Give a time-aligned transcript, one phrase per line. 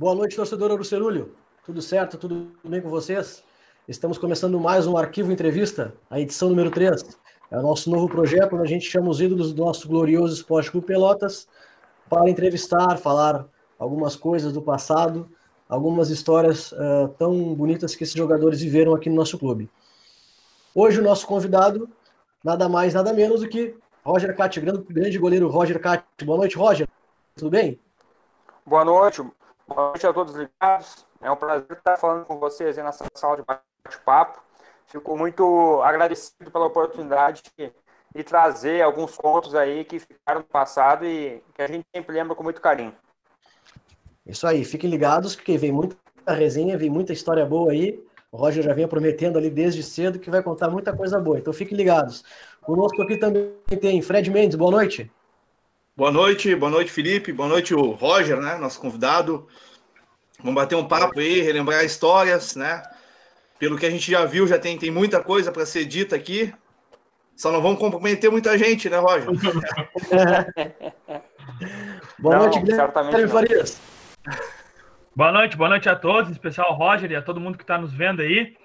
[0.00, 1.34] Boa noite, torcedor Arucerulho.
[1.62, 2.16] Tudo certo?
[2.16, 3.44] Tudo bem com vocês?
[3.86, 7.18] Estamos começando mais um Arquivo Entrevista, a edição número 3.
[7.50, 10.70] É o nosso novo projeto, onde a gente chama os ídolos do nosso glorioso Esporte
[10.70, 11.46] Clube Pelotas
[12.08, 13.44] para entrevistar, falar
[13.78, 15.28] algumas coisas do passado,
[15.68, 19.68] algumas histórias uh, tão bonitas que esses jogadores viveram aqui no nosso clube.
[20.74, 21.90] Hoje o nosso convidado,
[22.42, 26.24] nada mais, nada menos do que Roger Catti, grande, grande goleiro Roger Catti.
[26.24, 26.88] Boa noite, Roger.
[27.36, 27.78] Tudo bem?
[28.64, 29.22] Boa noite.
[29.72, 31.06] Boa noite a todos ligados.
[31.22, 34.42] É um prazer estar falando com vocês aí nessa sala de bate-papo.
[34.88, 41.40] Fico muito agradecido pela oportunidade de, trazer alguns contos aí que ficaram no passado e
[41.54, 42.92] que a gente sempre lembra com muito carinho.
[44.26, 48.04] Isso aí, fiquem ligados, porque vem muita resenha, vem muita história boa aí.
[48.32, 51.52] O Roger já vinha prometendo ali desde cedo que vai contar muita coisa boa, então
[51.52, 52.24] fiquem ligados.
[52.60, 55.08] Conosco aqui também tem Fred Mendes, boa noite.
[56.00, 57.30] Boa noite, boa noite, Felipe.
[57.30, 58.56] Boa noite, o Roger, né?
[58.56, 59.46] Nosso convidado.
[60.38, 62.82] Vamos bater um papo aí, relembrar histórias, né?
[63.58, 66.54] Pelo que a gente já viu, já tem, tem muita coisa para ser dita aqui.
[67.36, 69.26] Só não vamos comprometer muita gente, né, Roger?
[72.18, 73.78] boa não, noite, Guilherme Farias.
[75.14, 77.64] Boa noite, boa noite a todos, em especial ao Roger e a todo mundo que
[77.64, 78.56] está nos vendo aí.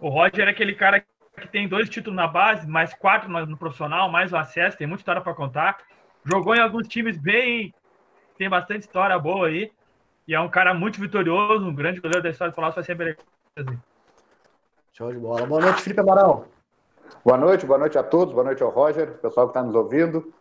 [0.00, 1.04] O Roger é aquele cara
[1.38, 5.02] que tem dois títulos na base, mais quatro no profissional, mais o acesso, tem muita
[5.02, 5.76] história para contar.
[6.24, 7.74] Jogou em alguns times bem.
[8.36, 9.70] Tem bastante história boa aí.
[10.26, 13.16] E é um cara muito vitorioso, um grande goleiro da história do Palácio, vai sempre
[14.92, 15.46] Show de bola.
[15.46, 16.46] Boa noite, Felipe Amaral.
[17.24, 20.32] Boa noite, boa noite a todos, boa noite ao Roger, pessoal que está nos ouvindo.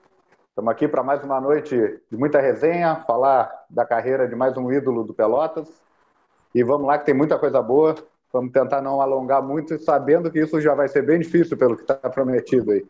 [0.50, 1.76] Estamos aqui para mais uma noite
[2.12, 5.82] de muita resenha, falar da carreira de mais um ídolo do Pelotas.
[6.54, 7.96] E vamos lá, que tem muita coisa boa.
[8.32, 11.82] Vamos tentar não alongar muito, sabendo que isso já vai ser bem difícil pelo que
[11.82, 12.86] está prometido aí.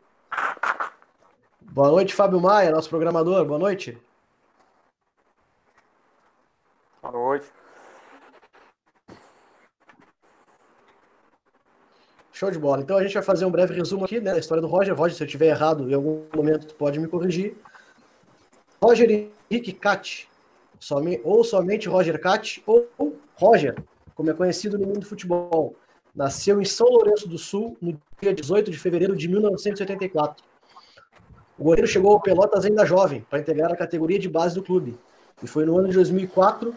[1.71, 3.45] Boa noite, Fábio Maia, nosso programador.
[3.45, 3.95] Boa noite.
[6.99, 7.45] Boa noite.
[12.33, 12.81] Show de bola.
[12.81, 14.95] Então a gente vai fazer um breve resumo aqui né, da história do Roger.
[14.95, 17.55] Roger, se eu estiver errado em algum momento, tu pode me corrigir.
[18.81, 20.27] Roger Henrique Cat,
[21.23, 22.89] ou somente Roger Cat, ou
[23.35, 23.75] Roger,
[24.15, 25.75] como é conhecido no mundo do futebol.
[26.15, 30.48] Nasceu em São Lourenço do Sul no dia 18 de fevereiro de 1984
[31.59, 34.97] o goleiro chegou ao Pelotas ainda jovem, para integrar a categoria de base do clube.
[35.43, 36.73] E foi no ano de 2004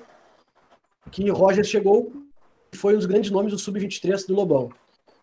[1.10, 2.12] que Roger chegou
[2.72, 4.71] e foi um dos grandes nomes do Sub-23 do Lobão,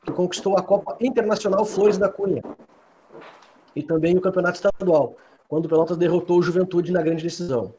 [0.05, 2.41] que conquistou a Copa Internacional Flores da Cunha
[3.75, 5.17] e também o Campeonato Estadual,
[5.49, 7.73] quando o Pelotas derrotou o Juventude na grande decisão.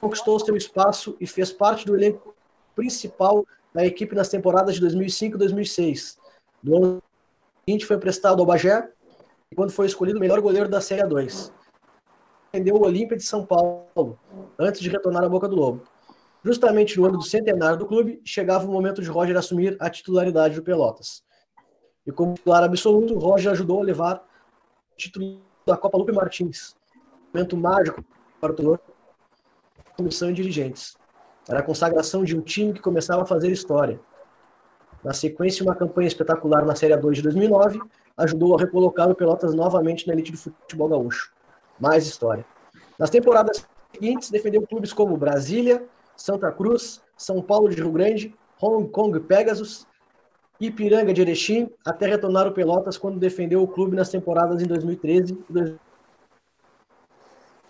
[0.00, 2.32] Conquistou seu espaço e fez parte do elenco
[2.76, 3.44] principal
[3.74, 6.16] da equipe nas temporadas de 2005 e 2006.
[6.62, 7.02] No ano
[7.64, 8.88] seguinte foi emprestado ao Bagé
[9.54, 11.52] quando foi escolhido o melhor goleiro da Série 2.
[12.52, 14.18] Defendeu o Olímpia de São Paulo,
[14.58, 15.82] antes de retornar à Boca do Lobo.
[16.44, 20.54] Justamente no ano do centenário do clube, chegava o momento de Roger assumir a titularidade
[20.54, 21.22] do Pelotas.
[22.06, 24.24] E como titular absoluto, Roger ajudou a levar
[24.92, 26.74] o título da Copa Lupe Martins.
[27.34, 28.02] Momento mágico
[28.40, 28.80] para o torcedor,
[29.96, 30.96] comissão e dirigentes.
[31.48, 34.00] Era a consagração de um time que começava a fazer história.
[35.02, 37.80] Na sequência, uma campanha espetacular na Série 2 de 2009
[38.18, 41.32] ajudou a recolocar o Pelotas novamente na elite do futebol gaúcho.
[41.78, 42.44] Mais história.
[42.98, 45.84] Nas temporadas seguintes, defendeu clubes como Brasília,
[46.16, 49.86] Santa Cruz, São Paulo de Rio Grande, Hong Kong Pegasus,
[50.60, 55.32] Ipiranga de Erechim, até retornar o Pelotas quando defendeu o clube nas temporadas em 2013
[55.32, 55.88] e 2014.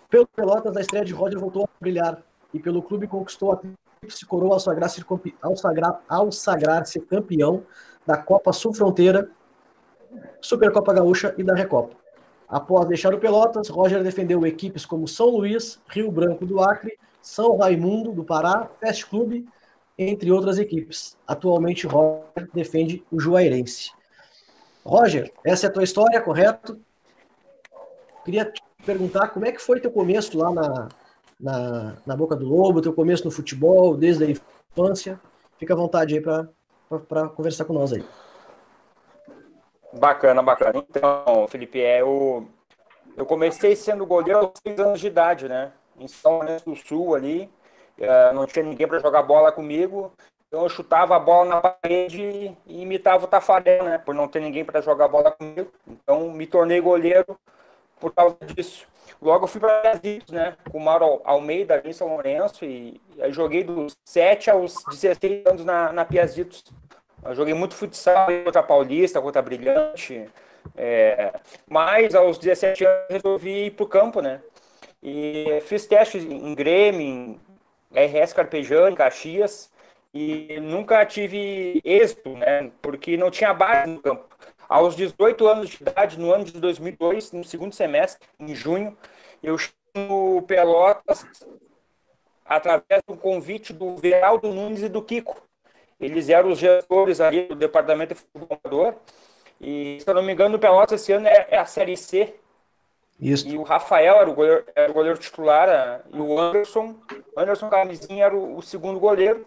[0.09, 3.61] Pelo Pelotas, a estreia de Roger voltou a brilhar e pelo clube conquistou a
[4.07, 4.57] se coroa
[6.09, 7.63] ao sagrar-se campeão
[8.07, 9.29] da Copa Sul Fronteira
[10.41, 11.95] Supercopa Gaúcha e da Recopa.
[12.47, 17.57] Após deixar o Pelotas, Roger defendeu equipes como São Luís, Rio Branco do Acre, São
[17.57, 19.47] Raimundo do Pará, Fest Clube,
[19.97, 21.15] entre outras equipes.
[21.27, 23.91] Atualmente, Roger defende o Juairense.
[24.83, 26.79] Roger, essa é a tua história, correto?
[28.25, 30.89] Queria te perguntar como é que foi teu começo lá na,
[31.39, 35.19] na, na Boca do Lobo, teu começo no futebol, desde a infância.
[35.59, 38.03] Fica à vontade aí para conversar com nós aí.
[39.93, 40.85] Bacana, bacana.
[40.89, 42.47] Então, Felipe, é, eu,
[43.17, 45.71] eu comecei sendo goleiro aos 6 anos de idade, né?
[45.97, 47.49] Em São Lourenço do Sul ali.
[47.97, 50.13] Uh, não tinha ninguém para jogar bola comigo.
[50.47, 53.97] Então eu chutava a bola na parede e imitava o Tafarel, né?
[53.97, 55.71] Por não ter ninguém para jogar bola comigo.
[55.87, 57.37] Então me tornei goleiro
[57.99, 58.87] por causa disso.
[59.21, 60.55] Logo eu fui para Brasil, né?
[60.71, 62.63] Com o Mauro Almeida ali em São Lourenço.
[62.63, 66.63] E aí joguei dos 7 aos 16 anos na, na Piazitos.
[67.23, 70.29] Eu joguei muito futsal contra Paulista, contra Brilhante.
[70.75, 71.33] É,
[71.67, 74.41] mas aos 17 anos resolvi ir para o campo, né?
[75.01, 77.39] E fiz testes em Grêmio,
[77.91, 79.71] RS Carpejano, em Caxias,
[80.13, 82.71] e nunca tive êxito, né?
[82.81, 84.25] Porque não tinha base no campo.
[84.67, 88.95] Aos 18 anos de idade, no ano de 2002, no segundo semestre, em junho,
[89.41, 89.57] eu
[89.95, 91.25] no Pelotas
[92.45, 95.48] através do convite do Veraldo Nunes e do Kiko.
[95.99, 98.95] Eles eram os gestores ali do departamento de futebol
[99.59, 102.33] e, se eu não me engano, o Pelotas esse ano é, é a Série C.
[103.19, 103.47] Isso.
[103.47, 106.95] E o Rafael era o goleiro, era o goleiro titular, e o Anderson,
[107.35, 109.45] Anderson Camisinha era o, o, segundo goleiro,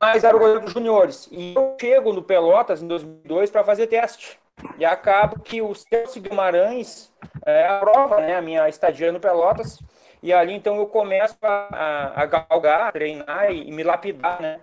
[0.00, 1.28] mas era o goleiro dos juniores.
[1.30, 4.38] E eu chego no Pelotas em 2002 para fazer teste.
[4.78, 7.12] E acabo que o Celso Guimarães
[7.46, 9.78] é, aprova né, a minha estadia no Pelotas.
[10.20, 14.60] E ali então eu começo a, a galgar, a treinar e, e me lapidar, né?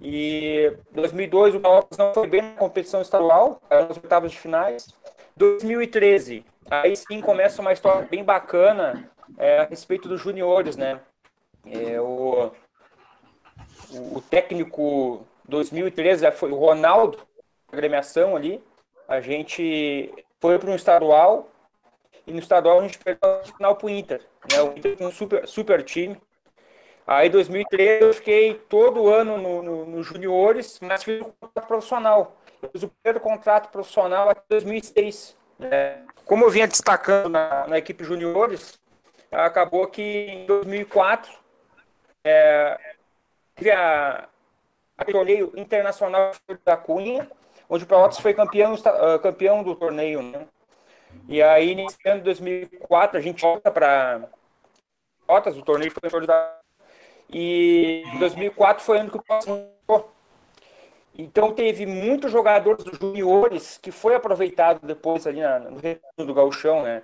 [0.00, 4.88] E 2002 o Pelotas não foi bem na competição estadual, nas oitavas de finais.
[5.36, 11.00] 2013, aí sim começa uma história bem bacana é, a respeito dos juniores, né?
[11.64, 12.52] É, o,
[13.92, 17.18] o, técnico 2013 foi o Ronaldo,
[17.72, 18.62] agremiação ali.
[19.08, 21.50] A gente foi para um estadual
[22.26, 24.22] e no estadual a gente perdeu o final para o Inter.
[24.50, 24.62] Né?
[24.62, 26.16] O Inter tinha um super, super time.
[27.06, 31.66] Aí, em 2013, eu fiquei todo ano no, no, no juniores, mas fiz o contrato
[31.68, 32.36] profissional.
[32.60, 35.36] Eu fiz o primeiro contrato profissional até 2006.
[35.58, 36.02] Né?
[36.24, 38.80] Como eu vinha destacando na, na equipe juniores,
[39.30, 41.32] acabou que em 2004
[42.24, 42.76] é,
[43.72, 44.28] a,
[44.98, 46.32] a torneio internacional
[46.64, 47.30] da Cunha,
[47.68, 50.22] onde o Pelotas foi campeão, uh, campeão do torneio.
[50.22, 50.44] Né?
[51.28, 54.28] E aí, nesse ano de 2004, a gente volta para
[55.24, 56.65] Pelotas, o torneio foi da
[57.30, 59.68] e 2004 foi o ano que o passou.
[61.18, 66.34] Então teve muitos jogadores dos juniores que foi aproveitado depois ali na, no retorno do
[66.34, 67.02] gauchão, né?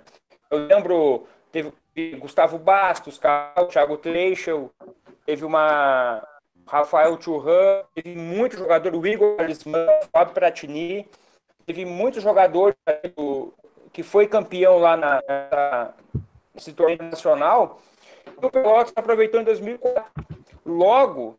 [0.51, 1.73] Eu lembro, teve
[2.19, 3.19] Gustavo Bastos,
[3.69, 4.71] Thiago Treichel,
[5.25, 6.25] teve uma
[6.67, 11.07] Rafael Churran, teve muitos jogadores, o Igor Alisman, Fábio Pratini,
[11.65, 12.75] teve muitos jogadores
[13.91, 15.93] que foi campeão lá na, na,
[16.53, 17.79] nesse torneio nacional
[18.37, 20.03] o Pelotas aproveitou em 2004.
[20.65, 21.37] Logo,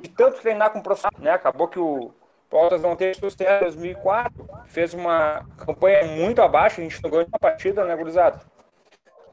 [0.00, 1.30] de tanto treinar com profissional, né?
[1.30, 2.12] Acabou que o
[2.48, 7.26] Pelotas não teve sucesso em 2004, fez uma campanha muito abaixo, a gente não ganhou
[7.26, 8.40] uma partida, né, gurizada?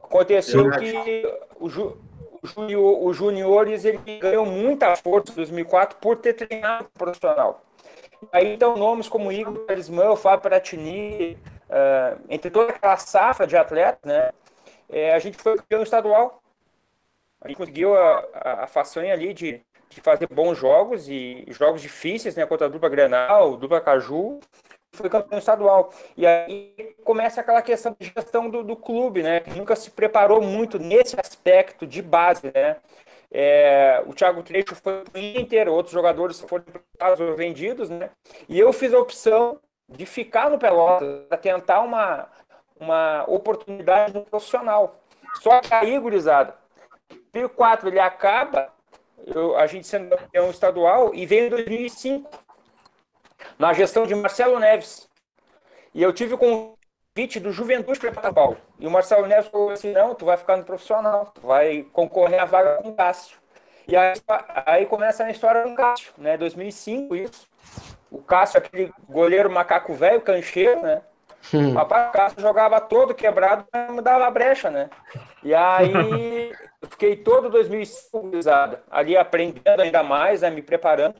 [0.02, 1.22] Aconteceu que
[1.58, 1.96] o, ju,
[2.42, 7.62] o, junior, os juniores ele ganhou muita força em 2004 por ter treinado profissional.
[8.32, 11.38] Aí então nomes como Igor Talismã, Fábio Pratini,
[11.68, 14.30] uh, entre toda aquela safra de atletas, né?
[14.88, 16.42] É, a gente foi campeão estadual
[17.44, 19.60] a gente conseguiu a, a, a façanha ali de,
[19.90, 24.40] de fazer bons jogos e jogos difíceis, né, contra a dupla Grenal, dupla Caju,
[24.92, 25.92] foi campeão estadual.
[26.16, 30.40] E aí começa aquela questão de gestão do, do clube, né, que nunca se preparou
[30.40, 32.76] muito nesse aspecto de base, né.
[33.30, 36.64] É, o Thiago Trecho foi para o Inter, outros jogadores foram
[37.18, 38.08] ou vendidos, né,
[38.48, 42.26] e eu fiz a opção de ficar no Pelotas, para tentar uma,
[42.80, 44.98] uma oportunidade profissional.
[45.42, 46.54] Só que aí, gurizada,
[47.34, 48.72] 2004 ele acaba,
[49.26, 52.30] eu, a gente sendo campeão estadual, e veio em 2005,
[53.58, 55.08] na gestão de Marcelo Neves.
[55.92, 58.56] E eu tive o convite do Juventude para Paulo.
[58.78, 62.40] E o Marcelo Neves falou assim: não, tu vai ficar no profissional, tu vai concorrer
[62.40, 63.36] à vaga com o Cássio.
[63.86, 64.14] E aí,
[64.66, 66.36] aí começa a história com o Cássio, né?
[66.36, 67.46] 2005, isso.
[68.10, 71.02] O Cássio, aquele goleiro macaco velho, cancheiro, né?
[71.52, 71.74] Hum.
[71.74, 74.88] Rapaz, o Cássio jogava todo quebrado, não dava brecha, né?
[75.42, 78.30] E aí eu fiquei todo 2005
[78.90, 81.16] ali aprendendo ainda mais, né, me preparando.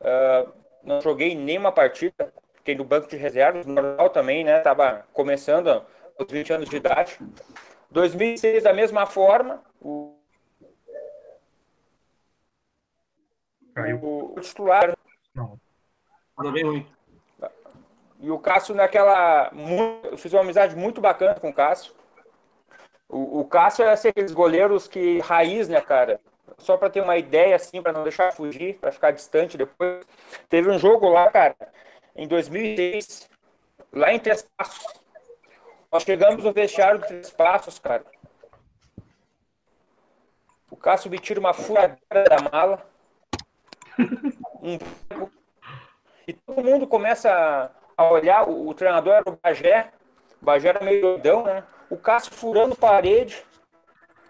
[0.00, 4.60] Uh, não joguei nenhuma partida, fiquei no banco de reservas, normal também, né?
[4.60, 5.68] Tava começando
[6.18, 7.18] aos 20 anos de idade.
[7.90, 10.16] 2006 da mesma forma, o,
[13.74, 14.00] Caiu.
[14.02, 14.96] o titular.
[15.34, 15.58] Não.
[16.36, 16.95] Manda bem ruim.
[18.20, 19.50] E o Cássio naquela.
[20.04, 21.92] Eu fiz uma amizade muito bacana com o Cássio.
[23.08, 25.18] O, o Cássio é assim, aqueles goleiros que.
[25.20, 26.20] raiz, né, cara?
[26.58, 30.04] Só para ter uma ideia, assim, para não deixar fugir, para ficar distante depois.
[30.48, 31.54] Teve um jogo lá, cara,
[32.14, 33.28] em 2006,
[33.92, 34.86] lá em Três Passos.
[35.92, 38.04] Nós chegamos no vestiário do Três Passos, cara.
[40.70, 42.86] O Cássio me tira uma furadeira da mala.
[44.62, 44.78] Um...
[46.26, 47.70] E todo mundo começa
[48.04, 49.90] olhar, o, o treinador era o Bagé,
[50.40, 51.62] o Bagé era meio doidão, né?
[51.88, 53.42] O Cássio furando parede,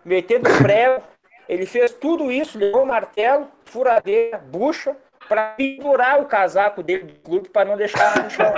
[0.05, 1.03] metendo prego,
[1.49, 4.97] ele fez tudo isso, levou o martelo, furadeira, bucha,
[5.29, 8.53] para pendurar o casaco dele do clube para não deixar no chão.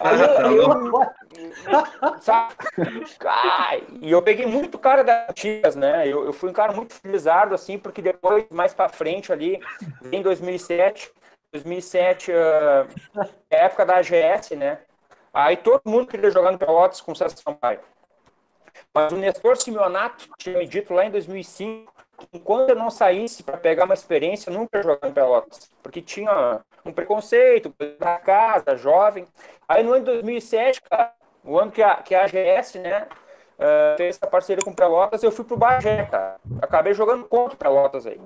[0.00, 1.12] Aí eu, eu
[2.20, 2.54] sabe?
[3.24, 6.06] Ai, e eu peguei muito cara das antigas, né?
[6.06, 9.58] Eu, eu fui um cara muito felizardo, assim, porque depois, mais para frente ali,
[10.12, 11.10] em 2007,
[11.52, 14.78] 2007, uh, época da AGS, né?
[15.32, 17.80] Aí todo mundo queria jogar no Pelotas com o César Sampaio.
[18.94, 21.92] Mas o Nestor Simeonato tinha me dito lá em 2005
[22.32, 26.60] enquanto eu não saísse para pegar uma experiência, nunca ia jogar em Pelotas, porque tinha
[26.84, 29.26] um preconceito da casa, jovem.
[29.68, 31.12] Aí no ano de 2007, cara,
[31.44, 33.06] o ano que a, que a AGS, né,
[33.58, 36.36] uh, fez essa parceria com Pelotas, eu fui pro Bagé, cara.
[36.60, 38.20] Acabei jogando contra o Pelotas aí.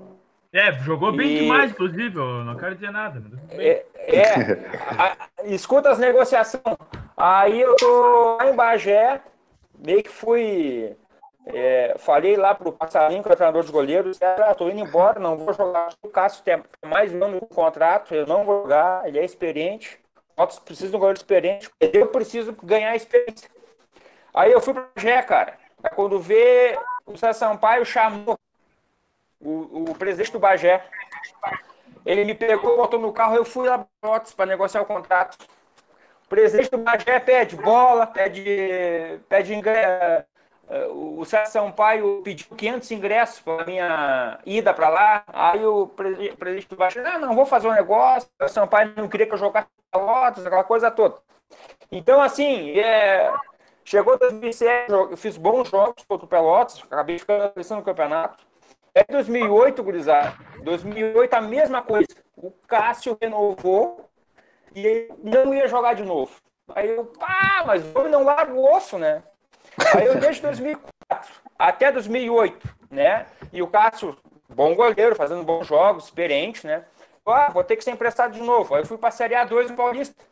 [0.55, 1.39] É, jogou bem e...
[1.39, 3.21] demais, inclusive, eu não quero dizer nada.
[3.51, 4.23] É, é
[4.97, 6.63] a, escuta as negociações.
[7.17, 9.19] Aí eu tô lá em Bagé,
[9.77, 10.95] meio que fui
[11.47, 15.19] é, falei lá pro Passarinho, que é o treinador de goleiros, ah, tô indo embora,
[15.19, 15.89] não vou jogar.
[16.01, 19.99] O Cássio tem mais um ano no contrato, eu não vou jogar, ele é experiente.
[20.37, 23.49] Nós precisamos de um goleiro experiente, eu preciso ganhar experiência.
[24.33, 25.57] Aí eu fui pro Gé, cara.
[25.95, 28.37] Quando vê, o César Sampaio chamou
[29.39, 30.83] o, o presidente do Bagé.
[32.05, 33.85] Ele me pegou, botou no carro, eu fui lá
[34.35, 35.37] para negociar o contrato.
[36.25, 40.25] O presidente do Bagé pede bola, pede, pede ingresso
[40.89, 45.23] o César Sampaio pediu 500 ingressos para minha ida para lá.
[45.27, 48.29] Aí o presidente do Baixo, não, não, vou fazer um negócio.
[48.41, 51.17] O Sampaio não queria que eu jogasse Pelotas, aquela coisa toda.
[51.91, 53.31] Então, assim, é,
[53.83, 58.45] chegou 2007, eu fiz bons jogos contra o Pelotas, acabei ficando no campeonato.
[58.95, 60.33] É 2008, gurizada.
[60.63, 62.07] 2008, a mesma coisa.
[62.37, 64.09] O Cássio renovou
[64.73, 66.33] e ele não ia jogar de novo.
[66.73, 69.21] Aí eu, pá, mas o não larga o osso, né?
[69.93, 73.25] Aí eu desde 2004 até 2008, né?
[73.51, 76.85] E o Cássio, bom goleiro, fazendo bons jogos, experiente, né?
[77.25, 78.75] Ah, vou ter que ser emprestado de novo.
[78.75, 80.23] Aí eu fui para a Série A2 do Paulista.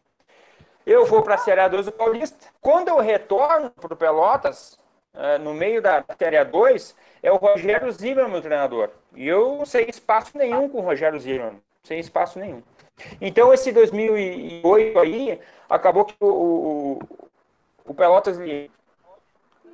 [0.86, 2.38] Eu vou para a Série A2 do Paulista.
[2.62, 4.77] Quando eu retorno para o Pelotas,
[5.13, 8.89] é, no meio da Série A2, é o Rogério Zimmermann, meu treinador.
[9.15, 11.61] E eu sem espaço nenhum com o Rogério Zimmermann.
[11.81, 12.61] Sem espaço nenhum.
[13.19, 15.39] Então, esse 2008 aí,
[15.69, 16.99] acabou que o, o,
[17.85, 18.37] o Pelotas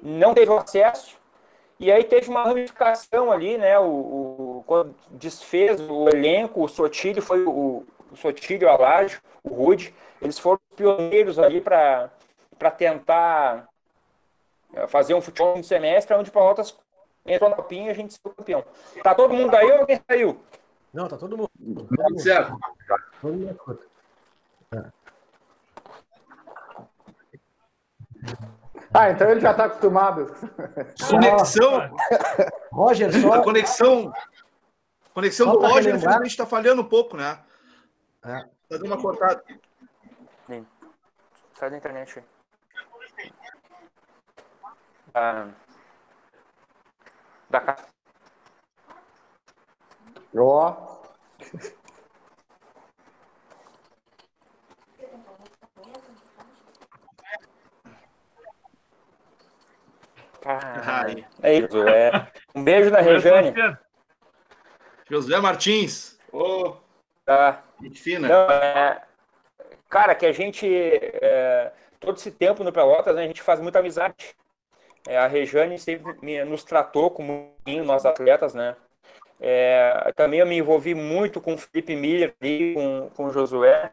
[0.02, 1.18] não teve acesso,
[1.80, 3.80] e aí teve uma ramificação ali, né?
[3.80, 9.94] O, o quando desfez o elenco, o Sotilho foi o, o Sotilho, Alágio, o Rude,
[10.22, 12.12] eles foram pioneiros ali para
[12.78, 13.68] tentar
[14.74, 16.78] eh, fazer um futebol no semestre, onde o Pelotas
[17.34, 18.64] entrou na copinha e a gente saiu campeão.
[19.04, 20.44] Tá todo mundo aí ou alguém saiu?
[20.94, 21.52] Não, tá todo mundo.
[21.58, 22.58] Tudo certo.
[23.22, 23.80] Todo mundo.
[24.72, 24.84] É.
[28.94, 30.34] Ah, então ele já está acostumado.
[31.10, 31.96] Conexão.
[32.72, 33.34] Roger, só.
[33.34, 34.12] A conexão.
[35.14, 37.40] Conexão só do Roger, infelizmente, está falhando um pouco, né?
[38.24, 38.42] É.
[38.42, 39.44] Tá dando uma cortada.
[41.60, 42.24] Sai da internet.
[45.14, 45.48] Ah,
[47.50, 47.88] da casa.
[50.38, 51.00] Ó.
[60.46, 61.06] Ah,
[61.44, 62.32] é isso, é.
[62.56, 63.54] Um beijo na Rejane.
[65.10, 66.18] José Martins.
[66.32, 66.78] Oh.
[67.26, 67.64] Tá.
[67.96, 68.28] Fina.
[68.28, 69.04] Não, é...
[69.90, 71.74] Cara, que a gente, é...
[72.00, 74.36] todo esse tempo no Pelotas, né, a gente faz muita amizade.
[75.08, 77.54] É, a Rejane sempre me, nos tratou como
[77.86, 78.76] nós atletas, né?
[79.40, 83.92] É, também eu me envolvi muito com o Felipe Miller e com, com o Josué.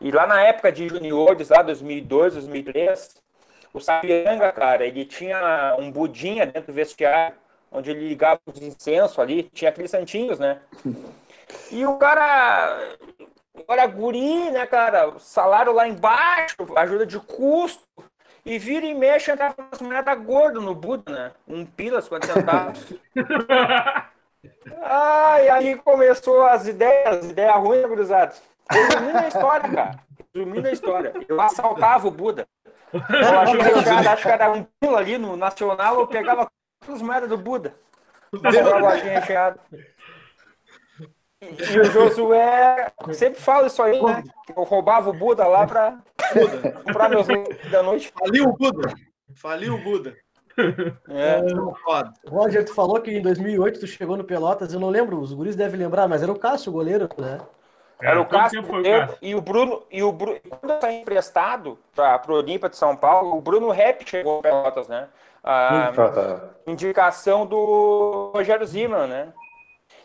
[0.00, 3.22] E lá na época de juniores, lá 2002, 2003,
[3.72, 7.36] o Sapianga, cara, ele tinha um budinha dentro do vestiário,
[7.70, 10.60] onde ele ligava os incensos ali, tinha aqueles santinhos, né?
[11.70, 12.96] E o cara,
[13.56, 17.84] agora guri, né, cara, salário lá embaixo, ajuda de custo,
[18.44, 21.32] e vira e mexe, entrava umas moedas gordas no Buda, né?
[21.46, 22.84] Um pilas, quando centavos.
[24.82, 28.34] Ai, aí começou as ideias, as ideias ruins, gurizada.
[28.70, 30.00] Resumindo a história, cara.
[30.34, 31.12] Resumindo a história.
[31.28, 32.46] Eu assaltava o Buda.
[32.92, 36.50] Eu acho que, acho que era um pulo ali no Nacional, eu pegava
[36.88, 37.74] as moedas do Buda.
[41.42, 44.22] E o Josué sempre fala isso aí, né?
[44.54, 45.98] Eu roubava o Buda lá para
[46.84, 47.26] comprar meus
[47.70, 48.12] da noite.
[48.18, 48.94] Faliu o Buda.
[49.34, 50.14] Faliu o Buda.
[51.08, 51.40] É.
[52.28, 55.56] Roger, tu falou que em 2008 tu chegou no Pelotas, eu não lembro, os guris
[55.56, 57.38] devem lembrar, mas era o Cássio, o goleiro, né?
[58.02, 58.62] Era o Cássio
[59.22, 59.82] e o Bruno.
[59.90, 64.02] E o Bruno, quando está emprestado para o Olímpia de São Paulo, o Bruno Rep
[64.06, 65.08] chegou a Pelotas, né?
[65.42, 65.90] A
[66.66, 69.28] indicação do Rogério Zimmermann, né?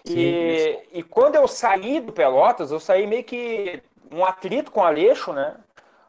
[0.07, 3.81] E, e quando eu saí do Pelotas, eu saí meio que
[4.11, 5.55] um atrito com o Aleixo, né?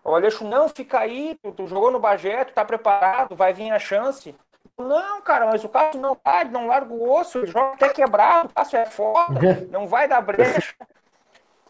[0.04, 3.70] O Aleixo, não, fica aí, tu, tu jogou no Bagé, tu tá preparado, vai vir
[3.72, 4.34] a chance.
[4.78, 8.50] Não, cara, mas o Cássio não tá, não larga o osso, ele joga até quebrado,
[8.50, 10.74] o Cássio é foda, não vai dar brecha.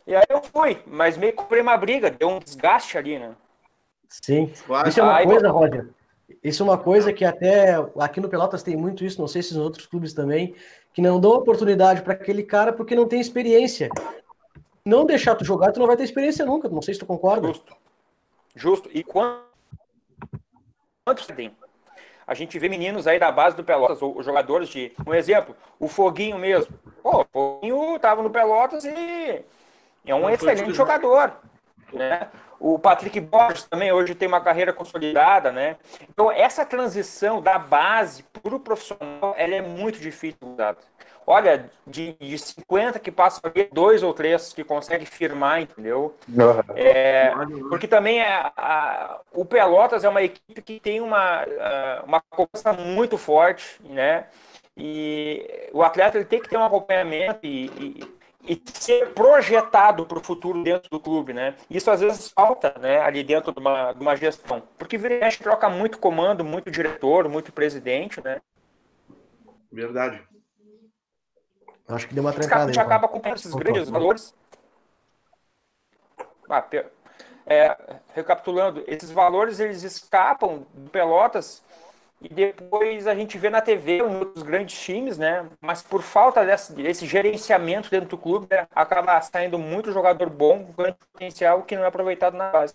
[0.06, 3.34] E aí eu fui, mas meio que comprei uma briga, deu um desgaste ali, né?
[4.08, 4.52] Sim.
[4.86, 5.88] Isso é uma coisa, Roger.
[6.42, 9.54] Isso é uma coisa que até aqui no Pelotas tem muito isso, não sei se
[9.54, 10.54] nos outros clubes também,
[10.92, 13.88] que não dão oportunidade para aquele cara porque não tem experiência.
[14.84, 16.68] Não deixar tu jogar, tu não vai ter experiência nunca.
[16.68, 17.48] Não sei se tu concorda.
[17.48, 17.76] Justo.
[18.54, 18.90] Justo.
[18.92, 19.44] E quantos
[21.34, 21.54] tem?
[22.26, 24.92] A gente vê meninos aí da base do Pelotas, ou jogadores de.
[25.06, 26.76] Um exemplo, o Foguinho mesmo.
[27.02, 29.44] Pô, o Foguinho tava no Pelotas e
[30.04, 31.32] é um excelente jogador.
[31.92, 32.28] Né?
[32.58, 35.76] O Patrick Borges também hoje tem uma carreira consolidada, né?
[36.08, 40.38] Então, essa transição da base para o profissional, ela é muito difícil.
[41.26, 46.16] Olha, de, de 50 que passam ali, dois ou três que conseguem firmar, entendeu?
[46.76, 47.32] É,
[47.68, 51.44] porque também é, a, o Pelotas é uma equipe que tem uma,
[52.06, 54.26] uma cobrança muito forte, né?
[54.76, 58.15] E o atleta ele tem que ter um acompanhamento e, e
[58.46, 61.56] e ser projetado para o futuro dentro do clube, né?
[61.68, 65.42] Isso às vezes falta, né, ali dentro de uma, de uma gestão, porque vira mexe
[65.42, 68.40] troca muito comando, muito diretor, muito presidente, né?
[69.70, 70.22] Verdade.
[71.88, 72.64] Acho que deu uma trancada.
[72.64, 74.34] A gente acaba com esses grandes valores.
[76.48, 76.64] Ah,
[77.46, 77.76] é,
[78.14, 81.62] recapitulando, esses valores eles escapam do Pelotas
[82.20, 85.46] e depois a gente vê na TV outros grandes times, né?
[85.60, 88.66] Mas por falta desse, desse gerenciamento dentro do clube, né?
[88.74, 92.74] acaba saindo muito jogador bom, com grande potencial, que não é aproveitado na base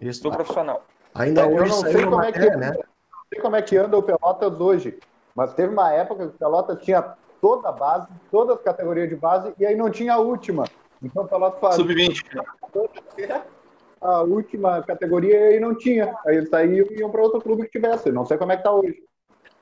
[0.00, 0.84] Isso, do profissional.
[1.14, 2.70] Ainda é, hoje eu não sei como, matéria, é que, né?
[2.70, 4.98] não sei como é que anda o Pelotas hoje,
[5.34, 7.02] mas teve uma época que o Pelotas tinha
[7.40, 10.64] toda a base, todas as categorias de base, e aí não tinha a última.
[11.02, 11.84] Então o Pelotas fazia.
[11.84, 13.59] Sub-20
[14.00, 16.14] a última categoria e não tinha.
[16.26, 18.10] Aí eles saíam e iam para outro clube que tivesse.
[18.10, 18.96] Não sei como é que tá hoje.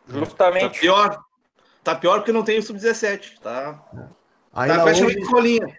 [0.07, 0.75] Justamente.
[0.75, 1.21] Tá pior.
[1.83, 3.41] Tá pior porque não tem o sub-17.
[3.41, 3.83] Tá.
[4.53, 5.79] Ainda tá hoje, escolinha.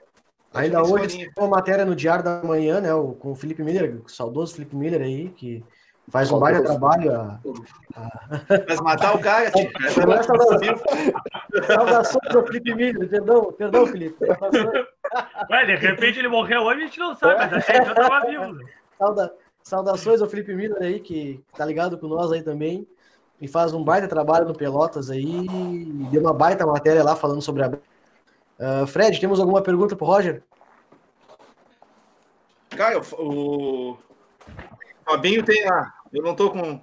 [0.53, 2.89] Ainda hoje tem uma matéria no Diário da Manhã, né?
[3.19, 5.63] Com o Felipe Miller, o saudoso Felipe Miller aí, que
[6.09, 7.15] faz um baita trabalho.
[7.15, 7.39] A,
[7.95, 8.09] a...
[8.67, 9.71] Mas matar o cara, tipo,
[11.65, 14.25] Saudações ao Felipe Miller, perdão, perdão, Felipe.
[15.49, 18.27] Ué, de repente ele morreu hoje, a gente não sabe, mas achei que já estava
[18.27, 18.53] vivo.
[18.53, 18.65] Né?
[18.97, 19.33] Sauda...
[19.63, 22.87] Saudações ao Felipe Miller aí, que tá ligado com nós aí também.
[23.41, 25.47] E faz um baita trabalho no Pelotas aí.
[26.11, 27.69] Deu uma baita matéria lá falando sobre a.
[27.69, 30.43] Uh, Fred, temos alguma pergunta pro Roger?
[32.75, 33.97] Cara, o, o
[35.05, 35.93] Fabinho tem a.
[36.11, 36.81] Eu não tô com.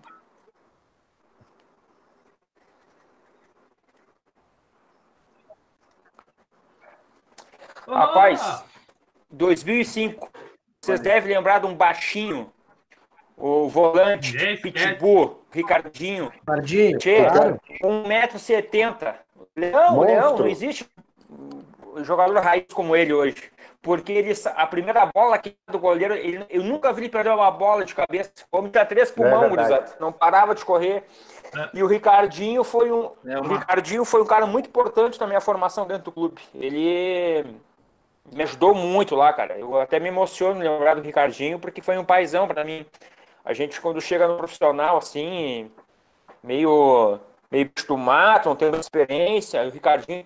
[7.89, 8.65] Rapaz,
[9.31, 10.31] 2005.
[10.81, 12.53] Vocês devem lembrar de um baixinho,
[13.37, 16.31] o volante, yes, Pitbull, Ricardinho.
[16.31, 17.61] Ricardinho, claro.
[17.83, 19.17] 1,70m.
[19.57, 20.89] Leão, Leão, não existe
[22.05, 23.51] jogador raiz como ele hoje.
[23.87, 27.53] Porque ele, a primeira bola aqui do goleiro, ele, eu nunca vi ele perder uma
[27.53, 28.33] bola de cabeça.
[28.51, 31.05] Como tinha três pulmão, é não parava de correr.
[31.57, 31.71] É.
[31.73, 33.13] E o Ricardinho foi um.
[33.25, 33.61] É uma...
[33.61, 36.43] Ricardinho foi um cara muito importante na minha formação dentro do clube.
[36.53, 37.47] Ele
[38.33, 39.57] me ajudou muito lá, cara.
[39.57, 42.85] Eu até me emociono lembrar do Ricardinho, porque foi um paizão para mim.
[43.45, 45.71] A gente, quando chega no profissional, assim,
[46.43, 50.25] meio, meio acostumado, não tendo experiência, o Ricardinho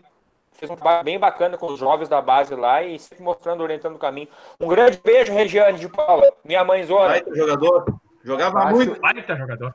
[0.61, 3.96] fez um trabalho bem bacana com os jovens da base lá e sempre mostrando, orientando
[3.96, 4.29] o caminho.
[4.61, 7.09] Um grande beijo, Regiane de Paula, minha mãezona.
[7.09, 7.87] Baita jogador.
[8.23, 9.01] Jogava muito.
[9.01, 9.75] Baita jogador.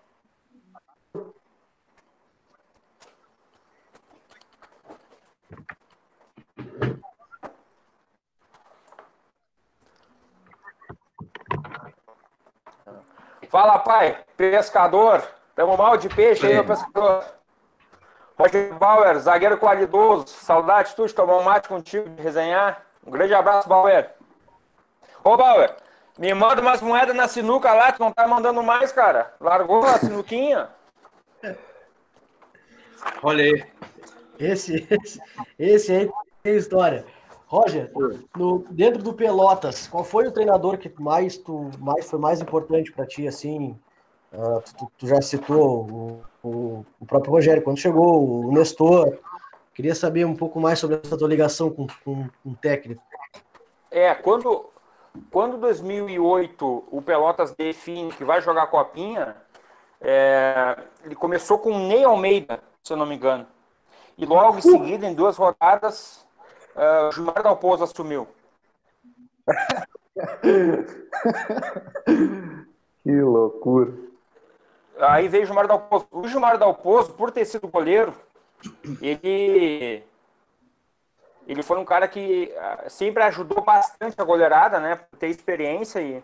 [13.50, 15.24] Fala, pai, pescador.
[15.56, 17.24] Tamo mal de peixe aí, meu pescador.
[18.38, 20.28] Roger Bauer, zagueiro qualidoso.
[20.28, 22.86] Saudade tu de tomar um mate contigo, de resenhar.
[23.06, 24.12] Um grande abraço, Bauer.
[25.24, 25.76] Ô, Bauer,
[26.18, 29.34] me manda umas moedas na sinuca lá, tu não tá mandando mais, cara.
[29.40, 30.70] Largou a sinuquinha.
[33.24, 33.66] Olha aí.
[34.38, 35.22] Esse, esse,
[35.58, 36.12] esse aí
[36.44, 37.06] tem história.
[37.48, 37.92] Roger,
[38.36, 42.92] no, dentro do Pelotas, qual foi o treinador que mais, tu, mais foi mais importante
[42.92, 43.80] para ti, assim?
[44.36, 49.18] Uh, tu, tu, já citou o, o, o, próprio Rogério, quando chegou, o Nestor.
[49.74, 53.02] Queria saber um pouco mais sobre essa tua ligação com, com, com o técnico.
[53.90, 54.70] É, quando,
[55.32, 59.38] quando 2008 o Pelotas define que vai jogar a Copinha,
[60.02, 63.48] é, ele começou com o Ney Almeida, se eu não me engano.
[64.18, 66.26] E logo em seguida, em duas rodadas,
[66.76, 68.28] uh, o Gilmar Dalpozo assumiu.
[73.04, 74.05] que loucura.
[75.00, 76.08] Aí veio o Gilmar Dalpozo.
[76.12, 78.14] O Gilmar Dalpozo, por ter sido goleiro,
[79.02, 80.04] ele
[81.48, 84.96] ele foi um cara que uh, sempre ajudou bastante a goleirada, né?
[84.96, 86.24] Por ter experiência e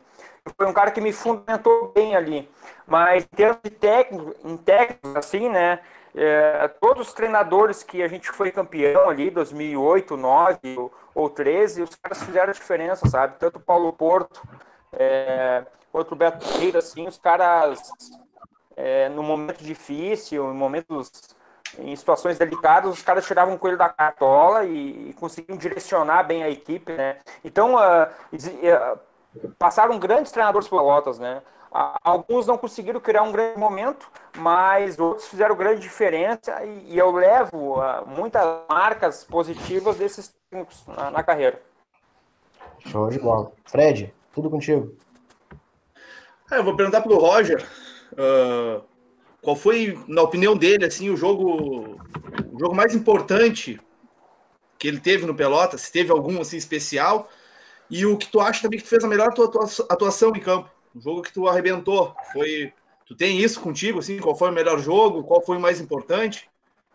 [0.57, 2.49] foi um cara que me fundamentou bem ali.
[2.87, 5.79] Mas em termos de técnico, em técnicos, assim, né?
[6.13, 11.83] É, todos os treinadores que a gente foi campeão ali, 2008, 2009 ou, ou 13,
[11.83, 13.37] os caras fizeram diferença, sabe?
[13.39, 14.41] Tanto o Paulo Porto
[14.91, 17.79] é, quanto o Beto Pereira, assim, os caras,
[18.81, 21.11] é, no momento difícil, em momentos,
[21.77, 26.41] em situações delicadas, os caras tiravam o coelho da cartola e, e conseguiam direcionar bem
[26.41, 27.17] a equipe, né?
[27.45, 28.99] Então, uh, uh,
[29.59, 31.43] passaram grandes treinadores pelotas, né?
[31.71, 37.79] Alguns não conseguiram criar um grande momento, mas outros fizeram grande diferença e, eu levo
[37.79, 41.61] uh, muitas marcas positivas desses tempos na, na, carreira.
[42.79, 43.53] Show de bola.
[43.63, 44.93] Fred, tudo contigo.
[46.51, 47.65] É, eu vou perguntar para o Roger
[48.13, 48.83] uh,
[49.41, 51.99] qual foi, na opinião dele, assim, o jogo,
[52.51, 53.79] o jogo mais importante
[54.77, 57.29] que ele teve no Pelota, se teve algum assim especial,
[57.89, 59.29] e o que tu acha também que tu fez a melhor
[59.89, 60.69] atuação em campo.
[60.95, 62.15] Um jogo que tu arrebentou.
[62.31, 62.73] Foi.
[63.05, 64.19] Tu tem isso contigo, assim?
[64.19, 65.23] Qual foi o melhor jogo?
[65.23, 66.49] Qual foi o mais importante?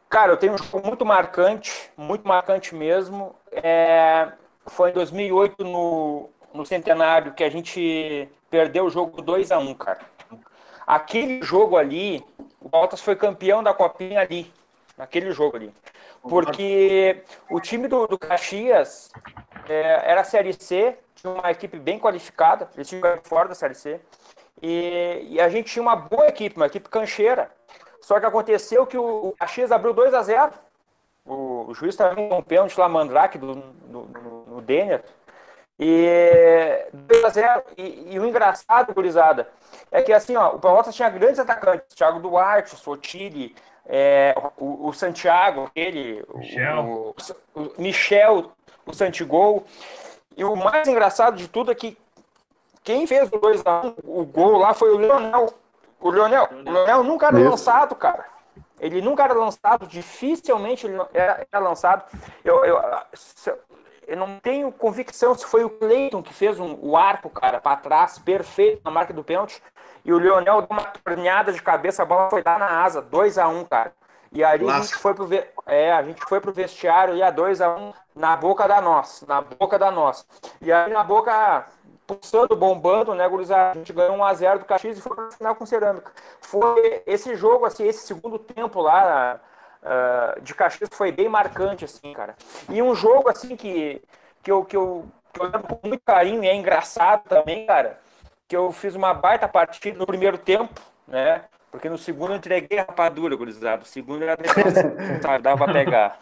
[0.08, 3.34] Cara, eu tenho um jogo muito marcante, muito marcante mesmo.
[3.52, 4.32] É...
[4.66, 9.74] Foi em 2008, no, no Centenário, que a gente perdeu o jogo 2 a 1
[9.74, 10.00] cara.
[10.86, 12.24] Aquele jogo ali,
[12.60, 14.52] o Baltas foi campeão da Copinha ali,
[14.96, 15.74] naquele jogo ali.
[16.22, 19.10] Porque o time do, do Caxias
[19.68, 23.74] é, era a Série C, tinha uma equipe bem qualificada, eles tinham fora da Série
[23.74, 24.00] C.
[24.62, 27.50] E, e, a gente tinha uma boa equipe, uma equipe cancheira.
[28.00, 30.52] Só que aconteceu que o, Caxias abriu 2 a 0
[31.26, 33.54] o, o juiz estava um pênalti lá, Mandrake, do,
[33.88, 34.04] no,
[34.46, 35.02] no Denner.
[35.78, 39.48] E 2 a 0 e, e, o engraçado, gurizada,
[39.92, 44.88] é que assim, ó, o Pelotas tinha grandes atacantes, Thiago Duarte, o Sotiri, é, o,
[44.88, 46.84] o, Santiago, ele, Michel.
[46.84, 47.14] O,
[47.54, 48.52] o, Michel,
[48.86, 49.64] o Santigol.
[50.36, 51.96] E o mais engraçado de tudo é que
[52.82, 55.52] quem fez o 2x1, o gol lá foi o Leonel.
[56.00, 57.50] O Leonel, o Leonel nunca era Isso.
[57.50, 58.24] lançado, cara.
[58.78, 62.04] Ele nunca era lançado, dificilmente ele era, era lançado.
[62.44, 62.78] Eu, eu,
[64.06, 67.76] eu não tenho convicção se foi o Cleiton que fez um, o arco, cara, para
[67.76, 69.62] trás, perfeito na marca do pênalti.
[70.04, 73.38] E o Leonel deu uma torneada de cabeça, a bola foi dar na asa, 2
[73.38, 73.92] a 1 um, cara.
[74.32, 75.28] E aí a gente, foi pro,
[75.66, 78.80] é, a gente foi pro vestiário e a 2 a 1 um, na boca da
[78.80, 80.24] nossa, na boca da nossa.
[80.60, 81.66] E aí na boca
[82.06, 83.72] pulsando, bombando, né, gurizada?
[83.72, 86.12] A gente ganhou 1 a 0 do Caxias e foi pro final com cerâmica.
[86.40, 89.40] Foi esse jogo assim, esse segundo tempo lá
[89.82, 92.34] uh, de Caxias foi bem marcante assim, cara.
[92.68, 94.02] E um jogo assim que
[94.42, 97.98] que eu que eu, que eu lembro com muito carinho e é engraçado também, cara
[98.48, 101.42] que eu fiz uma baita partida no primeiro tempo, né?
[101.70, 103.82] Porque no segundo eu entreguei a rapadura, gurizada.
[103.82, 104.36] O segundo era
[105.42, 106.18] dava pra pegar.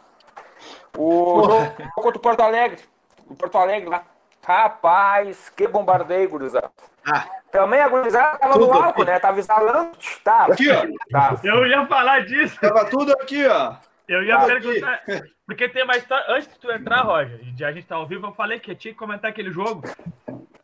[0.96, 2.80] O jogo contra o Porto Alegre.
[3.28, 4.04] O Porto Alegre lá.
[4.46, 6.70] Rapaz, que bombardeio, gurizada.
[7.06, 7.26] Ah.
[7.50, 9.10] Também a gurizada tava no álcool, aqui.
[9.10, 9.18] né?
[9.18, 9.92] Tava instalando.
[10.22, 10.86] Tá, aqui, ó.
[11.10, 11.36] Tá.
[11.42, 12.58] Eu ia falar disso.
[12.60, 13.74] Tava tudo aqui, ó.
[14.08, 14.94] Eu ia tava perguntar.
[14.94, 15.22] Aqui.
[15.46, 16.24] Porque tem uma história.
[16.28, 18.92] Antes de tu entrar, Roger, a gente tá ao vivo, eu falei que eu tinha
[18.92, 19.82] que comentar aquele jogo.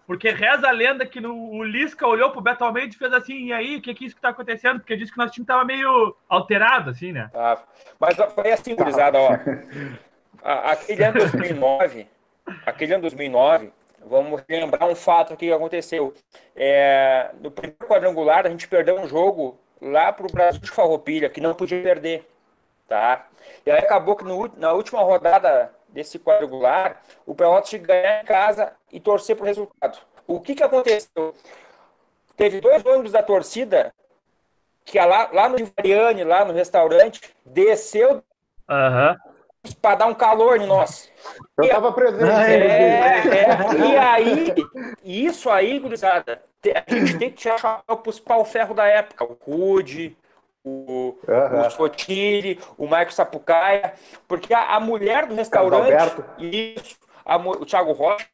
[0.06, 3.44] Porque reza a lenda que no, o Lisca olhou pro Beto Almeida e fez assim,
[3.44, 4.80] e aí, o que, que é isso que tá acontecendo?
[4.80, 7.30] Porque disse que nosso time tava meio alterado, assim, né?
[7.32, 7.58] Ah,
[8.00, 9.38] mas foi assim, gurizada, ó.
[10.42, 12.08] aquele ano 2009,
[12.66, 13.72] aquele ano 2009,
[14.04, 16.14] vamos lembrar um fato aqui que aconteceu.
[16.54, 21.40] É, no primeiro quadrangular, a gente perdeu um jogo lá pro Brasil de Farroupilha, que
[21.40, 22.28] não podia perder,
[22.88, 23.26] tá?
[23.64, 28.72] E aí acabou que no, na última rodada desse quadrangular, o Pelotas ganhar em casa
[28.92, 29.98] e torcer para o resultado.
[30.26, 31.34] O que, que aconteceu?
[32.36, 33.92] Teve dois ônibus da torcida
[34.84, 38.24] que lá, lá no Ivariane, lá no restaurante, desceu
[38.68, 39.16] uhum.
[39.80, 41.10] Para dar um calor em nós.
[41.58, 42.30] Eu estava presente.
[42.30, 44.54] É, é, e aí,
[45.04, 49.24] isso aí, gurizada, a gente tem que tirar para os pau-ferro da época.
[49.24, 50.16] O Rude,
[50.64, 51.66] o, uhum.
[51.66, 53.94] o Sotiri, o Marcos Sapucaia,
[54.26, 58.26] porque a, a mulher do restaurante, isso, a, o Thiago Rocha,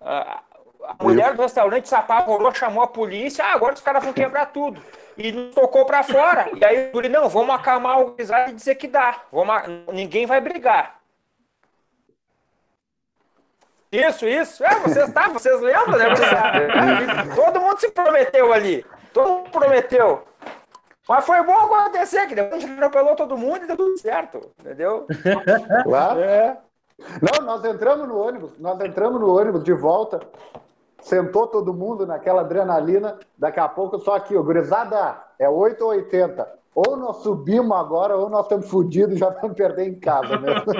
[0.00, 0.42] a,
[0.84, 4.46] a mulher do restaurante se apavorou, chamou a polícia, ah, agora os caras vão quebrar
[4.46, 4.82] tudo.
[5.16, 6.50] E nos tocou para fora.
[6.54, 9.22] E aí o Yuri, não, vamos acalmar o gurizada e dizer que dá.
[9.30, 9.54] Vamos,
[9.92, 11.00] ninguém vai brigar.
[13.90, 14.64] Isso, isso.
[14.64, 16.06] É, vocês, tá, vocês lembram, né,
[17.36, 18.86] Todo mundo se prometeu ali.
[19.12, 20.24] Todo mundo prometeu.
[21.06, 24.50] Mas foi bom acontecer, que depois a gente atropelou todo mundo e deu tudo certo,
[24.60, 25.06] entendeu?
[25.82, 26.20] Claro.
[26.20, 26.56] É.
[27.20, 30.20] Não, nós entramos no ônibus, nós entramos no ônibus de volta,
[31.02, 35.90] sentou todo mundo naquela adrenalina, daqui a pouco só aqui, o gurizada, é 8 ou
[35.90, 36.62] 80.
[36.74, 40.72] Ou nós subimos agora, ou nós estamos fodidos e já vamos perder em casa mesmo.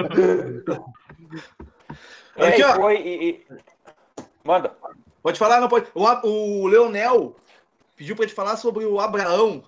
[2.37, 2.73] É, aqui, ó.
[2.75, 3.47] Foi, e, e...
[4.43, 4.71] Manda.
[5.21, 5.87] Pode falar, não pode.
[5.93, 7.35] O, o Leonel
[7.95, 9.63] pediu para te falar sobre o Abraão.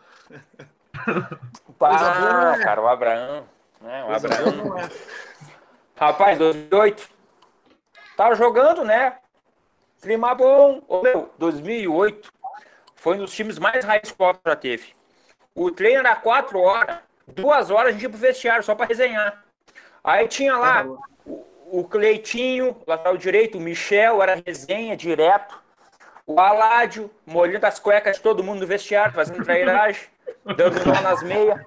[1.78, 3.46] Pá, cara, o Abraão.
[3.82, 4.06] Né?
[4.06, 4.80] O Abraão.
[4.80, 4.89] É.
[5.96, 7.08] Rapaz, 2008.
[8.18, 9.18] Tava jogando, né?
[10.06, 10.84] Clima bom.
[10.88, 12.32] Ô, meu, 2008
[12.94, 14.13] foi um dos times mais high que
[14.46, 14.94] já teve.
[15.56, 19.44] O treino era 4 horas, 2 horas a gente ia pro vestiário só para resenhar.
[20.04, 20.86] Aí tinha lá
[21.26, 25.60] o, o Cleitinho, lateral direito, o Michel, era resenha direto.
[26.28, 30.04] O Aládio, molhando as cuecas de todo mundo no vestiário, fazendo trairagem,
[30.56, 31.60] dando nó nas meias.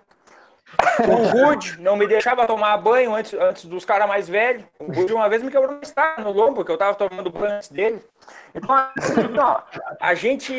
[1.01, 4.65] O Rude não me deixava tomar banho antes, antes dos caras mais velhos.
[4.79, 7.57] O Rude uma vez me quebrou uma estar no lombo, porque eu tava tomando banho
[7.57, 8.01] antes dele.
[8.55, 8.91] Então,
[9.31, 9.63] então
[10.01, 10.55] a gente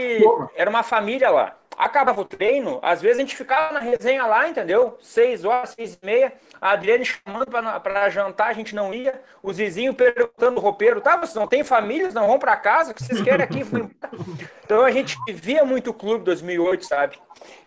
[0.56, 4.50] era uma família lá acabava o treino, às vezes a gente ficava na resenha lá,
[4.50, 4.98] entendeu?
[5.00, 9.56] Seis horas, seis e meia, a Adriane chamando para jantar, a gente não ia, os
[9.56, 13.02] vizinhos perguntando o roupeiro, tá, vocês não tem famílias, não vão para casa, o que
[13.02, 13.62] vocês querem aqui?
[14.62, 17.18] então a gente via muito o clube 2008, sabe?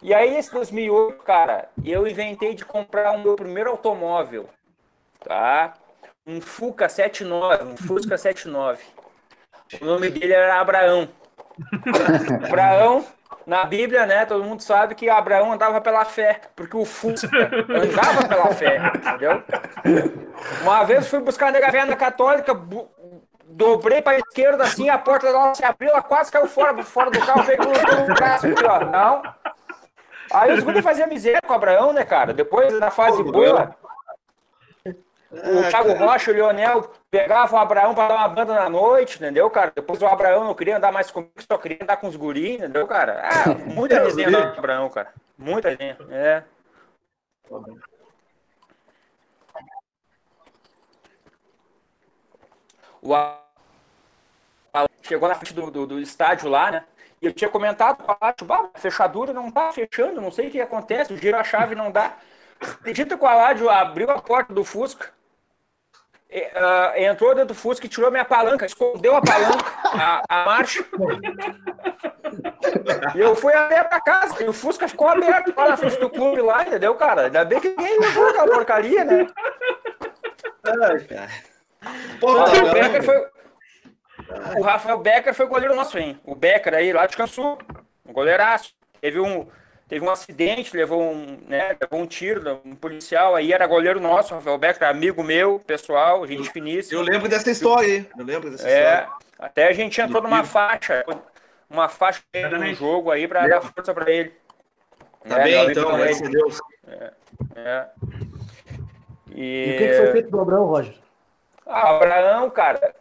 [0.02, 4.46] E aí esse 2008, cara, eu inventei de comprar o meu primeiro automóvel,
[5.24, 5.72] tá?
[6.26, 8.84] Um Fuca 79, um Fusca 79.
[9.80, 11.08] O nome dele era Abraão.
[12.46, 13.04] Abraão
[13.46, 17.28] na Bíblia, né, todo mundo sabe que Abraão andava pela fé, porque o Fusca
[17.68, 19.42] andava pela fé, entendeu?
[20.62, 22.54] Uma vez fui buscar a velha na católica,
[23.44, 27.10] dobrei para a esquerda assim, a porta dela se abriu, ela quase caiu fora, fora
[27.10, 28.80] do carro, pegou no braço aqui, ó.
[28.84, 29.22] Não.
[30.32, 32.32] Aí os guri faziam miséria com o Abraão, né, cara?
[32.32, 33.74] Depois da fase boa,
[34.86, 39.50] o Thiago Rocha, o Lionel pegava o Abraão para dar uma banda na noite, entendeu,
[39.50, 39.70] cara?
[39.76, 42.86] Depois o Abraão não queria andar mais comigo, só queria andar com os guris, entendeu,
[42.86, 43.22] cara?
[43.22, 45.12] Ah, muita resenha do Abraão, cara.
[45.36, 46.42] Muita resenha, é.
[53.02, 53.12] O
[55.02, 56.84] chegou na frente do, do, do, estádio lá, né?
[57.20, 61.12] E eu tinha comentado com a fechadura não tá fechando, não sei o que acontece,
[61.12, 62.16] o giro a chave não dá.
[62.58, 65.12] Acredita que o Aládio abriu a porta do Fusca,
[66.38, 70.84] uh, entrou dentro do Fusca e tirou minha palanca, escondeu a palanca, a, a marcha.
[73.14, 76.08] E eu fui até pra casa, e o Fusca ficou aberto lá na frente do
[76.08, 77.26] clube lá, entendeu, cara?
[77.26, 79.26] Ainda bem que ninguém levou aquela porcaria, né?
[80.64, 81.28] Ai, cara.
[82.22, 83.26] O Becker foi.
[84.56, 86.18] O Rafael Becker foi o goleiro nosso, hein?
[86.24, 87.58] O Becker aí lá descansou.
[88.06, 88.72] Um goleiraço.
[89.00, 89.48] Teve um,
[89.92, 94.34] teve um acidente, levou um, né, levou um tiro, um policial aí, era goleiro nosso,
[94.34, 96.98] Rafael Becker, amigo meu, pessoal, gente finíssima.
[96.98, 99.12] Eu lembro dessa história aí, eu lembro dessa é, história.
[99.38, 101.04] Até a gente entrou numa faixa,
[101.68, 102.22] uma faixa
[102.58, 104.32] no jogo aí para dar força para ele.
[105.28, 106.58] Tá é, bem, então, graças a Deus.
[106.88, 107.12] É,
[107.54, 107.86] é.
[109.30, 109.66] E...
[109.66, 110.94] e o que, que, foi feito do Abraão, Roger?
[111.66, 112.94] Ah, Abraão, cara,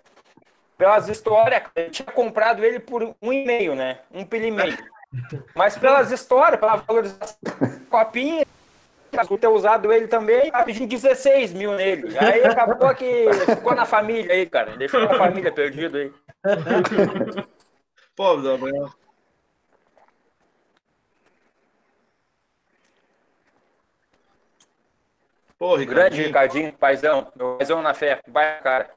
[0.78, 4.00] pelas histórias, eu tinha comprado ele por um e meio, né?
[4.14, 4.78] Um pelo e meio.
[5.56, 7.38] Mas pelas histórias, pela valorização
[7.90, 8.46] copinha,
[9.28, 12.18] por ter usado ele também, tá pedindo 16 mil nele.
[12.18, 14.78] Aí acabou que ficou na família aí, cara.
[14.78, 16.14] Deixou a família perdida aí.
[18.16, 18.90] Pô, Gabriel.
[25.58, 25.96] Pô, Ricardinho.
[25.96, 27.32] Grande Ricardinho, paizão.
[27.36, 28.20] Meu paizão na fé.
[28.28, 28.90] Vai, cara.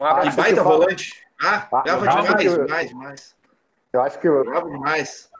[0.00, 0.28] Um abraço.
[0.28, 1.22] E baita volante.
[1.38, 3.36] Ah, ah demais, demais, demais.
[3.92, 4.26] Eu acho que.
[4.26, 4.44] Eu...
[4.70, 5.31] demais.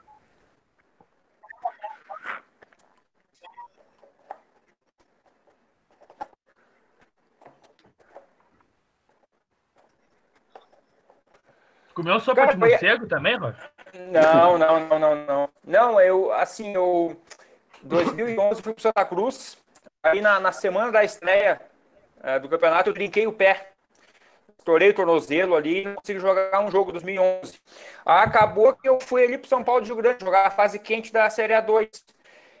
[11.93, 13.07] Comeu sopa Cara, de morcego foi...
[13.07, 13.69] também, Roger?
[14.11, 15.49] Não, não, não, não, não.
[15.63, 17.15] Não, eu, assim, eu...
[17.83, 19.57] 2011 fui para Santa Cruz,
[20.01, 21.61] aí na, na semana da estreia
[22.23, 23.73] é, do campeonato eu trinquei o pé.
[24.57, 27.59] Estourei o tornozelo ali e não consegui jogar um jogo 2011.
[28.05, 31.11] Acabou que eu fui ali para São Paulo de Rio Grande jogar a fase quente
[31.11, 31.89] da Série A2.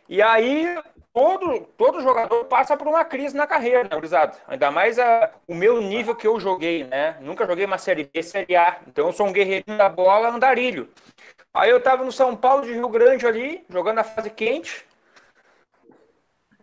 [0.09, 0.77] E aí
[1.13, 4.37] todo, todo jogador passa por uma crise na carreira, né, Gurizada?
[4.47, 7.17] Ainda mais a, o meu nível que eu joguei, né?
[7.21, 8.79] Nunca joguei uma Série B, Série A.
[8.87, 10.89] Então eu sou um guerreirinho da bola, andarilho.
[11.53, 14.85] Aí eu tava no São Paulo de Rio Grande ali, jogando a fase quente.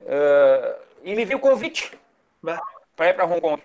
[0.03, 1.97] Uh, e me viu o convite
[2.97, 3.63] para ir para Hong Kong,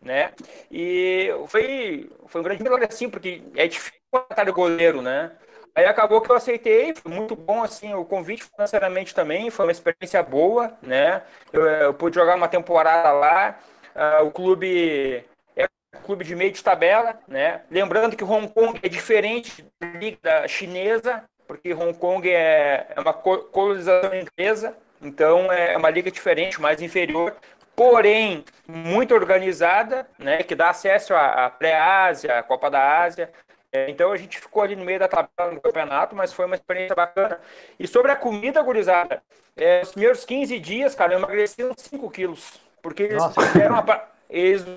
[0.00, 0.32] né?
[0.70, 3.98] E foi, foi um grande milagre assim, porque é difícil
[4.30, 5.32] estar de goleiro, né?
[5.76, 9.72] Aí acabou que eu aceitei, foi muito bom assim o convite financeiramente também, foi uma
[9.72, 11.22] experiência boa, né?
[11.52, 13.58] Eu, eu pude jogar uma temporada lá.
[13.94, 15.22] Uh, o clube
[15.54, 17.60] é um clube de meio de tabela, né?
[17.70, 23.12] Lembrando que Hong Kong é diferente da liga chinesa, porque Hong Kong é, é uma
[23.12, 27.36] colonização inglesa, então é uma liga diferente, mais inferior,
[27.74, 30.42] porém muito organizada, né?
[30.42, 33.30] Que dá acesso à pré-Ásia, à Copa da Ásia.
[33.72, 36.54] É, então a gente ficou ali no meio da tabela no campeonato, mas foi uma
[36.54, 37.40] experiência bacana.
[37.78, 39.22] E sobre a comida, gurizada,
[39.56, 42.60] é, os primeiros 15 dias, cara, eu emagreci uns 5 quilos.
[42.80, 43.74] Porque eles fizeram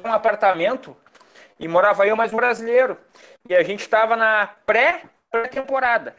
[0.04, 0.98] um apartamento
[1.60, 2.98] e morava eu mais um brasileiro.
[3.48, 6.16] E a gente estava na pré-temporada.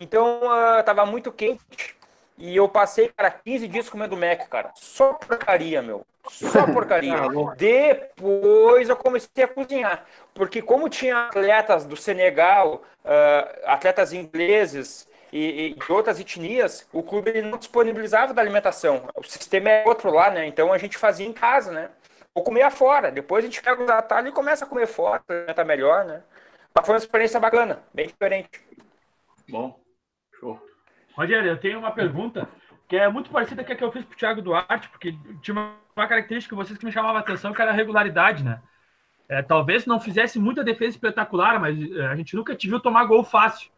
[0.00, 1.91] Então uh, tava muito quente.
[2.38, 4.72] E eu passei, cara, 15 dias comendo Mac, cara.
[4.74, 6.04] Só porcaria, meu.
[6.28, 7.16] Só porcaria.
[7.16, 10.04] Tá Depois eu comecei a cozinhar.
[10.34, 17.02] Porque como tinha atletas do Senegal, uh, atletas ingleses e, e, de outras etnias, o
[17.02, 19.08] clube ele não disponibilizava da alimentação.
[19.16, 20.46] O sistema é outro lá, né?
[20.46, 21.90] Então a gente fazia em casa, né?
[22.34, 23.10] Ou comia fora.
[23.10, 25.22] Depois a gente pega os atalhos e começa a comer fora,
[25.54, 26.22] tá melhor, né?
[26.74, 28.48] Mas foi uma experiência bacana, bem diferente.
[29.48, 29.78] Bom,
[30.40, 30.71] show.
[31.14, 32.48] Rogério, eu tenho uma pergunta
[32.88, 35.54] que é muito parecida com a que eu fiz para o Thiago Duarte, porque tinha
[35.54, 38.60] uma característica de vocês que me chamava a atenção, que era a regularidade, né?
[39.28, 43.04] É, talvez não fizesse muita defesa espetacular, mas é, a gente nunca te viu tomar
[43.04, 43.70] gol fácil.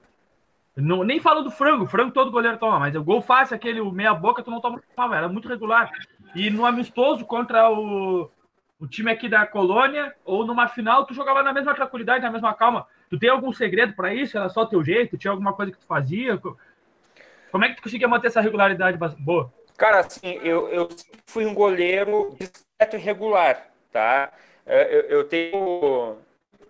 [0.77, 4.43] Não, nem falo do frango, frango todo goleiro toma, mas o gol fácil, aquele meia-boca,
[4.43, 5.93] tu não tomava, era muito regular.
[6.35, 8.29] E no amistoso contra o,
[8.81, 12.53] o time aqui da colônia, ou numa final, tu jogava na mesma tranquilidade, na mesma
[12.53, 12.89] calma.
[13.09, 14.37] Tu tem algum segredo para isso?
[14.37, 15.17] Era só teu jeito?
[15.17, 16.41] Tinha alguma coisa que tu fazia?
[17.55, 19.49] Como é que tu conseguia manter essa regularidade boa?
[19.77, 20.89] Cara, assim, eu, eu
[21.25, 24.33] fui um goleiro discreto e regular, tá?
[24.67, 26.17] É, eu, eu tenho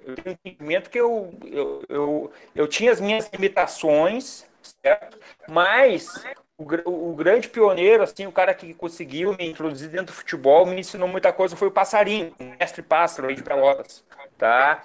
[0.04, 5.18] eu tenho entendimento que eu, eu, eu, eu tinha as minhas limitações, certo?
[5.48, 6.22] Mas
[6.58, 6.64] o,
[7.12, 11.08] o, grande pioneiro, assim, o cara que conseguiu me introduzir dentro do futebol, me ensinou
[11.08, 14.04] muita coisa, foi o Passarinho, o mestre pássaro aí de Pelotas,
[14.36, 14.84] tá?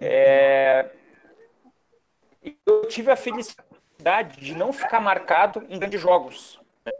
[0.00, 0.90] É...
[2.66, 3.65] Eu tive a felicidade
[4.38, 6.60] de não ficar marcado em grandes jogos.
[6.84, 6.92] Né?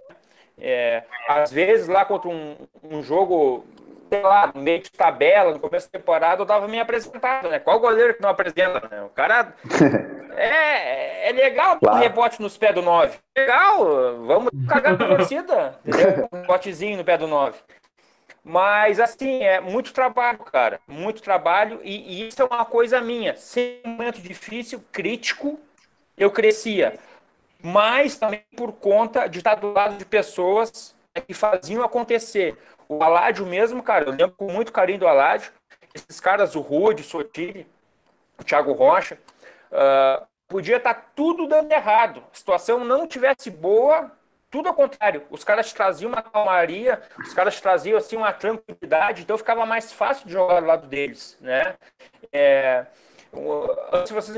[0.59, 3.65] É, às vezes, lá contra um, um jogo
[4.09, 7.59] sei lá, no meio de tabela, no começo da temporada, eu tava me apresentado, né?
[7.59, 9.03] Qual goleiro que não apresenta, né?
[9.03, 9.53] O cara.
[10.37, 11.97] é, é legal claro.
[11.97, 13.19] um rebote nos pés do 9.
[13.37, 13.85] Legal,
[14.27, 16.29] vamos cagar a torcida, entendeu?
[16.33, 17.59] Um rebotezinho no pé do 9.
[18.45, 20.79] Mas, assim, é muito trabalho, cara.
[20.87, 21.81] Muito trabalho.
[21.83, 23.35] E, e isso é uma coisa minha.
[23.35, 25.59] Sem um momento difícil, crítico,
[26.17, 26.99] eu crescia.
[27.63, 30.95] Mas também por conta de estar do lado de pessoas
[31.27, 32.57] que faziam acontecer.
[32.89, 35.53] O Aládio mesmo, cara, eu lembro com muito carinho do Aládio.
[35.95, 37.67] Esses caras, o Rude, o Sotile,
[38.39, 39.19] o Thiago Rocha,
[39.73, 42.23] uh, podia estar tudo dando errado.
[42.33, 44.13] A situação não tivesse boa,
[44.51, 45.23] tudo ao contrário.
[45.31, 50.27] Os caras traziam uma calmaria, os caras traziam assim uma tranquilidade, então ficava mais fácil
[50.27, 51.75] de jogar do lado deles, né?
[52.33, 52.87] É,
[53.93, 54.37] antes vocês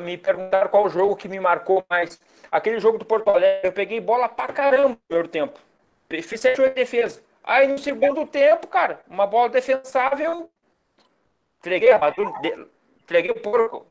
[0.00, 4.00] me perguntaram qual jogo que me marcou mais, aquele jogo do Porto Alegre, eu peguei
[4.00, 5.58] bola pra caramba no primeiro tempo.
[6.08, 7.22] Fiz 7 defesa.
[7.44, 10.50] Aí no segundo tempo, cara, uma bola defensável,
[11.58, 11.90] entreguei
[13.02, 13.86] entreguei o porco,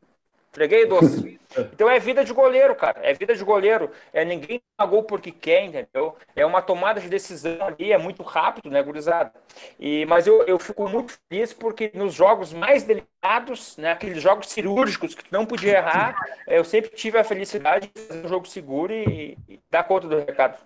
[0.57, 1.37] entreguei doce.
[1.73, 2.99] Então é vida de goleiro, cara.
[3.01, 3.89] É vida de goleiro.
[4.13, 6.15] É ninguém pagou porque quer, entendeu?
[6.35, 9.31] É uma tomada de decisão ali, é muito rápido, né, gurizada?
[9.79, 14.49] E, mas eu, eu fico muito feliz porque nos jogos mais delicados, né, aqueles jogos
[14.49, 16.15] cirúrgicos que tu não podia errar,
[16.45, 20.19] eu sempre tive a felicidade de fazer um jogo seguro e, e dar conta do
[20.19, 20.57] recado.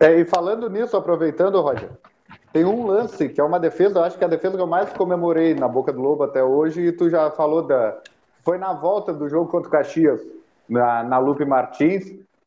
[0.00, 1.90] É, e falando nisso, aproveitando, Roger,
[2.54, 4.66] tem um lance que é uma defesa, eu acho que é a defesa que eu
[4.66, 7.98] mais comemorei na Boca do Lobo até hoje, e tu já falou da.
[8.44, 10.20] Foi na volta do jogo contra o Caxias,
[10.68, 12.04] na, na Lupe Martins,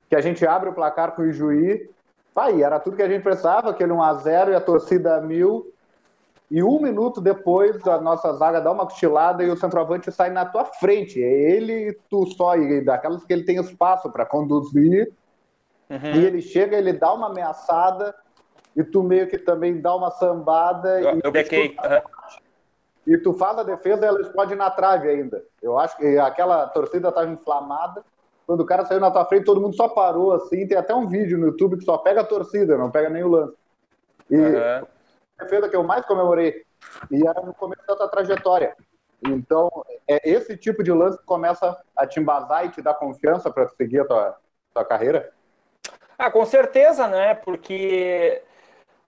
[0.10, 1.89] que a gente abre o placar com o Ijuí.
[2.36, 5.73] Aí, era tudo que a gente precisava, aquele 1x0 e a torcida mil.
[6.49, 10.45] E um minuto depois, a nossa zaga dá uma cochilada e o centroavante sai na
[10.45, 11.21] tua frente.
[11.21, 15.12] É ele e tu só, e daquelas que ele tem espaço para conduzir
[15.89, 16.15] Uhum.
[16.15, 18.13] E ele chega, ele dá uma ameaçada
[18.75, 21.01] e tu meio que também dá uma sambada.
[21.01, 21.69] Eu, e eu bequei.
[21.69, 22.16] Uhum.
[23.08, 25.41] E tu faz a defesa ela explode na trave ainda.
[25.62, 28.03] Eu acho que aquela torcida estava inflamada.
[28.45, 30.68] Quando o cara saiu na tua frente, todo mundo só parou assim.
[30.68, 33.30] Tem até um vídeo no YouTube que só pega a torcida, não pega nem o
[33.30, 33.55] lance.
[34.30, 34.86] E uhum.
[35.39, 36.66] a defesa que eu mais comemorei.
[37.10, 38.76] E era no começo da tua trajetória.
[39.26, 39.70] Então,
[40.05, 43.70] é esse tipo de lance que começa a te embasar e te dar confiança para
[43.70, 44.38] seguir a tua,
[44.74, 45.32] tua carreira?
[46.18, 47.36] Ah, com certeza, né?
[47.36, 48.41] Porque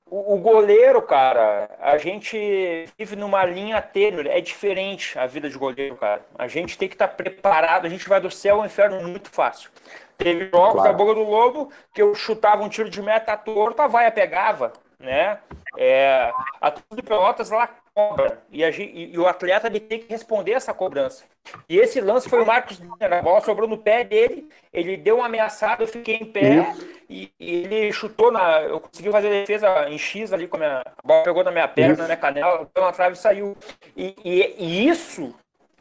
[0.10, 5.57] o, o, goleiro, cara, a gente vive numa linha tênue, é diferente a vida de
[5.57, 6.22] goleiro, cara.
[6.38, 9.30] A gente tem que estar tá preparado, a gente vai do céu ao inferno muito
[9.30, 9.70] fácil.
[10.18, 10.91] Teve jogos claro.
[10.91, 14.74] da boca do lobo que eu chutava um tiro de meta torto, a vaia pegava.
[14.99, 15.39] né?
[15.78, 17.70] É, a torcida do Pelotas lá
[18.00, 21.26] cobra e, a, e, e, o atleta ele tem que responder essa cobrança.
[21.68, 25.26] E esse lance foi o Marcos a bola sobrou no pé dele, ele deu uma
[25.26, 26.74] ameaçada, eu fiquei em pé
[27.10, 28.62] e, e, ele chutou na.
[28.62, 30.80] Eu consegui fazer a defesa em X ali com a minha.
[30.82, 32.02] A bola pegou na minha perna, isso.
[32.02, 33.58] na minha canela, deu uma trave e saiu.
[33.97, 35.34] E, e, isso,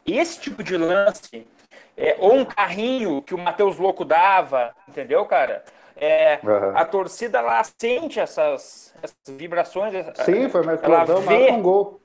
[0.05, 1.47] esse tipo de lance,
[1.95, 5.63] é, ou um carrinho que o Matheus Louco dava, entendeu, cara?
[5.95, 6.77] É, uhum.
[6.77, 9.93] A torcida lá sente essas, essas vibrações.
[10.23, 11.99] Sim, foi uma explosão, vê, um gol.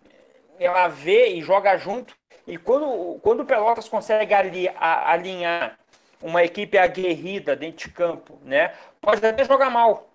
[0.59, 2.15] Ela vê e joga junto.
[2.47, 5.79] E quando, quando o Pelotas consegue ali, a, alinhar
[6.21, 8.75] uma equipe aguerrida dentro de campo, né?
[9.01, 10.09] Pode até jogar mal,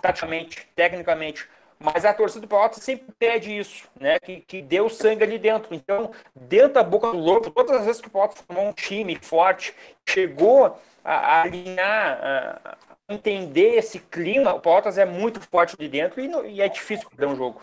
[0.00, 4.18] taticamente, tecnicamente, mas a torcida do Pelotas sempre pede isso, né?
[4.18, 5.74] Que, que deu sangue ali dentro.
[5.74, 9.16] Então, dentro da boca do lobo, todas as vezes que o Pelotas formou um time
[9.16, 9.74] forte,
[10.08, 12.76] chegou a, a alinhar, a,
[13.08, 17.26] entender esse clima, o Pelotas é muito forte de dentro e, e é difícil perder
[17.26, 17.62] um jogo.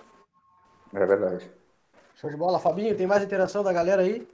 [0.93, 1.51] É verdade.
[2.23, 2.57] Show de bola.
[2.57, 4.25] Fabinho, tem mais interação da galera aí?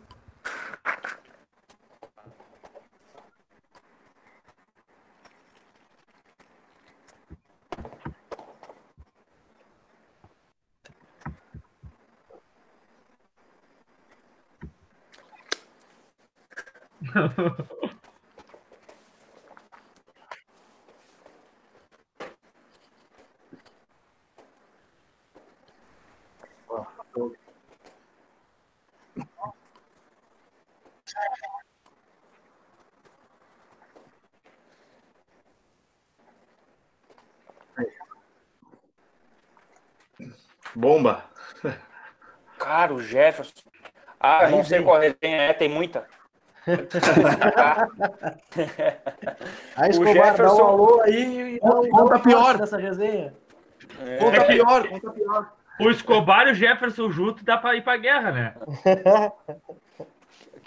[40.99, 41.23] Bomba.
[42.57, 43.69] Cara, o Jefferson.
[44.19, 46.05] Ah, não sei qual resenha é, tem muita.
[49.77, 50.57] aí, Escobar, o Jefferson...
[50.57, 53.33] dá um alô aí e conta, conta pior dessa resenha.
[54.05, 54.17] É.
[54.17, 55.53] Conta pior, conta pior.
[55.79, 58.53] O Escobar e o Jefferson junto dá pra ir pra guerra, né?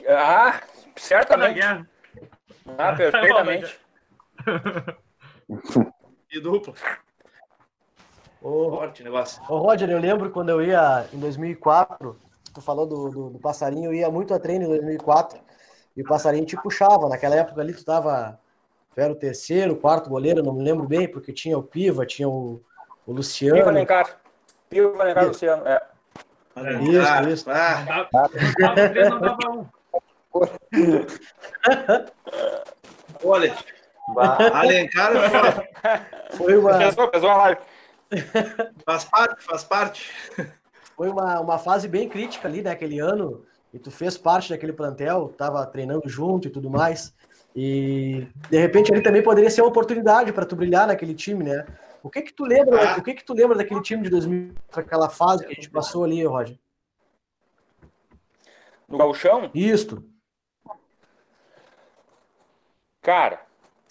[0.08, 0.62] ah,
[0.96, 1.54] certamente.
[1.54, 1.86] Guerra.
[2.78, 3.78] Ah, perfeitamente.
[6.32, 6.72] e dupla.
[8.42, 9.40] Ô, Forte negócio.
[9.48, 12.16] Ô, Roger, eu lembro quando eu ia em 2004,
[12.52, 15.38] tu falou do, do, do, passarinho, eu ia muito a treino em 2004
[15.96, 17.08] e o passarinho te puxava.
[17.08, 18.38] Naquela época ali tu tava,
[18.92, 22.28] tu era o terceiro, quarto goleiro, não me lembro bem, porque tinha o Piva, tinha
[22.28, 22.60] o,
[23.06, 23.54] o Luciano.
[23.54, 24.20] Piva Lencar.
[24.68, 25.80] Piva Lencar, Luciano, é.
[26.82, 27.50] Isso, isso.
[27.50, 28.08] Ah,
[29.08, 29.66] não dava um.
[33.24, 33.54] Olha,
[34.52, 35.12] Alencar
[36.32, 36.78] foi uma.
[36.78, 37.60] Pesou, pesou a live.
[38.84, 40.12] Faz parte, faz parte.
[40.96, 45.32] Foi uma, uma fase bem crítica ali naquele ano, e tu fez parte daquele plantel,
[45.36, 47.14] tava treinando junto e tudo mais.
[47.54, 51.66] E de repente ele também poderia ser uma oportunidade para tu brilhar naquele time, né?
[52.02, 52.94] O que que tu lembra?
[52.94, 52.98] Ah.
[52.98, 56.04] O que que tu lembra daquele time de 2000, aquela fase que a gente passou
[56.04, 56.58] ali, Roger?
[58.88, 59.50] No Gauchão?
[59.54, 60.02] Isto.
[63.00, 63.40] Cara,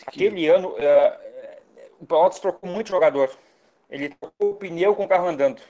[0.06, 1.62] aquele ano uh,
[2.00, 3.30] o Pelotas trocou muito jogador.
[3.92, 5.62] Ele trocou o pneu com o carro andando.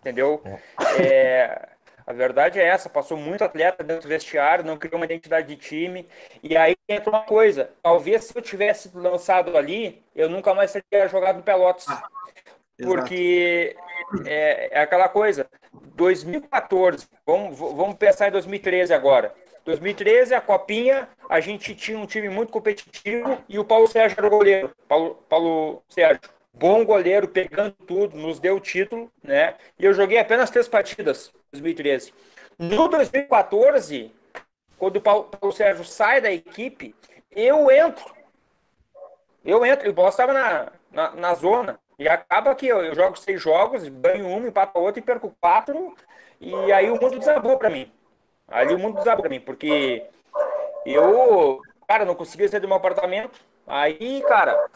[0.00, 0.42] Entendeu?
[0.44, 1.02] É.
[1.02, 1.68] é,
[2.04, 5.56] a verdade é essa, passou muito atleta dentro do vestiário, não criou uma identidade de
[5.56, 6.08] time.
[6.42, 11.08] E aí entra uma coisa, talvez se eu tivesse lançado ali, eu nunca mais teria
[11.08, 11.86] jogado no Pelotas.
[11.88, 12.02] Ah,
[12.82, 13.76] porque
[14.26, 15.46] é, é, aquela coisa,
[15.94, 19.32] 2014, vamos, vamos pensar em 2013 agora.
[19.64, 24.26] 2013, a Copinha, a gente tinha um time muito competitivo e o Paulo Sérgio era
[24.26, 24.72] o goleiro.
[24.88, 29.56] Paulo, Paulo Sérgio bom goleiro, pegando tudo, nos deu o título, né?
[29.78, 32.12] E eu joguei apenas três partidas em 2013.
[32.58, 34.12] No 2014,
[34.78, 36.94] quando o Paulo, Paulo Sérgio sai da equipe,
[37.30, 38.14] eu entro.
[39.44, 41.78] Eu entro, o Bola estava na, na, na, zona.
[41.98, 45.96] E acaba que eu, eu jogo seis jogos, ganho um, empato outro e perco quatro.
[46.40, 47.90] E aí o mundo desabou para mim.
[48.46, 50.04] Ali o mundo desabou para mim, porque
[50.84, 53.40] eu, cara, não conseguia sair do meu apartamento.
[53.66, 54.68] Aí, cara,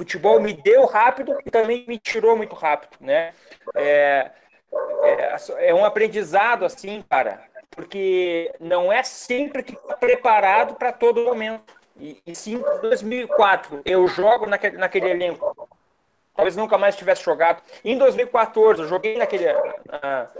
[0.00, 3.34] futebol me deu rápido e também me tirou muito rápido, né?
[3.74, 4.30] É,
[5.02, 11.22] é, é um aprendizado assim, cara, porque não é sempre que está preparado para todo
[11.22, 11.74] momento.
[11.98, 15.68] E, e sim, em 2004 eu jogo naquele, naquele elenco.
[16.34, 17.62] Talvez nunca mais tivesse jogado.
[17.84, 20.30] Em 2014 eu joguei naquele, uh,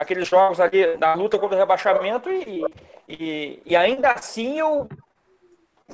[0.00, 2.64] aqueles jogos ali da luta contra o rebaixamento e,
[3.06, 4.88] e, e ainda assim eu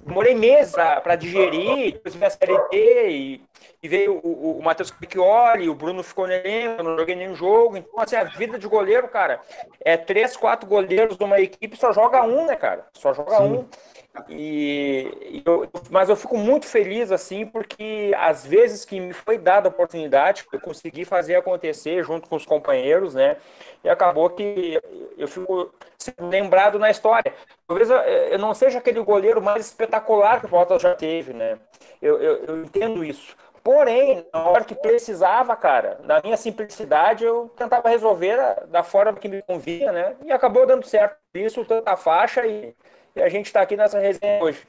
[0.05, 3.43] demorei meses para digerir, depois veio a Série D e,
[3.83, 7.77] e veio o, o Matheus Piccioli, o Bruno ficou no elenco, não joguei nenhum jogo.
[7.77, 9.41] Então, assim, a vida de goleiro, cara,
[9.85, 12.87] é três, quatro goleiros de uma equipe, só joga um, né, cara?
[12.93, 13.43] Só joga Sim.
[13.43, 13.69] um.
[14.29, 19.69] E eu, mas eu fico muito feliz assim porque às vezes que me foi dada
[19.69, 23.37] a oportunidade, eu consegui fazer acontecer junto com os companheiros, né?
[23.85, 24.81] E acabou que
[25.17, 25.73] eu fico
[26.19, 27.33] lembrado na história.
[27.67, 31.59] Talvez eu, eu não seja aquele goleiro mais espetacular que o Bottas já teve, né?
[32.03, 33.37] Eu, eu, eu entendo isso.
[33.63, 38.37] Porém, na hora que precisava, cara, na minha simplicidade, eu tentava resolver
[38.69, 40.17] da forma que me convinha, né?
[40.25, 41.17] E acabou dando certo.
[41.35, 42.75] Isso, tanta faixa e
[43.15, 44.67] e a gente está aqui nessa resenha hoje.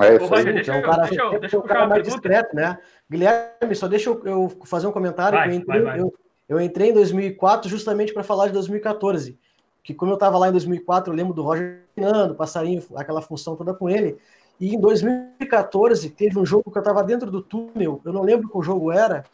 [0.00, 0.52] É isso aí.
[0.52, 2.78] Deixa, um cara, deixa, eu, deixa eu um cara mais discreto, né?
[3.10, 5.38] Guilherme, só deixa eu, eu fazer um comentário.
[5.38, 6.00] Vai, eu, entrei, vai, vai.
[6.00, 6.14] Eu,
[6.48, 9.38] eu, entrei em 2004 justamente para falar de 2014.
[9.82, 13.56] Que como eu estava lá em 2004, eu lembro do Roger Fernando, passarinho, aquela função
[13.56, 14.18] toda com ele.
[14.60, 18.48] E em 2014 teve um jogo que eu estava dentro do túnel, eu não lembro
[18.48, 19.24] qual jogo era,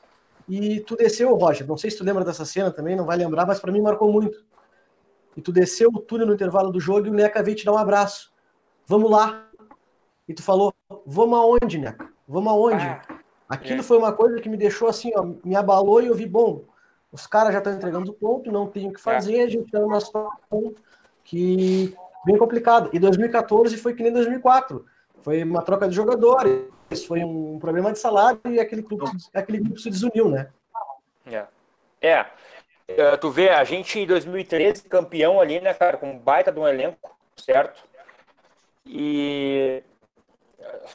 [0.47, 1.67] e tu desceu, Roger.
[1.67, 4.13] Não sei se tu lembra dessa cena também, não vai lembrar, mas para mim marcou
[4.13, 4.45] muito
[5.37, 7.73] e tu desceu o túnel no intervalo do jogo e o Neca veio te dar
[7.73, 8.33] um abraço.
[8.87, 9.47] Vamos lá.
[10.29, 10.73] E tu falou,
[11.07, 12.09] vamos aonde, Neca?
[12.27, 12.85] Vamos aonde?
[12.85, 13.03] Ah,
[13.49, 13.83] Aquilo é.
[13.83, 16.65] foi uma coisa que me deixou assim, ó, me abalou e eu vi, bom,
[17.13, 19.45] os caras já estão entregando o ponto, não tem o que fazer, é.
[19.45, 20.75] a gente está numa situação
[21.23, 22.91] que bem complicada.
[22.93, 24.85] E 2014 foi que nem 2004.
[25.21, 26.67] Foi uma troca de jogadores,
[27.07, 30.49] foi um problema de salário e aquele grupo, aquele grupo se desuniu, né?
[31.27, 31.47] É.
[32.01, 32.27] É,
[32.91, 36.61] Uh, tu vê a gente em 2013 campeão ali, né, cara, com um baita de
[36.61, 37.83] um elenco, certo?
[38.87, 39.83] E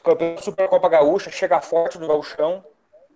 [0.02, 2.64] campeão da Supercopa Gaúcha, chega forte do Gauchão.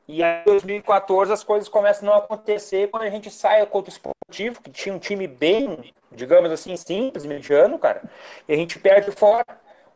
[0.07, 3.91] E aí, em 2014, as coisas começam a não acontecer quando a gente sai contra
[3.91, 8.03] o Esportivo, que tinha um time bem, digamos assim, simples, mediano, cara.
[8.47, 9.47] E a gente perde fora.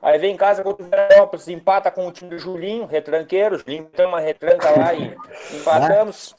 [0.00, 3.58] Aí vem em casa contra o Veranópolis, empata com o time do Julinho, retranqueiro.
[3.58, 5.14] Julinho uma retranca lá e
[5.52, 6.34] empatamos.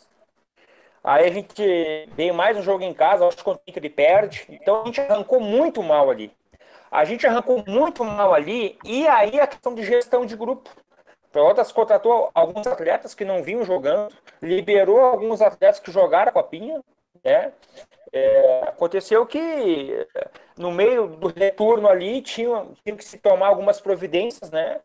[1.04, 4.46] Aí a gente veio mais um jogo em casa, acho que o ele perde.
[4.50, 6.32] Então a gente arrancou muito mal ali.
[6.92, 10.70] A gente arrancou muito mal ali, e aí a questão de gestão de grupo.
[11.32, 16.82] Pelotas contratou alguns atletas que não vinham jogando, liberou alguns atletas que jogaram a copinha,
[17.24, 17.54] né?
[18.12, 20.08] É, aconteceu que
[20.58, 24.80] no meio do retorno ali tinha, tinha que se tomar algumas providências, né?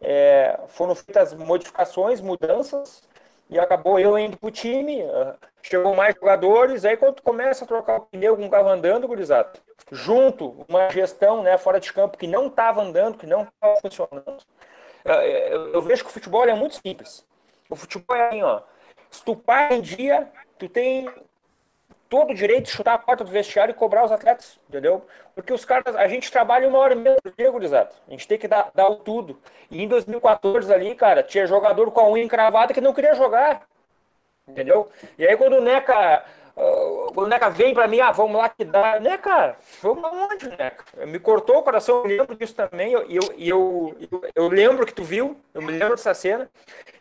[0.00, 3.02] É, foram feitas modificações, mudanças,
[3.50, 7.96] e acabou eu indo pro time, ah, chegou mais jogadores, aí quando começa a trocar
[7.96, 9.52] o pneu com o carro andando, gurizada,
[9.90, 14.38] junto uma gestão né, fora de campo que não estava andando, que não estava funcionando,
[15.04, 17.26] ah, eu, eu, vejo que o futebol é muito simples.
[17.68, 18.60] O futebol é assim, ó,
[19.10, 21.08] se tu para em dia, tu tem
[22.08, 25.06] todo o direito de chutar a porta do vestiário e cobrar os atletas, entendeu?
[25.34, 27.90] Porque os caras, a gente trabalha uma hora e meia por dia, gurizada.
[28.08, 29.38] A gente tem que dar, dar o tudo.
[29.70, 33.62] E em 2014 ali, cara, tinha jogador com a unha encravada que não queria jogar,
[34.50, 34.88] entendeu?
[35.18, 36.24] E aí quando o Neca,
[36.56, 39.00] uh, quando o Neca vem pra mim, ah, vamos lá que dá.
[39.00, 40.84] Neca, vamos aonde, Neca?
[41.06, 45.02] Me cortou o coração, eu lembro disso também, eu, eu, eu, eu, lembro que tu
[45.02, 46.48] viu, eu me lembro dessa cena.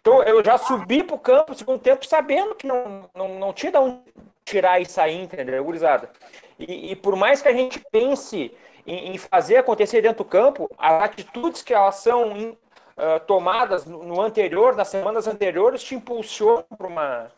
[0.01, 3.77] Então eu já subi pro campo segundo tempo sabendo que não, não, não tinha de
[3.77, 3.99] onde
[4.45, 6.09] tirar e sair, entendeu, gurizada?
[6.57, 8.51] E, e por mais que a gente pense
[8.85, 12.57] em, em, fazer acontecer dentro do campo, as atitudes que elas são
[12.99, 17.31] uh, tomadas no, no, anterior, nas semanas anteriores, te impulsionam para uma,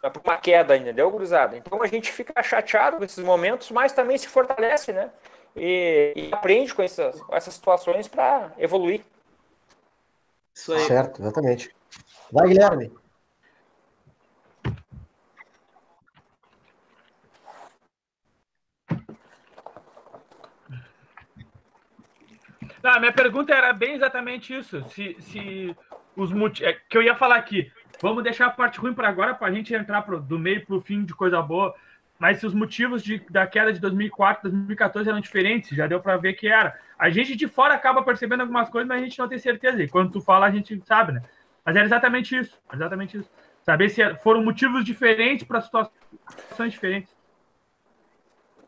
[0.00, 1.56] para uma queda, entendeu, gurizada?
[1.56, 5.10] Então a gente fica chateado com esses momentos, mas também se fortalece, né?
[5.56, 9.04] E, e aprende com essas, com essas situações para evoluir.
[10.54, 10.80] Isso aí.
[10.80, 11.74] Certo, exatamente.
[12.30, 12.92] Vai, Guilherme.
[22.84, 24.84] Não, minha pergunta era bem exatamente isso.
[24.90, 25.74] Se, se
[26.14, 26.70] os motivos.
[26.70, 27.72] É, que eu ia falar aqui.
[28.02, 30.76] Vamos deixar a parte ruim para agora, para a gente entrar pro, do meio para
[30.76, 31.74] o fim de coisa boa.
[32.18, 36.18] Mas se os motivos de, da queda de 2004, 2014 eram diferentes, já deu para
[36.18, 36.78] ver que era.
[36.98, 39.82] A gente de fora acaba percebendo algumas coisas, mas a gente não tem certeza.
[39.82, 41.22] E quando tu fala, a gente sabe, né?
[41.64, 42.60] Mas era exatamente isso.
[42.70, 43.30] Exatamente isso.
[43.62, 47.16] Saber se foram motivos diferentes para situações diferentes.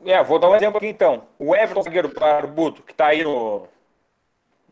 [0.07, 1.29] É, vou dar um exemplo aqui então.
[1.39, 3.69] O Everton Zagueiro Barbuto, que está aí no,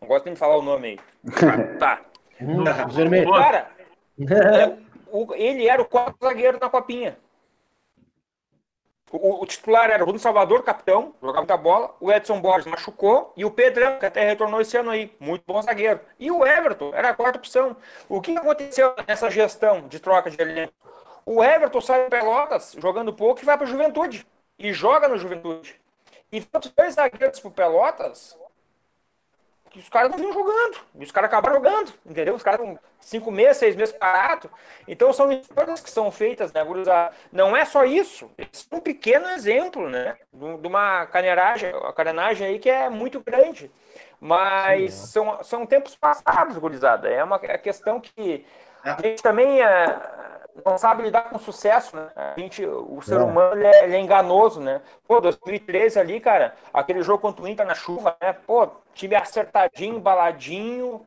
[0.04, 1.00] não gosto nem de falar o nome aí.
[1.78, 2.00] tá.
[2.90, 3.32] Vermelho.
[3.32, 3.70] Cara,
[4.20, 4.76] é,
[5.36, 7.16] ele era o quarto zagueiro na copinha.
[9.10, 11.94] O, o, titular era o Bruno Salvador, capitão, jogava muita bola.
[12.00, 13.32] O Edson Borges machucou.
[13.36, 16.00] E o Pedrão, que até retornou esse ano aí, muito bom zagueiro.
[16.18, 17.76] E o Everton era a quarta opção.
[18.08, 20.72] O que aconteceu nessa gestão de troca de elenco?
[21.24, 24.26] O Everton sai do Pelotas, jogando pouco, e vai para Juventude.
[24.58, 25.80] E joga no Juventude.
[26.32, 28.36] E tantos dois zagueiros pro Pelotas,
[29.74, 30.76] que os caras não vinham jogando.
[30.94, 32.36] E os caras acabaram jogando, entendeu?
[32.36, 34.48] Os caras estão cinco meses, seis meses parados.
[34.86, 37.12] Então são escolhas que são feitas, né, gurizada?
[37.32, 38.30] Não é só isso.
[38.38, 40.16] Esse é um pequeno exemplo, né?
[40.32, 43.68] De uma caneiragem, a carenagem aí que é muito grande.
[44.20, 47.08] Mas Sim, são, são tempos passados, gurizada.
[47.08, 48.46] É uma é questão que
[48.84, 50.00] a gente também é,
[50.64, 52.08] não sabe lidar com sucesso, né?
[52.14, 53.22] A gente, o ser é.
[53.22, 54.80] humano ele é, ele é, enganoso, né?
[55.06, 58.32] Pô, 2013 ali, cara, aquele jogo contra o Inter na chuva, né?
[58.32, 61.06] Pô, time acertadinho, baladinho,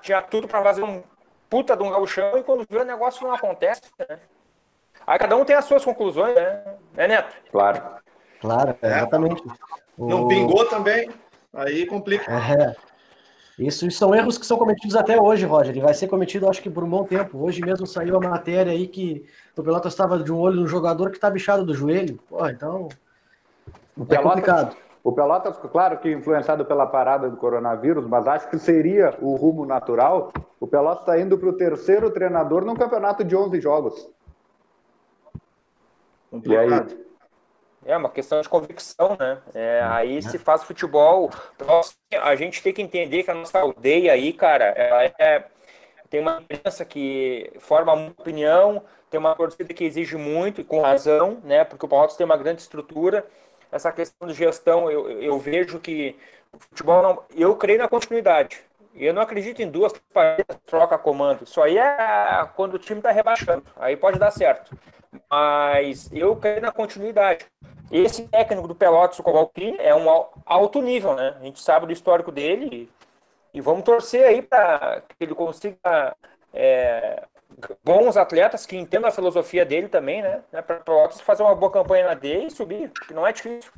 [0.00, 1.02] tinha tudo para fazer um
[1.50, 4.18] puta de um gauchão e quando vê o negócio não acontece, né?
[5.06, 6.76] Aí cada um tem as suas conclusões, né?
[6.96, 7.34] É, Neto?
[7.50, 7.82] Claro.
[8.40, 8.86] Claro, é.
[8.86, 9.42] exatamente.
[9.96, 10.28] Não o...
[10.28, 11.10] pingou também,
[11.52, 12.30] aí complica.
[12.30, 12.95] É.
[13.58, 15.70] Isso são erros que são cometidos até hoje, Roger.
[15.70, 17.42] Ele vai ser cometido, acho que por um bom tempo.
[17.42, 19.24] Hoje mesmo saiu a matéria aí que
[19.56, 22.18] o Pelotas estava de um olho no jogador que está bichado do joelho.
[22.28, 22.88] Pô, então.
[23.96, 24.76] O é Pelotas, complicado.
[25.02, 29.64] O Pelotas, claro que influenciado pela parada do coronavírus, mas acho que seria o rumo
[29.64, 30.32] natural.
[30.60, 34.10] O Pelotas está indo para o terceiro treinador num campeonato de 11 jogos.
[36.30, 36.90] Complicado.
[36.90, 37.05] E aí?
[37.86, 39.38] É uma questão de convicção, né?
[39.54, 41.30] É, aí se faz futebol.
[42.20, 45.44] A gente tem que entender que a nossa aldeia aí, cara, ela é,
[46.10, 50.80] tem uma imprensa que forma muita opinião, tem uma torcida que exige muito, e com
[50.80, 51.64] razão, né?
[51.64, 53.24] Porque o Palmeiras tem uma grande estrutura.
[53.70, 56.16] Essa questão de gestão, eu, eu vejo que
[56.52, 57.22] o futebol não.
[57.36, 58.64] Eu creio na continuidade.
[58.96, 59.92] Eu não acredito em duas
[60.66, 61.44] troca comando.
[61.44, 63.64] Isso aí é quando o time está rebaixando.
[63.76, 64.76] Aí pode dar certo.
[65.30, 67.46] Mas eu creio na continuidade.
[67.90, 70.08] Esse técnico do Pelotas, o Covalcini, é um
[70.44, 71.36] alto nível, né?
[71.38, 72.90] A gente sabe do histórico dele
[73.54, 76.16] e, vamos torcer aí para que ele consiga
[76.52, 77.22] é,
[77.84, 80.42] bons atletas que entendam a filosofia dele também, né?
[80.52, 83.70] né para Pelotas fazer uma boa campanha na D e subir, que não é difícil.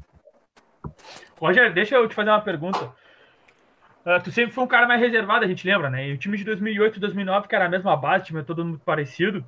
[1.39, 2.93] Roger, deixa eu te fazer uma pergunta.
[4.09, 6.09] Uh, tu sempre foi um cara mais reservado, a gente lembra, né?
[6.09, 8.83] E o time de 2008 e 2009, que era a mesma base, time todo muito
[8.83, 9.45] parecido.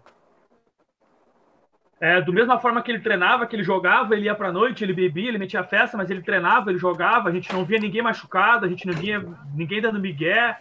[1.99, 4.93] É, do mesma forma que ele treinava, que ele jogava, ele ia pra noite, ele
[4.93, 8.67] bebia, ele metia festa, mas ele treinava, ele jogava, a gente não via ninguém machucado,
[8.67, 10.61] a gente não via ninguém dando migué.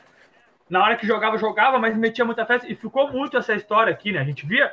[0.69, 2.71] Na hora que jogava, jogava, mas metia muita festa.
[2.71, 4.19] E ficou muito essa história aqui, né?
[4.19, 4.71] A gente via,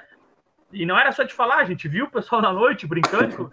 [0.72, 3.52] e não era só de falar, a gente viu o pessoal na noite brincando,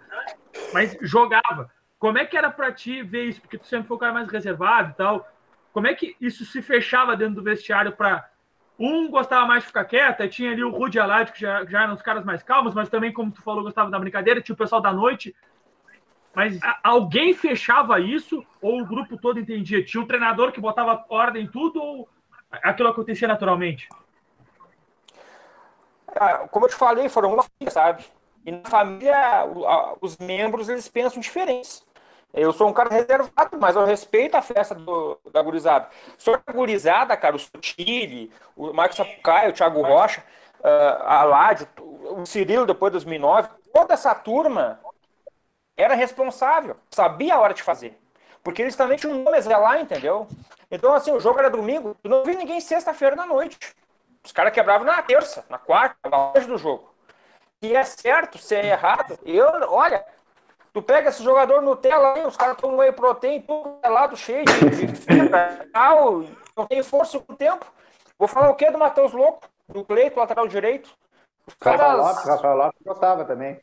[0.72, 1.68] mas jogava.
[1.98, 3.40] Como é que era para ti ver isso?
[3.40, 5.33] Porque tu sempre foi um cara mais reservado e tal.
[5.74, 8.30] Como é que isso se fechava dentro do vestiário para
[8.78, 11.82] um gostava mais de ficar quieto, aí tinha ali o Rudy Alad, que já, já
[11.82, 14.56] eram os caras mais calmos, mas também, como tu falou, gostava da brincadeira, tinha o
[14.56, 15.34] pessoal da noite.
[16.32, 19.84] Mas a, alguém fechava isso ou o grupo todo entendia?
[19.84, 22.08] Tinha um treinador que botava ordem em tudo ou
[22.50, 23.88] aquilo acontecia naturalmente?
[26.06, 28.04] Ah, como eu te falei, foram uma família, sabe?
[28.46, 29.44] E na família,
[30.00, 31.84] os membros, eles pensam diferentes.
[32.34, 35.88] Eu sou um cara reservado, mas eu respeito a festa do, da gurizada.
[36.18, 40.20] Só que a gurizada, cara, o Sotile, o Marcos Sapucaia, o Thiago Rocha,
[40.58, 44.80] uh, a Ládio, o Cirilo depois de 2009, toda essa turma
[45.76, 47.96] era responsável, sabia a hora de fazer.
[48.42, 50.26] Porque eles também tinham um nome lá, entendeu?
[50.70, 53.58] Então, assim, o jogo era domingo, não vi ninguém sexta-feira da noite.
[54.24, 56.92] Os caras quebravam na terça, na quarta, longe do jogo.
[57.62, 60.04] Se é certo, se é errado, eu, olha,
[60.74, 65.70] Tu pega esse jogador Nutella aí, os caras tomam whey protein, tudo lado cheio de,
[65.72, 66.24] tal,
[66.56, 67.64] não tem força com o tempo.
[68.18, 70.90] Vou falar o quê do Matheus Louco, do Cleito, lateral direito?
[71.46, 71.80] Os caras...
[71.80, 73.60] Rafael Lopes, Rafael Lopes gostava também.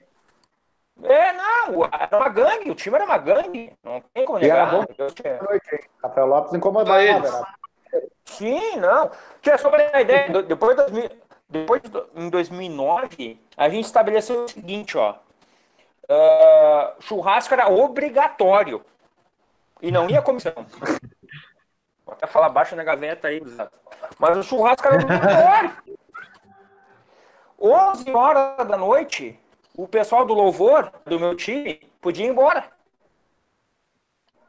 [1.03, 4.55] É, não, era uma gangue, o time era uma gangue, não tem como negar.
[4.55, 5.41] E era bom tinha...
[5.41, 5.81] noite, hein?
[6.01, 7.45] Rafael Lopes incomodava,
[8.23, 9.11] Sim, não.
[9.41, 11.11] Tinha sobre a ideia, depois, de,
[11.49, 11.81] depois
[12.15, 15.15] em 2009, a gente estabeleceu o seguinte, ó,
[16.09, 18.83] uh, churrasco era obrigatório.
[19.81, 20.53] E não ia comissão.
[22.05, 23.41] Vou até falar baixo na gaveta aí,
[24.19, 25.77] mas o churrasco era obrigatório.
[27.59, 29.39] 11 horas da noite,
[29.75, 32.65] o pessoal do louvor do meu time podia ir embora.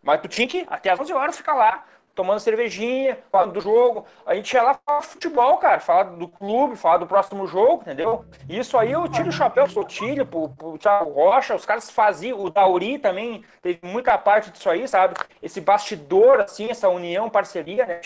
[0.03, 1.85] Mas tu tinha que, até as 11 horas, ficar lá
[2.15, 4.07] tomando cervejinha, falando do jogo.
[4.27, 8.25] A gente ia lá falar futebol, cara, falar do clube, falar do próximo jogo, entendeu?
[8.49, 12.51] Isso aí eu tiro o chapéu Sotilho, pro, pro Thiago Rocha, os caras faziam, o
[12.51, 15.15] Dauri também teve muita parte disso aí, sabe?
[15.43, 18.01] Esse bastidor, assim, essa união, parceria, né?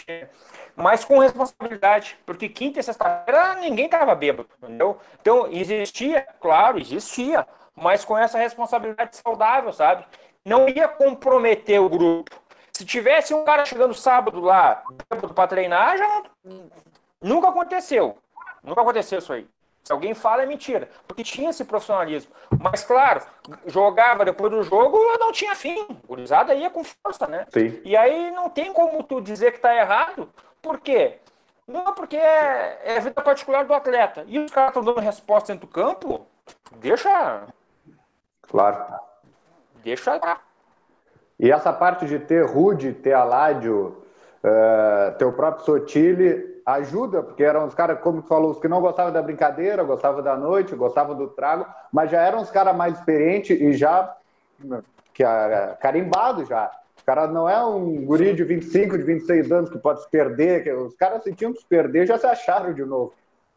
[0.74, 4.98] Mas com responsabilidade, porque quinta e sexta-feira ninguém tava bêbado, entendeu?
[5.20, 10.04] Então existia, claro, existia, mas com essa responsabilidade saudável, sabe?
[10.44, 12.45] Não ia comprometer o grupo
[12.76, 14.82] se tivesse um cara chegando sábado lá
[15.34, 16.22] para treinar, já
[17.22, 18.18] nunca aconteceu.
[18.62, 19.48] Nunca aconteceu isso aí.
[19.82, 20.90] Se alguém fala, é mentira.
[21.08, 22.30] Porque tinha esse profissionalismo.
[22.60, 23.22] Mas, claro,
[23.66, 25.86] jogava depois do jogo, não tinha fim.
[26.04, 27.46] O gurizada ia com força, né?
[27.48, 27.80] Sim.
[27.82, 30.28] E aí não tem como tu dizer que tá errado.
[30.60, 31.18] Por quê?
[31.66, 34.22] Não, porque é, é a vida particular do atleta.
[34.26, 36.26] E os caras estão dando resposta dentro do campo,
[36.72, 37.46] deixa.
[38.42, 39.00] Claro.
[39.82, 40.45] Deixa lá.
[41.38, 43.96] E essa parte de ter Rude, ter Aládio,
[44.42, 48.66] uh, ter o próprio Sotile, ajuda, porque eram os caras, como tu falou, os que
[48.68, 52.74] não gostavam da brincadeira, gostavam da noite, gostavam do trago, mas já eram os caras
[52.74, 54.16] mais experientes e já
[55.14, 56.70] que, uh, carimbados já.
[57.00, 60.64] O cara não é um guri de 25, de 26 anos que pode se perder,
[60.64, 63.12] que os caras se tinham que se perder já se acharam de novo.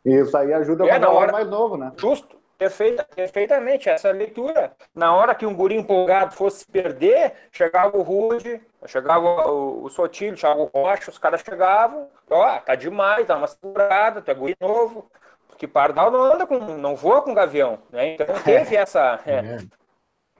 [0.05, 1.91] E isso aí ajuda É, a na hora- mais novo, né?
[1.97, 2.37] Justo.
[2.59, 4.73] Perfeita, perfeitamente, essa leitura.
[4.93, 10.35] Na hora que um guri empolgado fosse perder, chegava o Rude, chegava o, o Sotilho,
[10.35, 14.57] chegava o Rocha, os caras chegavam, ó, tá demais, dá uma segurada, tu é guri
[14.59, 15.09] novo.
[15.47, 18.15] Porque Pardal não anda com, não voa com gavião, né?
[18.15, 19.57] Então teve essa, é,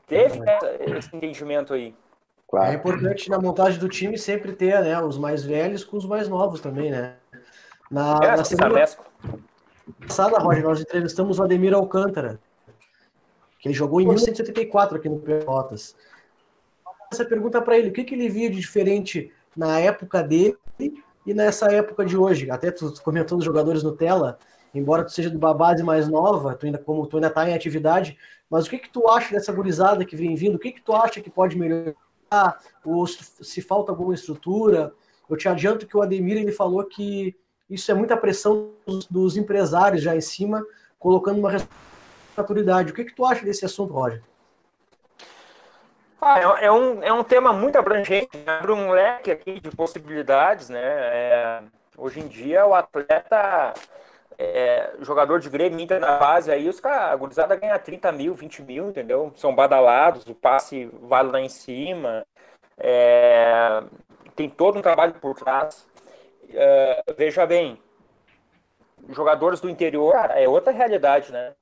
[0.06, 1.96] teve essa- esse entendimento aí.
[1.96, 2.74] É Claro.
[2.74, 6.60] importante na montagem do time sempre ter né, os mais velhos com os mais novos
[6.60, 7.16] também, né?
[7.90, 9.06] Na, na Essa, semana mescla.
[9.94, 12.40] Passada, Roger, nós entrevistamos o Ademir Alcântara,
[13.60, 15.96] que ele jogou em 1974 aqui no Pelotas.
[17.12, 20.58] Essa pergunta para ele, o que, que ele via de diferente na época dele
[21.26, 22.50] e nessa época de hoje?
[22.52, 24.38] Até tu comentou os jogadores Nutella,
[24.74, 27.54] embora tu seja de uma base mais nova, tu ainda, como tu ainda está em
[27.54, 28.18] atividade,
[28.50, 30.56] mas o que, que tu acha dessa gurizada que vem vindo?
[30.56, 31.96] O que, que tu acha que pode melhorar?
[32.86, 34.94] Ou se falta alguma estrutura?
[35.30, 37.36] Eu te adianto que o Ademir ele falou que
[37.70, 40.66] isso é muita pressão dos, dos empresários já em cima,
[40.98, 42.92] colocando uma responsabilidade.
[42.92, 44.22] O que, que tu acha desse assunto, Roger?
[46.22, 50.68] Ah, é, é um, é um tema muito abrangente, abre um leque aqui de possibilidades,
[50.68, 50.82] né?
[50.84, 51.64] É,
[51.98, 53.74] hoje em dia o atleta,
[54.38, 58.34] é, jogador de Grêmio Inter na base, aí os caras, a gurizada ganha 30 mil,
[58.34, 59.32] 20 mil, entendeu?
[59.38, 62.26] São badalados, o passe vale lá em cima,
[62.78, 63.82] é,
[64.36, 65.88] tem todo um trabalho por trás.
[66.54, 67.80] É, veja bem,
[69.10, 71.54] jogadores do interior é outra realidade, né?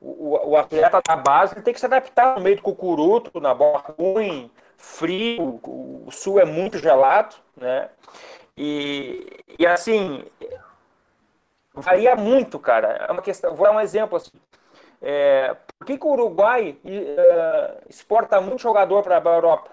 [0.00, 3.82] O, o atleta da base tem que se adaptar no meio do cucuruto, na bola
[3.98, 7.88] ruim, frio, o sul é muito gelado, né?
[8.56, 9.26] E,
[9.58, 10.24] e assim,
[11.74, 13.06] varia muito, cara.
[13.08, 14.30] É uma questão, vou dar um exemplo assim.
[15.00, 19.70] É, por que, que o Uruguai é, exporta muito jogador para a Europa?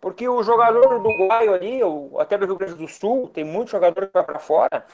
[0.00, 4.06] Porque o jogador uruguaio ali, ou até do Rio Grande do Sul, tem muito jogador
[4.06, 4.84] que vai para fora.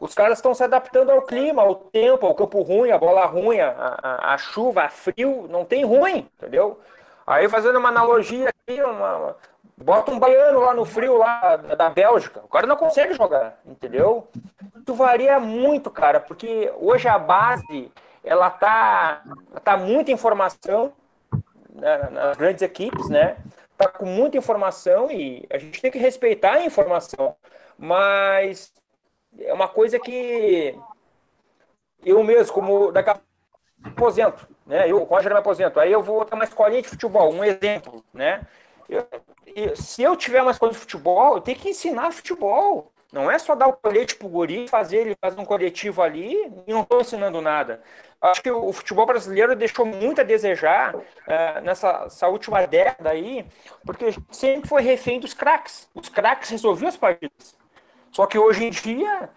[0.00, 3.60] Os caras estão se adaptando ao clima, ao tempo, ao campo ruim, a bola ruim,
[3.60, 3.70] a,
[4.02, 6.80] a, a chuva, a frio, não tem ruim, entendeu?
[7.26, 9.36] Aí fazendo uma analogia aqui, uma, uma-
[9.76, 14.28] bota um baiano lá no frio lá da Bélgica, o cara não consegue jogar, entendeu?
[14.82, 17.90] Isso varia muito, cara, porque hoje a base
[18.24, 19.22] ela tá,
[19.64, 20.92] tá muita informação
[21.74, 23.36] né, nas grandes equipes, né?
[23.76, 27.36] Tá com muita informação e a gente tem que respeitar a informação,
[27.78, 28.72] mas
[29.38, 30.76] é uma coisa que
[32.04, 33.20] eu mesmo, como daqui a
[33.84, 34.90] aposento, né?
[34.90, 38.04] Eu, o Roger me aposento, aí eu vou ter uma escolinha de futebol, um exemplo,
[38.14, 38.46] né?
[38.88, 39.06] Eu-
[39.46, 42.91] e se eu tiver uma escola de futebol, eu tenho que ensinar futebol.
[43.12, 46.34] Não é só dar o colete pro guri, fazer ele fazer um coletivo ali
[46.66, 47.82] e não estou ensinando nada.
[48.22, 50.94] Acho que o futebol brasileiro deixou muito a desejar
[51.28, 53.44] eh, nessa essa última década aí,
[53.84, 55.90] porque sempre foi refém dos craques.
[55.94, 57.54] Os craques resolviam as partidas.
[58.10, 59.28] Só que hoje em dia,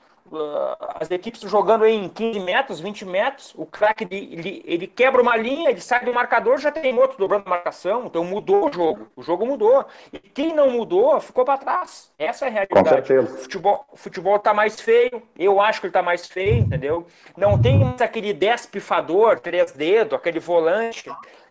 [0.99, 5.69] as equipes jogando em 15 metros, 20 metros, o craque ele, ele, quebra uma linha,
[5.69, 9.07] ele sai do marcador, já tem outro dobrando marcação, então mudou o jogo.
[9.15, 9.85] O jogo mudou.
[10.11, 12.11] E quem não mudou ficou para trás.
[12.17, 12.89] Essa é a realidade.
[12.89, 13.35] certeza.
[13.35, 17.05] O futebol, o futebol tá mais feio, eu acho que ele tá mais feio, entendeu?
[17.37, 21.03] Não tem mais aquele 10 pifador, três dedos, aquele volante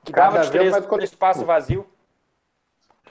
[0.05, 1.87] que Cada dava de três mais espaço vazio.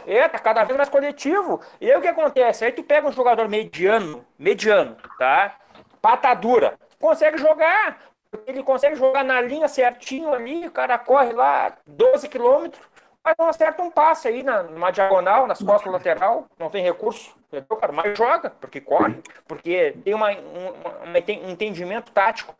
[0.06, 1.62] É, tá cada vez mais coletivo.
[1.80, 2.66] E aí o que acontece?
[2.66, 5.56] Aí tu pega um jogador mediano, mediano, tá?
[6.02, 8.00] Pata dura, consegue jogar.
[8.48, 12.82] Ele consegue jogar na linha certinho ali, o cara corre lá 12 quilômetros,
[13.24, 17.36] mas não acerta um passe aí na, numa diagonal, nas costas lateral, não tem recurso,
[17.48, 17.94] entendeu, cara?
[17.94, 20.74] Mas joga, porque corre, porque tem uma, um,
[21.06, 22.56] um entendimento tático.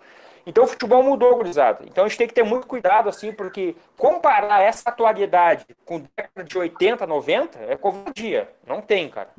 [0.46, 1.84] Então o futebol mudou, gurizada.
[1.86, 6.44] Então a gente tem que ter muito cuidado, assim, porque comparar essa atualidade com década
[6.44, 8.50] de 80, 90 é covardia.
[8.68, 9.30] Não tem, cara.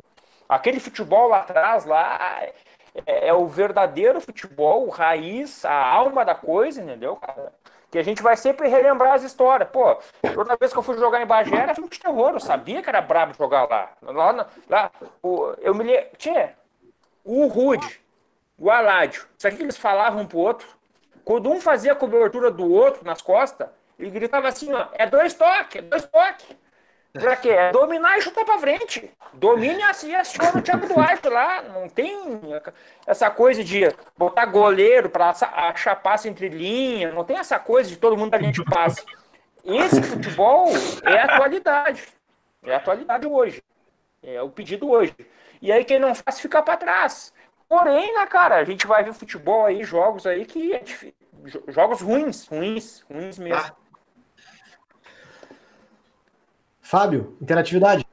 [0.49, 2.19] Aquele futebol lá atrás, lá,
[3.07, 7.53] é, é o verdadeiro futebol, o raiz, a alma da coisa, entendeu, cara?
[7.91, 9.69] Que a gente vai sempre relembrar as histórias.
[9.71, 9.97] Pô,
[10.35, 12.31] toda vez que eu fui jogar em Bagé era filme de terror.
[12.33, 13.91] Eu sabia que era brabo jogar lá.
[14.03, 14.91] Lá, lá
[15.23, 16.09] o- eu me lembro.
[16.19, 16.55] Tinha
[17.25, 18.01] o Rude,
[18.59, 19.27] o Aládio.
[19.39, 20.67] Sabe o que eles falavam um pro outro?
[21.25, 23.69] Quando um fazia a cobertura do outro nas costas,
[23.99, 26.47] ele gritava assim, ó, é dois toques, é dois toques.
[27.13, 27.51] Pra quê?
[27.51, 29.09] É dominar e chutar pra frente.
[29.35, 31.63] Domine e aciona o Thiago Duarte lá.
[31.63, 32.19] Não tem
[33.07, 33.83] essa coisa de
[34.19, 37.15] botar goleiro pra achar passe entre linhas.
[37.15, 39.05] Não tem essa coisa de todo mundo da linha de passe.
[39.65, 40.67] Esse futebol
[41.05, 42.03] é a atualidade.
[42.65, 43.63] É a atualidade hoje.
[44.21, 45.15] É o pedido hoje.
[45.63, 47.33] E aí quem não faz fica para trás.
[47.69, 50.83] Porém, né, cara, a gente vai ver futebol aí, jogos aí que é
[51.69, 53.59] jogos ruins, ruins, ruins mesmo.
[53.59, 53.77] Ah.
[56.81, 58.05] Fábio, interatividade.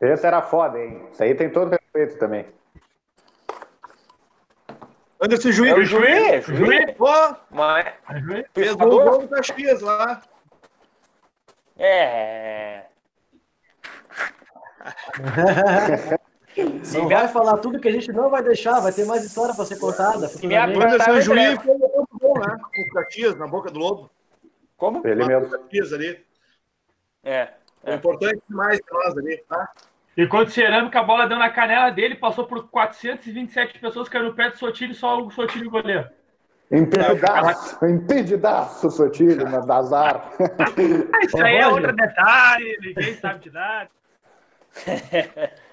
[0.00, 1.08] Esse era foda, hein?
[1.12, 2.46] Isso aí tem todo respeito também.
[5.20, 5.72] Anderson Juiz.
[5.72, 6.46] É o Juiz.
[6.46, 6.92] Juiz.
[6.96, 7.92] Pô, mas...
[8.54, 10.22] Fez o gol do Caxias lá.
[11.76, 12.84] É.
[16.92, 19.64] Não vai falar tudo que a gente não vai deixar, vai ter mais história para
[19.64, 20.26] ser contada.
[20.26, 22.58] O Anderson Juiz foi muito bom, né?
[22.74, 24.10] Com o Caxias na boca do lobo.
[24.76, 25.06] Como?
[25.06, 25.50] Ele mesmo.
[25.50, 26.20] Caxias ali.
[27.22, 27.52] É.
[27.84, 29.72] É, importante demais para nós ali, tá?
[30.18, 34.24] E quando o Cerâmica, a bola deu na canela dele, passou por 427 pessoas, caiu
[34.24, 36.08] no pé do Sotilho, só o Sotilho goleiro.
[36.72, 40.32] Impedidaço, impedidaço, Sotilho, mas azar.
[41.22, 43.90] Isso aí é outro detalhe, ninguém sabe de nada.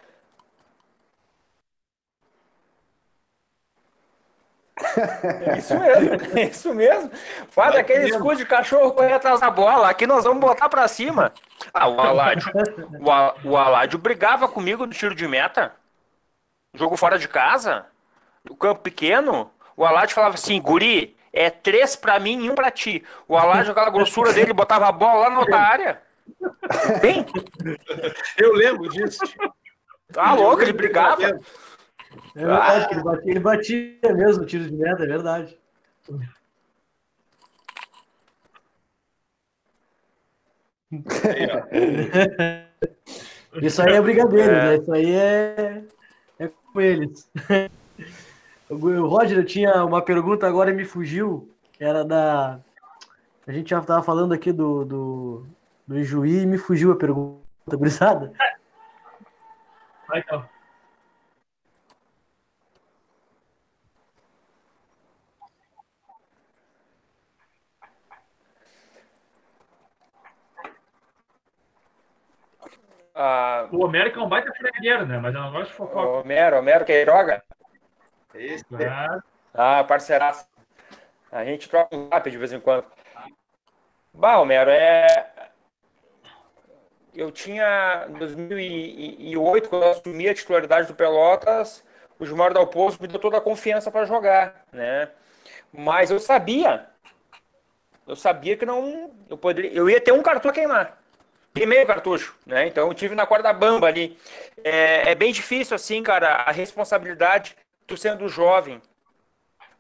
[4.78, 7.12] É isso mesmo, é isso mesmo.
[7.50, 9.90] Faz aquele escudo de cachorro correr atrás da bola.
[9.90, 11.32] Aqui nós vamos botar pra cima.
[11.74, 12.52] Ah, o Aládio.
[13.00, 15.74] O, o Aládio brigava comigo no tiro de meta.
[16.74, 17.86] Jogo fora de casa.
[18.50, 19.50] O campo pequeno.
[19.78, 23.04] O Aládio falava assim: Guri, é três pra mim e um pra ti.
[23.28, 26.02] O Aládio, aquela grossura dele, botava a bola lá na outra área.
[27.02, 27.26] Bem?
[28.38, 29.24] Eu lembro disso.
[30.12, 31.40] Tá louco, ele brigava.
[32.36, 35.58] É verdade, ele, batia, ele batia mesmo o tiro de meta, é verdade.
[43.62, 44.64] Isso aí é brigadeiro, é.
[44.66, 44.76] né?
[44.76, 45.84] Isso aí é,
[46.40, 47.30] é com eles.
[48.70, 51.50] O Roger, eu tinha uma pergunta agora e me fugiu.
[51.80, 52.60] Era da.
[53.46, 55.46] A gente já estava falando aqui do, do,
[55.88, 58.34] do Ijuí e me fugiu a pergunta, gurizada.
[60.08, 60.55] Vai, então.
[73.18, 75.18] Ah, o Homero que é um baita fregueiro, né?
[75.18, 76.20] Mas eu não gosto de fofoca.
[76.20, 77.42] Homero, Homero Queiroga?
[78.34, 78.66] Esse.
[79.54, 80.46] Ah, parceiraço.
[81.32, 82.86] A gente troca um zap de vez em quando.
[84.14, 85.26] Bah, Homero, é.
[87.14, 88.06] Eu tinha.
[88.10, 91.86] Em 2008, quando eu assumi a titularidade do Pelotas,
[92.20, 95.10] o Gilmar Dalpozo me deu toda a confiança para jogar, né?
[95.72, 96.88] Mas eu sabia.
[98.06, 99.12] Eu sabia que não.
[99.30, 101.05] Eu, poderia, eu ia ter um cartão a queimar
[101.56, 102.68] e meio cartucho, né?
[102.68, 104.18] Então eu tive na corda bamba ali.
[104.64, 107.56] É, é, bem difícil, assim, cara, a responsabilidade,
[107.88, 108.82] tu sendo jovem,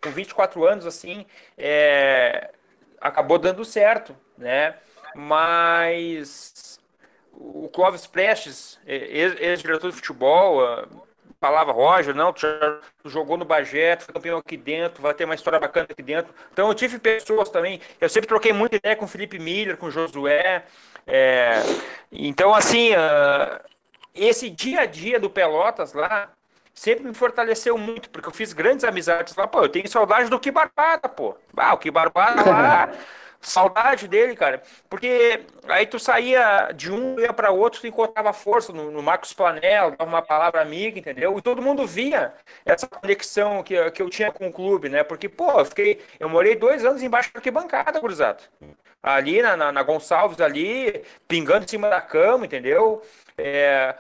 [0.01, 1.25] com 24 anos, assim,
[1.57, 2.51] é,
[3.01, 4.75] acabou dando certo, né?
[5.15, 6.79] Mas
[7.33, 10.61] o Clóvis Prestes, ex-diretor de futebol,
[11.39, 12.47] falava, Roger, não, tu,
[13.05, 16.33] jogou no Bagé, foi campeão aqui dentro, vai ter uma história bacana aqui dentro.
[16.51, 19.87] Então eu tive pessoas também, eu sempre troquei muita ideia com o Felipe Miller, com
[19.87, 20.65] o Josué.
[21.07, 21.61] É,
[22.11, 23.59] então, assim, uh,
[24.13, 26.29] esse dia a dia do Pelotas lá
[26.73, 29.47] sempre me fortaleceu muito, porque eu fiz grandes amizades lá.
[29.47, 31.35] Pô, eu tenho saudade do Que Barbada, pô.
[31.55, 32.91] Ah, o Que Barbada lá.
[33.41, 34.63] Saudade dele, cara.
[34.89, 39.33] Porque aí tu saía de um, ia para outro, tu encontrava força no, no Marcos
[39.33, 41.37] Planel, dava uma palavra amiga, entendeu?
[41.37, 42.33] E todo mundo via
[42.65, 45.03] essa conexão que, que eu tinha com o clube, né?
[45.03, 46.01] Porque, pô, eu fiquei.
[46.19, 48.43] Eu morei dois anos embaixo da arquibancada, cruzado.
[49.05, 53.03] Ali na, na, na Gonçalves, ali, pingando em cima da cama, entendeu?
[53.37, 53.95] É,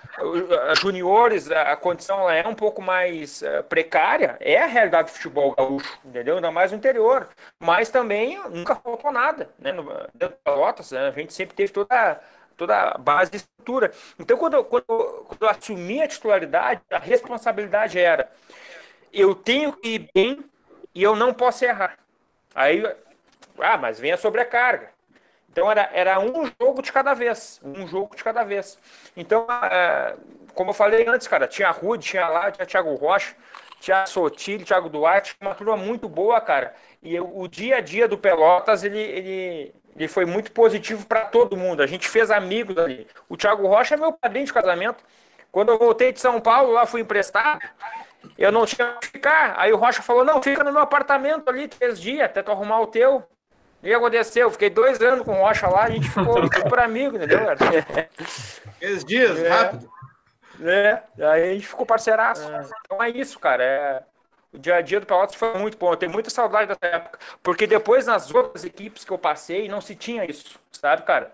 [0.81, 5.99] juniores, a condição é um pouco mais uh, precária, é a realidade do futebol gaúcho,
[6.03, 6.37] entendeu?
[6.37, 7.29] Ainda mais no interior.
[7.59, 9.73] Mas também nunca faltou nada, né?
[10.15, 11.09] Dentro da Lotas, né?
[11.09, 12.19] a gente sempre teve toda,
[12.57, 13.91] toda a base de estrutura.
[14.17, 18.31] Então, quando, quando, quando eu assumi a titularidade, a responsabilidade era:
[19.13, 20.43] eu tenho que ir bem
[20.95, 21.95] e eu não posso errar.
[22.55, 22.83] Aí,
[23.59, 24.94] ah, mas vem a sobrecarga.
[25.55, 28.77] Então era, era um jogo de cada vez, um jogo de cada vez.
[29.15, 30.13] Então, é,
[30.53, 33.33] como eu falei antes, cara, tinha Rude, tinha lá, tinha Thiago Rocha,
[33.79, 36.75] Thiago Sotile, Thiago Duarte, uma turma muito boa, cara.
[37.01, 41.55] E o dia a dia do Pelotas, ele, ele, ele foi muito positivo para todo
[41.55, 41.81] mundo.
[41.81, 43.07] A gente fez amigos ali.
[43.29, 45.05] O Thiago Rocha é meu padrinho de casamento.
[45.53, 47.61] Quando eu voltei de São Paulo, lá fui emprestado,
[48.37, 49.53] eu não tinha onde ficar.
[49.57, 52.81] Aí o Rocha falou: não, fica no meu apartamento ali três dias, até tu arrumar
[52.81, 53.25] o teu.
[53.85, 57.45] E aconteceu, fiquei dois anos com o Rocha lá, a gente ficou super amigo, entendeu,
[57.45, 57.55] cara?
[58.79, 59.87] Três dias, é, rápido.
[60.59, 62.51] É, aí a gente ficou parceiraço.
[62.51, 62.65] É.
[62.83, 63.63] Então é isso, cara.
[63.63, 64.03] É,
[64.51, 65.91] o dia a dia do Pelotas foi muito bom.
[65.91, 67.19] Eu tenho muita saudade dessa época.
[67.43, 71.31] Porque depois, nas outras equipes que eu passei, não se tinha isso, sabe, cara?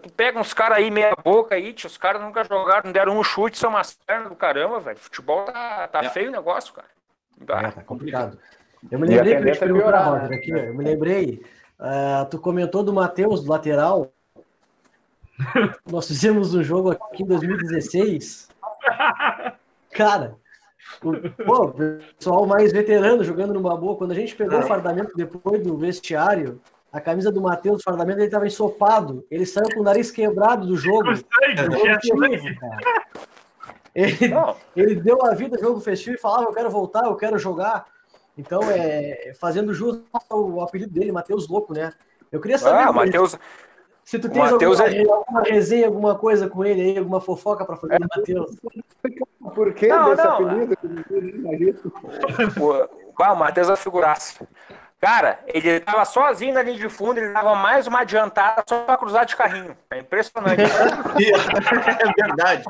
[0.00, 3.18] Tu pega uns caras aí, meia boca aí, tio, os caras nunca jogaram, não deram
[3.18, 4.98] um chute, são umas pernas do caramba, velho.
[4.98, 6.10] Futebol tá, tá é.
[6.10, 6.86] feio o negócio, cara.
[7.66, 8.38] É, tá complicado.
[8.88, 11.42] Eu me lembrei que eu te perguntar, Roger, aqui, eu me lembrei.
[11.78, 14.12] Uh, tu comentou do Matheus, do lateral.
[15.90, 18.48] Nós fizemos um jogo aqui em 2016.
[19.92, 20.36] Cara,
[21.02, 21.12] o
[21.44, 23.96] pô, pessoal mais veterano jogando numa boa.
[23.96, 26.60] Quando a gente pegou o fardamento depois do vestiário,
[26.92, 29.24] a camisa do Matheus, o fardamento, ele estava ensopado.
[29.30, 31.12] Ele saiu com o nariz quebrado do jogo.
[33.94, 34.16] Ele,
[34.76, 37.86] ele deu a vida no jogo festivo e falava: Eu quero voltar, eu quero jogar.
[38.38, 41.92] Então, é, fazendo jus ao apelido dele, Matheus Louco, né?
[42.30, 42.84] Eu queria saber.
[42.84, 43.36] Ah, Matheus.
[44.04, 45.00] Se tu tens alguma, é...
[45.02, 47.98] alguma, resenha, alguma coisa com ele aí, alguma fofoca para fazer, é.
[47.98, 48.56] Matheus.
[49.54, 51.92] Por que não, desse não, apelido?
[52.58, 54.46] O, o Matheus é figuraça.
[55.00, 58.96] Cara, ele tava sozinho na linha de fundo, ele dava mais uma adiantada só para
[58.96, 59.76] cruzar de carrinho.
[59.90, 60.62] É impressionante.
[60.62, 62.64] é verdade.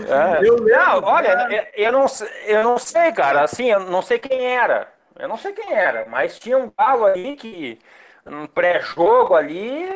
[0.00, 0.46] É.
[0.46, 2.06] Eu não, olha, eu não,
[2.46, 3.42] eu não sei, cara.
[3.42, 4.88] Assim, eu não sei quem era.
[5.18, 7.78] Eu não sei quem era, mas tinha um galo aí que,
[8.26, 9.88] um pré-jogo ali,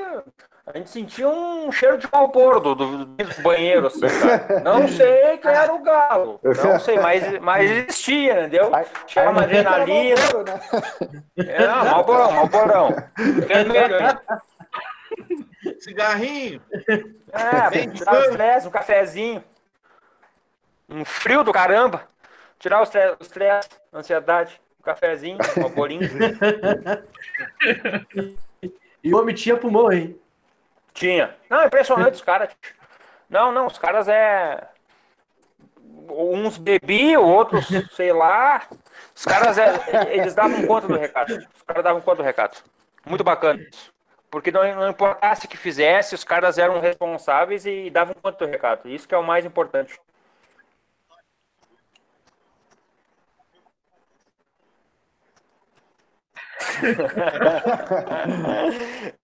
[0.66, 4.60] a gente sentia um cheiro de pau do, do, do banheiro, assim, cara.
[4.60, 6.40] Não sei quem era o galo.
[6.42, 8.70] Não sei, mas, mas existia, entendeu?
[9.06, 10.20] Tinha uma adrenalina.
[11.36, 12.96] É, não, malborão, malborão.
[13.46, 14.40] Vermelho aí.
[15.80, 16.62] Cigarrinho.
[17.32, 19.44] É, um cafezinho.
[20.90, 22.08] Um frio do caramba.
[22.58, 26.02] Tirar os três, ansiedade, um cafezinho, um bolinho.
[29.02, 30.20] e o homem tinha pulmão, hein?
[30.92, 31.36] Tinha.
[31.48, 32.50] Não, impressionante os caras.
[33.28, 34.68] Não, não, os caras é.
[36.08, 38.66] Uns bebiam, outros, sei lá.
[39.14, 39.72] Os caras é...
[40.10, 41.38] eles davam conta do recado.
[41.54, 42.56] Os caras davam conta do recado.
[43.06, 43.92] Muito bacana isso.
[44.30, 48.50] Porque não, não importasse o que fizesse, os caras eram responsáveis e davam conta do
[48.50, 48.88] recado.
[48.88, 49.98] Isso que é o mais importante.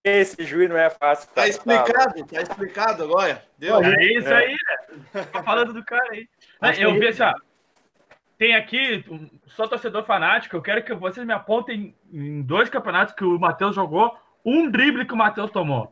[0.03, 1.27] Esse juiz não é fácil.
[1.29, 3.43] Tá, tá explicado, tá explicado agora.
[3.57, 3.83] Deu.
[3.83, 4.55] É isso aí,
[5.13, 5.23] né?
[5.31, 6.27] Tá falando do cara aí.
[6.79, 7.33] eu vi assim, ó,
[8.37, 9.03] tem aqui,
[9.47, 13.75] só torcedor fanático, eu quero que vocês me apontem em dois campeonatos que o Matheus
[13.75, 15.91] jogou, um drible que o Matheus tomou.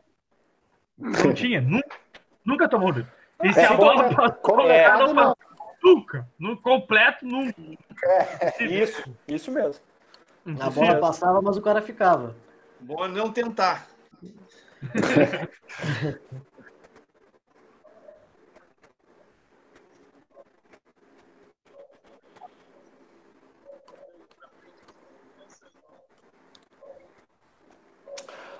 [0.96, 1.96] Não tinha, nunca,
[2.44, 3.10] nunca tomou drible.
[3.42, 5.36] E se é, a bola passou, é, não,
[5.82, 6.26] nunca.
[6.38, 7.60] No completo, nunca.
[8.02, 9.82] É, isso, isso mesmo.
[10.60, 12.36] A bola passava, mas o cara ficava.
[12.80, 13.88] Bom não tentar.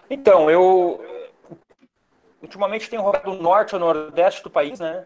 [0.09, 1.05] Então, eu
[2.41, 5.05] ultimamente tenho rodado o norte ou nordeste do país, né?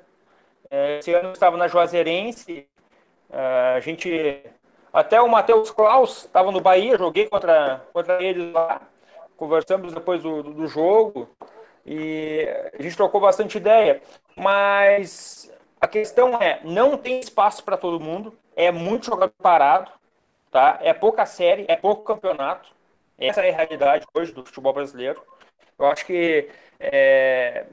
[0.71, 2.69] É, esse ano eu estava na Juazeirense,
[3.31, 4.45] é, a gente
[4.93, 8.81] até o Matheus Klaus estava no Bahia, joguei contra, contra eles lá.
[9.37, 11.29] Conversamos depois do, do, jogo
[11.87, 12.47] e
[12.79, 14.03] a gente trocou bastante ideia.
[14.37, 19.91] Mas a questão é, não tem espaço para todo mundo, é muito jogador parado,
[20.51, 20.79] tá?
[20.83, 22.69] É pouca série, é pouco campeonato.
[23.19, 25.23] Essa é a realidade hoje do futebol brasileiro.
[25.79, 27.65] Eu acho que é,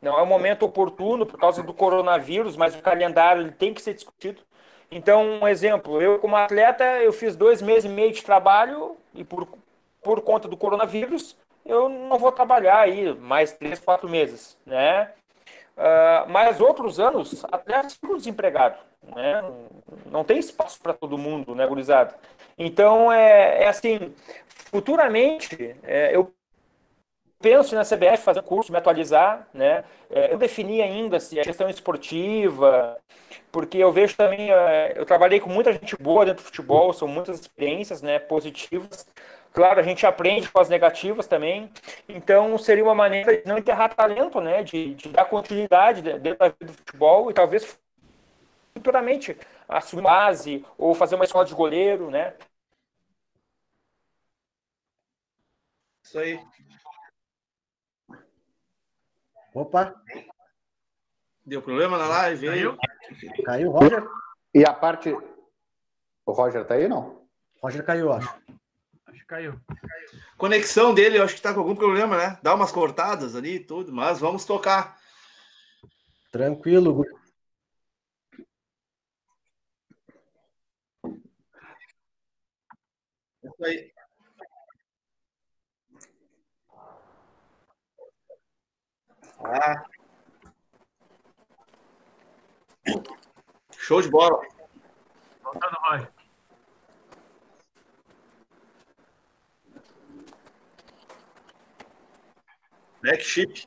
[0.00, 3.82] não é o momento oportuno por causa do coronavírus, mas o calendário ele tem que
[3.82, 4.42] ser discutido.
[4.90, 9.22] Então, um exemplo, eu como atleta, eu fiz dois meses e meio de trabalho e
[9.22, 9.46] por,
[10.02, 15.12] por conta do coronavírus, eu não vou trabalhar aí mais três, quatro meses, né?
[15.76, 18.80] Uh, mas outros anos, atletas ficam desempregados,
[19.14, 19.44] né?
[20.06, 22.14] Não tem espaço para todo mundo, né, gurizada?
[22.56, 24.12] Então, é, é assim,
[24.48, 26.32] futuramente, é, eu
[27.40, 29.84] penso na CBF fazer curso, me atualizar, né?
[30.10, 32.98] É, eu defini ainda se a questão esportiva,
[33.52, 37.08] porque eu vejo também, é, eu trabalhei com muita gente boa dentro do futebol, são
[37.08, 39.06] muitas experiências, né, positivas.
[39.52, 41.70] Claro, a gente aprende com as negativas também.
[42.08, 46.48] Então, seria uma maneira de não enterrar talento, né, de, de dar continuidade dentro da
[46.48, 47.78] vida do futebol e talvez
[48.74, 49.36] futuramente
[49.68, 52.34] assumir base ou fazer uma escola de goleiro, né?
[56.02, 56.40] Isso aí.
[59.58, 59.92] Opa,
[61.44, 62.46] Deu problema na live?
[62.46, 62.78] Caiu?
[63.10, 63.42] aí?
[63.42, 64.06] caiu, Roger?
[64.54, 65.12] E a parte.
[66.24, 67.26] O Roger tá aí, não?
[67.60, 68.28] Roger caiu, acho.
[69.06, 69.60] Acho que caiu.
[70.36, 72.38] Conexão dele, eu acho que tá com algum problema, né?
[72.40, 74.96] Dá umas cortadas ali e tudo, mas vamos tocar.
[76.30, 77.04] Tranquilo.
[83.42, 83.97] Isso aí.
[89.50, 89.82] Ah.
[93.78, 94.42] Show de bola.
[95.42, 96.12] Voltando, Roger.
[103.02, 103.66] Back chip.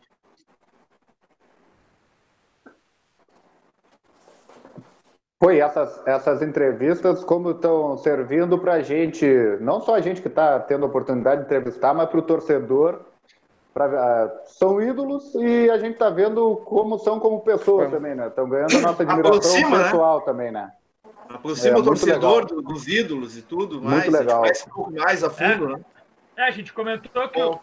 [5.43, 9.25] Foi essas, essas entrevistas, como estão servindo para a gente,
[9.59, 13.10] não só a gente que está tendo a oportunidade de entrevistar, mas para o torcedor.
[13.73, 18.27] Pra, ah, são ídolos e a gente está vendo como são como pessoas também, né?
[18.27, 19.83] Estão ganhando a nossa admiração Aproxima, né?
[19.85, 20.71] pessoal também, né?
[21.29, 22.45] Aproxima É, o muito torcedor legal.
[22.45, 24.11] do- dos ídolos e tudo Muito mais.
[24.11, 24.43] legal.
[24.43, 25.79] A gente conhece um pouco mais a fundo, né?
[26.35, 27.59] É, a gente comentou que o,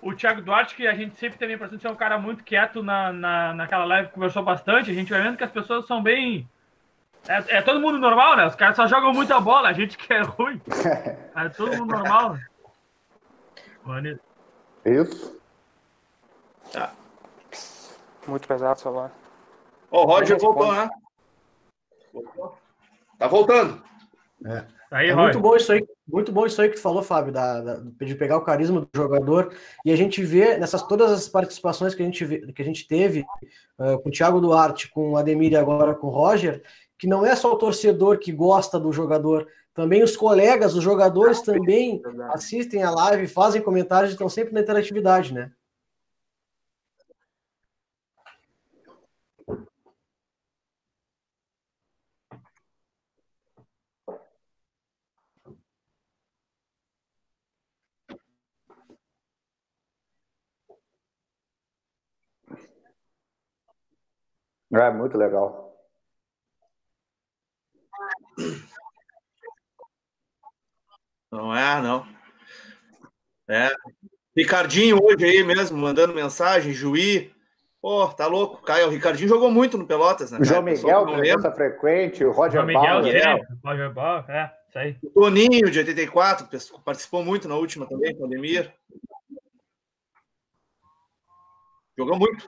[0.00, 2.42] o Thiago Duarte, que a gente sempre teve a impressão de ser um cara muito
[2.42, 4.90] quieto na, na, naquela live, conversou bastante.
[4.90, 6.48] A gente vai vendo que as pessoas são bem.
[7.28, 8.46] É, é todo mundo normal, né?
[8.46, 10.58] Os caras só jogam muita bola, a gente que é ruim.
[11.36, 12.34] É todo mundo normal.
[12.34, 14.16] né?
[14.84, 15.34] Isso.
[18.26, 19.12] Muito pesado o celular.
[19.90, 20.88] Ó, o Roger voltou, né?
[22.12, 22.58] Voltou.
[23.18, 23.82] Tá voltando.
[24.90, 27.60] Aí, É muito bom isso aí, muito bom isso aí que tu falou, Fábio, da,
[27.60, 29.52] da- de pegar o carisma do jogador.
[29.84, 32.86] E a gente vê nessas todas as participações que a gente, vê- que a gente
[32.86, 33.24] teve
[33.80, 36.62] eh, com o Thiago Duarte, com o Ademir e agora com o Roger,
[36.98, 41.42] que não é só o torcedor que gosta do jogador, também os colegas, os jogadores
[41.42, 42.00] também
[42.32, 45.50] assistem a live, fazem comentários e estão sempre na interatividade, né?
[64.72, 65.63] É muito legal.
[71.34, 72.06] Não é, não.
[73.48, 73.74] É.
[74.36, 77.34] Ricardinho hoje aí mesmo, mandando mensagem, Juí.
[77.82, 78.62] Pô, tá louco.
[78.62, 80.38] Caio, o Ricardinho jogou muito no Pelotas, né?
[80.38, 83.22] O João Miguel, presença frequente, o Roger João Miguel, Bauer.
[83.22, 83.56] sempre.
[83.64, 84.96] Roger Bauer, é, isso aí.
[85.02, 88.72] O Toninho, de 84, que participou muito na última também, com o Ademir.
[91.98, 92.46] Jogou muito.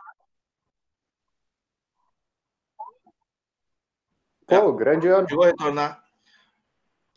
[4.46, 5.26] Pô, grande ano.
[5.42, 6.05] A retornar.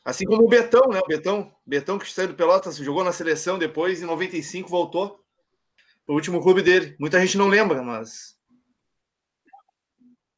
[0.09, 0.99] Assim como o Betão, né?
[0.99, 5.23] O Betão, Betão que saiu do Pelotas, jogou na seleção depois, em 95 voltou
[6.03, 6.95] pro último clube dele.
[6.99, 8.35] Muita gente não lembra, mas.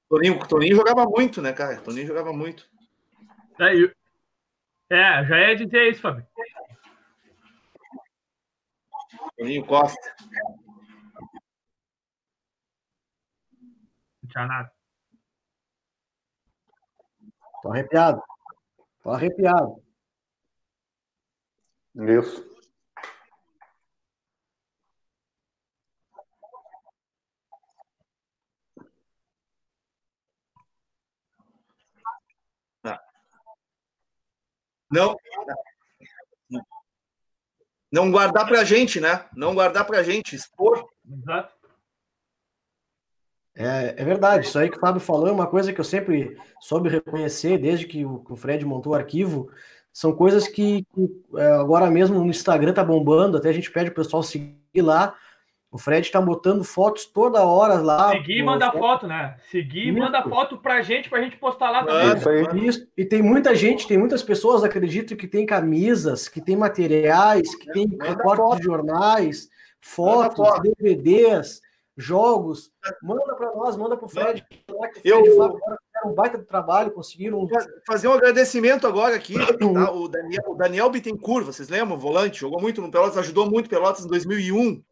[0.09, 1.79] Toninho, Toninho jogava muito, né, cara?
[1.79, 2.69] Toninho jogava muito.
[3.61, 3.73] É,
[4.93, 6.27] é, já ia dizer isso, Fábio.
[9.37, 10.15] Toninho Costa.
[14.21, 14.71] Não tinha nada.
[17.61, 18.21] Tô arrepiado.
[19.01, 19.83] Tô arrepiado.
[21.95, 22.51] Isso.
[34.91, 35.15] Não.
[37.91, 39.27] Não guardar pra gente, né?
[39.33, 40.85] Não guardar pra gente, expor.
[41.05, 41.60] Exato.
[43.55, 46.37] É, é verdade, isso aí que o Fábio falou é uma coisa que eu sempre
[46.59, 49.49] soube reconhecer desde que o, que o Fred montou o arquivo.
[49.91, 53.89] São coisas que, que, é, agora mesmo no Instagram tá bombando, até a gente pede
[53.89, 55.15] o pessoal seguir lá.
[55.69, 58.11] O Fred tá botando fotos toda hora lá.
[58.11, 59.37] Seguir e mandar foto, né?
[59.49, 62.17] Seguir e manda foto pra gente, pra gente postar lá também.
[62.17, 62.67] Isso aí.
[62.67, 62.87] Isso.
[62.97, 67.71] E tem muita gente, tem muitas pessoas, acredito, que tem camisas, que tem materiais, que
[67.71, 69.49] tem Manda recortes de jornais,
[69.79, 70.61] fotos, foto.
[70.61, 71.61] DVDs,
[72.03, 72.71] jogos.
[73.01, 74.45] Manda para nós, manda para o Fred.
[74.69, 77.47] lá que o Eu- Fred e fizeram um baita do trabalho, conseguiram.
[77.87, 79.33] Fazer um agradecimento agora aqui.
[79.87, 79.91] tá?
[79.91, 81.97] O, Daniel, o Daniel Bittencourt, vocês lembram?
[81.97, 84.83] Volante, jogou muito no Pelotas, ajudou muito Pelotas em 2001.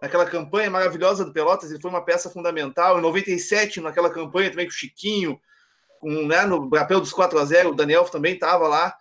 [0.00, 2.98] Naquela campanha maravilhosa do Pelotas, ele foi uma peça fundamental.
[2.98, 5.38] Em 97, naquela campanha também com o Chiquinho,
[6.00, 8.94] com, né, no papel dos 4 a 0 o Daniel também estava lá.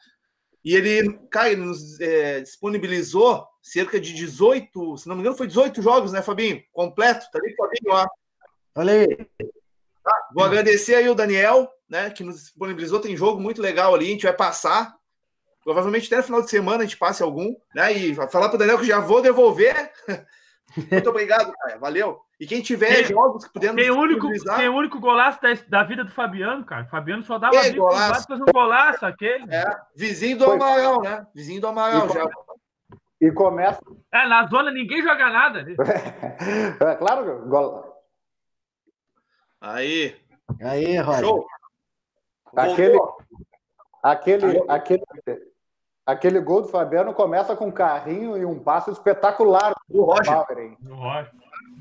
[0.64, 5.48] E ele, cara, ele nos é, disponibilizou cerca de 18, se não me engano, foi
[5.48, 6.62] 18 jogos, né, Fabinho?
[6.74, 8.08] Completo, tá ali, Fabinho, ó.
[8.76, 9.28] Olha aí,
[10.34, 13.00] Vou agradecer aí o Daniel, né, que nos disponibilizou.
[13.00, 14.96] Tem jogo muito legal ali, a gente vai passar.
[15.64, 17.92] Provavelmente até no final de semana a gente passe algum, né?
[17.92, 19.92] E falar para o Daniel que já vou devolver.
[20.92, 21.78] muito obrigado, cara.
[21.78, 22.22] Valeu.
[22.40, 25.84] E quem tiver tem, jogos que pudermos tem único Tem o único golaço da, da,
[25.84, 26.84] vida do Fabiano, cara.
[26.84, 28.28] O Fabiano só dava Ei, golaço.
[28.28, 29.54] fazer um golaço aquele.
[29.54, 29.66] É,
[29.96, 31.26] vizinho do Amaral, né?
[31.34, 32.30] Vizinho do Amaral e já.
[33.22, 33.82] E começa.
[34.14, 35.64] É, na zona ninguém joga nada.
[35.64, 35.76] Né?
[36.80, 37.90] é claro, gol...
[39.60, 40.16] Aí.
[40.62, 41.26] Aí, Roger.
[41.26, 41.48] Show.
[42.56, 43.00] Aquele,
[44.02, 45.04] aquele, aquele,
[46.12, 50.34] aquele gol do Fabiano começa com um carrinho e um passo espetacular do Roger.
[50.34, 51.32] Bauer, do Roger.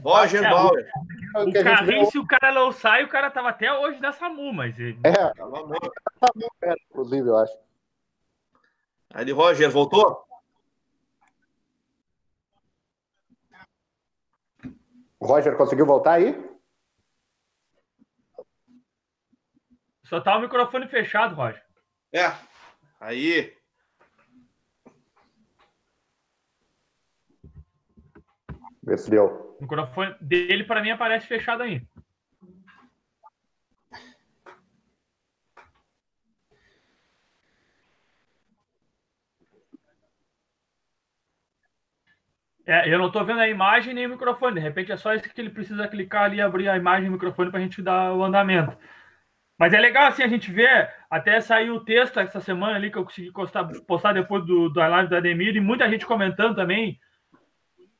[0.02, 0.90] Roger é, Bauer.
[1.34, 4.52] O, o carrinho, se o cara não sai, o cara tava até hoje nessa SAMU,
[4.52, 4.78] mas.
[4.78, 4.98] Ele...
[5.02, 5.92] É, tava muito.
[6.90, 7.56] Inclusive, eu acho.
[9.14, 10.24] Aí, Roger, voltou?
[15.18, 16.48] O Roger conseguiu voltar aí?
[20.04, 21.62] Só tá o microfone fechado, Roger.
[22.12, 22.32] É.
[23.00, 23.57] Aí.
[28.88, 29.56] Vê se deu.
[29.58, 31.82] O microfone dele, para mim, aparece fechado aí.
[42.66, 44.54] É, eu não estou vendo a imagem nem o microfone.
[44.54, 47.08] De repente é só isso que ele precisa clicar ali e abrir a imagem e
[47.08, 48.76] o microfone para a gente dar o andamento.
[49.58, 52.96] Mas é legal assim a gente ver, até saiu o texto essa semana ali que
[52.96, 56.98] eu consegui postar, postar depois do, da live do Ademir e muita gente comentando também.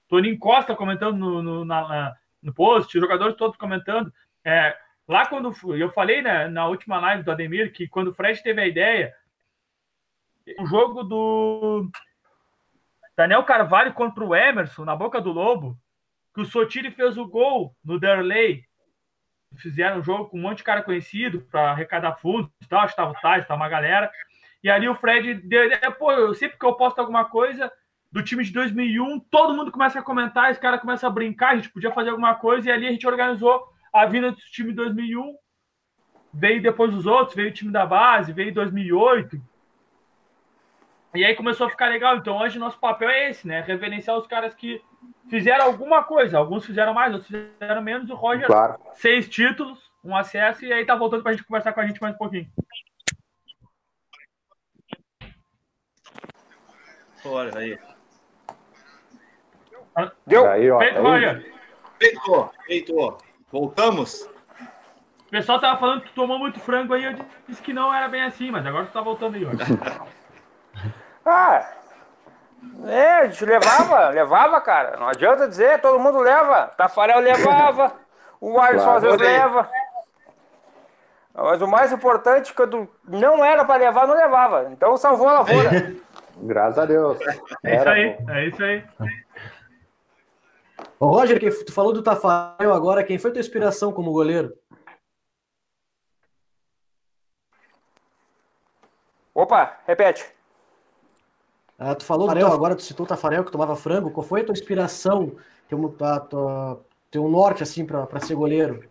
[0.09, 4.12] Toninho Costa comentando no, no, na, no post, os jogadores todos comentando.
[4.44, 4.76] É,
[5.06, 8.60] lá quando eu falei né, na última live do Ademir que quando o Fred teve
[8.60, 9.14] a ideia,
[10.59, 11.90] o jogo do
[13.16, 15.78] Daniel Carvalho contra o Emerson na boca do Lobo,
[16.35, 18.68] que o Sotiri fez o gol no Derley
[19.56, 23.10] fizeram um jogo com um monte de cara conhecido para arrecadar fundos e tal, estava
[23.10, 24.10] o Tais, estava uma galera.
[24.62, 27.72] E ali o Fred deu pô, eu, sempre que eu posto alguma coisa
[28.10, 31.56] do time de 2001, todo mundo começa a comentar, esse cara começa a brincar, a
[31.56, 33.62] gente podia fazer alguma coisa, e ali a gente organizou
[33.93, 35.36] a vinda do time de 2001,
[36.32, 39.40] veio depois os outros, veio o time da base, veio 2008,
[41.14, 42.16] e aí começou a ficar legal.
[42.16, 43.62] Então hoje nosso papel é esse, né?
[43.62, 44.80] Reverenciar os caras que
[45.28, 46.39] fizeram alguma coisa.
[46.39, 48.10] Alguns fizeram mais, outros fizeram menos.
[48.10, 48.78] O Roger, claro.
[48.94, 52.14] seis títulos, um acesso, e aí tá voltando pra gente conversar com a gente mais
[52.14, 52.47] um pouquinho.
[57.24, 57.78] Olha aí.
[60.27, 60.51] Deu?
[60.51, 61.41] Aí, ó, Feito.
[61.99, 63.19] Feito, feito.
[63.51, 64.29] Voltamos?
[65.27, 67.15] O pessoal tava falando que tu tomou muito frango aí, eu
[67.47, 69.51] disse que não era bem assim, mas agora tu tá voltando aí, ó.
[71.31, 71.75] Ah,
[72.87, 74.97] é, a gente levava, levava, cara.
[74.97, 76.73] Não adianta dizer, todo mundo leva.
[76.77, 77.93] Tafarel levava,
[78.41, 79.69] o Alisson claro, às vezes leva.
[81.35, 84.70] Mas o mais importante, quando não era para levar, não levava.
[84.73, 85.93] Então salvou a lavoura.
[86.41, 87.19] Graças a Deus.
[87.65, 88.85] É isso aí, é isso aí.
[91.01, 94.53] Ô, Roger, tu falou do Tafarel agora, quem foi tua inspiração como goleiro?
[99.33, 100.27] Opa, repete.
[101.79, 104.11] Ah, tu falou do Tafarel, agora tu citou o Tafarel que tomava frango.
[104.11, 105.37] Qual foi a tua inspiração,
[105.69, 108.83] teu, a, tua, teu norte, assim, para ser goleiro?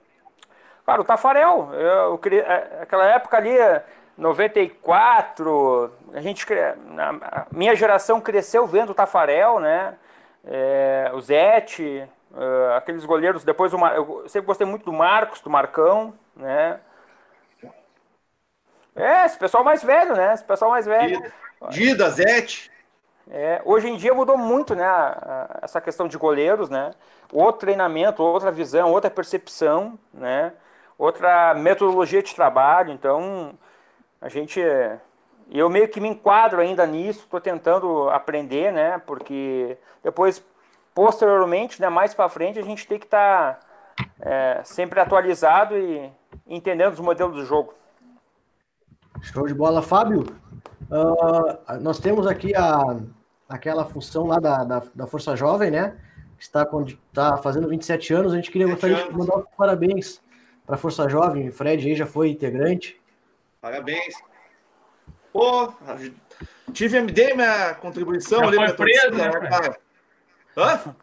[0.86, 3.58] Cara, o Tafarel, eu, eu, é, aquela época ali,
[4.18, 9.98] 94, a gente, a minha geração cresceu vendo o Tafarel, né?
[10.49, 15.49] É, o Zete, é, aqueles goleiros, depois o, eu sempre gostei muito do Marcos, do
[15.49, 16.80] Marcão, né?
[18.95, 20.34] É, esse pessoal mais velho, né?
[20.34, 21.22] Esse pessoal mais velho.
[21.69, 22.72] Dida, Zete.
[23.30, 24.86] É, hoje em dia mudou muito, né,
[25.61, 26.91] essa questão de goleiros, né?
[27.32, 30.53] Outro treinamento, outra visão, outra percepção, né?
[30.98, 32.91] Outra metodologia de trabalho.
[32.91, 33.53] Então,
[34.22, 34.61] a gente,
[35.49, 39.02] eu meio que me enquadro ainda nisso, estou tentando aprender, né?
[39.06, 40.44] Porque depois,
[40.94, 43.60] posteriormente, né, mais para frente, a gente tem que estar
[43.95, 46.11] tá, é, sempre atualizado e
[46.45, 47.74] entendendo os modelos do jogo.
[49.22, 50.26] Show de bola, Fábio.
[50.90, 52.98] Uh, nós temos aqui a,
[53.48, 55.98] aquela função lá da, da, da Força Jovem, né?
[56.38, 58.34] Que está, com, está fazendo 27 anos.
[58.34, 60.22] A gente queria gostaria de mandar parabéns
[60.65, 61.49] para a Força Jovem.
[61.49, 62.99] O Fred aí já foi integrante.
[63.60, 64.15] Parabéns.
[65.38, 65.72] Pô,
[66.73, 69.77] tive MD minha contribuição já ali foi preso, né, cara?
[70.57, 70.95] Hã?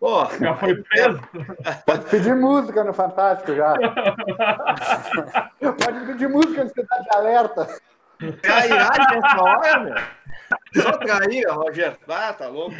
[0.00, 1.20] Pô, já foi preso?
[1.84, 3.74] Pode pedir música no Fantástico já.
[5.60, 7.78] Pode pedir música no Cidade de Alerta.
[8.40, 10.82] Trairagem nessa hora, meu.
[10.82, 11.98] Só traíra, Rogério.
[12.08, 12.74] Ah, tá louco.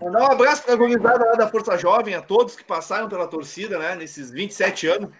[0.00, 3.28] Mandar um abraço para a gurizada lá da Força Jovem, a todos que passaram pela
[3.28, 5.10] torcida, né, nesses 27 anos.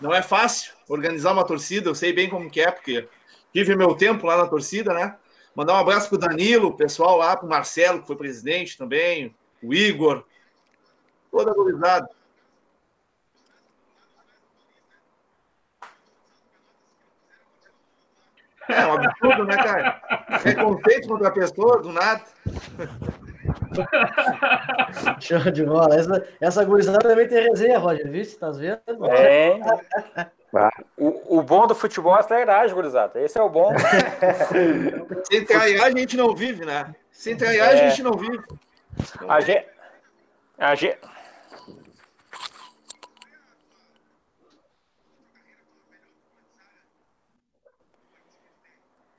[0.00, 3.06] não é fácil organizar uma torcida, eu sei bem como que é, porque
[3.52, 5.16] tive meu tempo lá na torcida, né?
[5.54, 9.74] Mandar um abraço pro Danilo, o pessoal lá, pro Marcelo, que foi presidente também, o
[9.74, 10.24] Igor,
[11.30, 12.08] toda a gurizada.
[18.68, 20.00] É um absurdo, né, cara?
[20.42, 22.22] Preconceito contra a pessoa, do nada.
[25.20, 25.96] Show de bola.
[25.96, 28.24] Essa, essa gurizada também tem resenha, Roger, viu?
[28.24, 29.06] Você tá vendo?
[29.06, 29.58] É.
[30.96, 33.20] O, o bom do futebol é a trairagem, gurizada.
[33.20, 33.72] Esse é o bom.
[35.30, 36.94] Sem traiar a gente não vive, né?
[37.12, 37.72] Sem traiar é.
[37.72, 38.42] a gente não vive.
[39.28, 39.66] A gente...
[40.58, 40.98] A gente...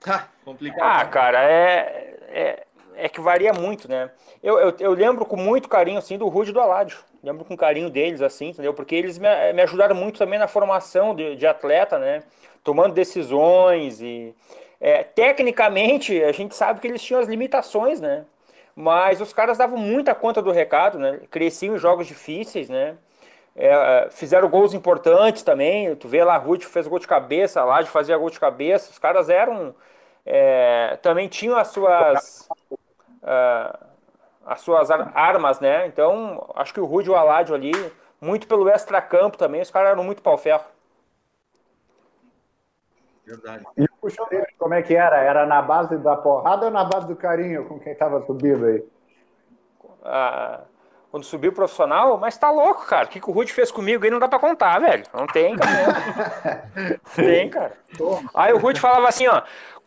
[0.08, 0.82] Ah, complicado.
[0.82, 4.10] Ah, cara, é, é, é, que varia muito, né?
[4.42, 7.00] Eu, eu, eu, lembro com muito carinho, assim, do Rude e do Aládio.
[7.24, 8.74] Lembro com carinho deles, assim, entendeu?
[8.74, 12.24] Porque eles me, me ajudaram muito também na formação de, de atleta, né?
[12.64, 14.36] Tomando decisões e...
[14.80, 18.26] É, tecnicamente, a gente sabe que eles tinham as limitações, né?
[18.76, 21.20] Mas os caras davam muita conta do recado, né?
[21.30, 22.96] Cresciam em jogos difíceis, né?
[23.56, 25.96] É, fizeram gols importantes também.
[25.96, 28.90] Tu vê lá, Ruth fez gol de cabeça, lá de fazia gol de cabeça.
[28.90, 29.76] Os caras eram
[30.26, 32.50] é, também tinham as suas
[33.24, 33.92] uh,
[34.46, 35.88] as suas armas, né?
[35.88, 37.72] Então, acho que o Rude e o Aládio ali,
[38.20, 40.66] muito pelo extra-campo também, os caras eram muito pau-ferro.
[43.26, 43.64] Verdade.
[43.78, 45.18] E o dele, como é que era?
[45.18, 48.84] Era na base da porrada ou na base do carinho com quem tava subindo aí?
[50.04, 50.62] Ah,
[51.12, 53.06] quando subiu o profissional, mas tá louco, cara.
[53.06, 55.04] O que, que o Rude fez comigo aí não dá pra contar, velho.
[55.14, 56.70] Não tem, cara.
[57.16, 57.74] tem, cara.
[58.34, 59.42] Aí o Rude falava assim, ó.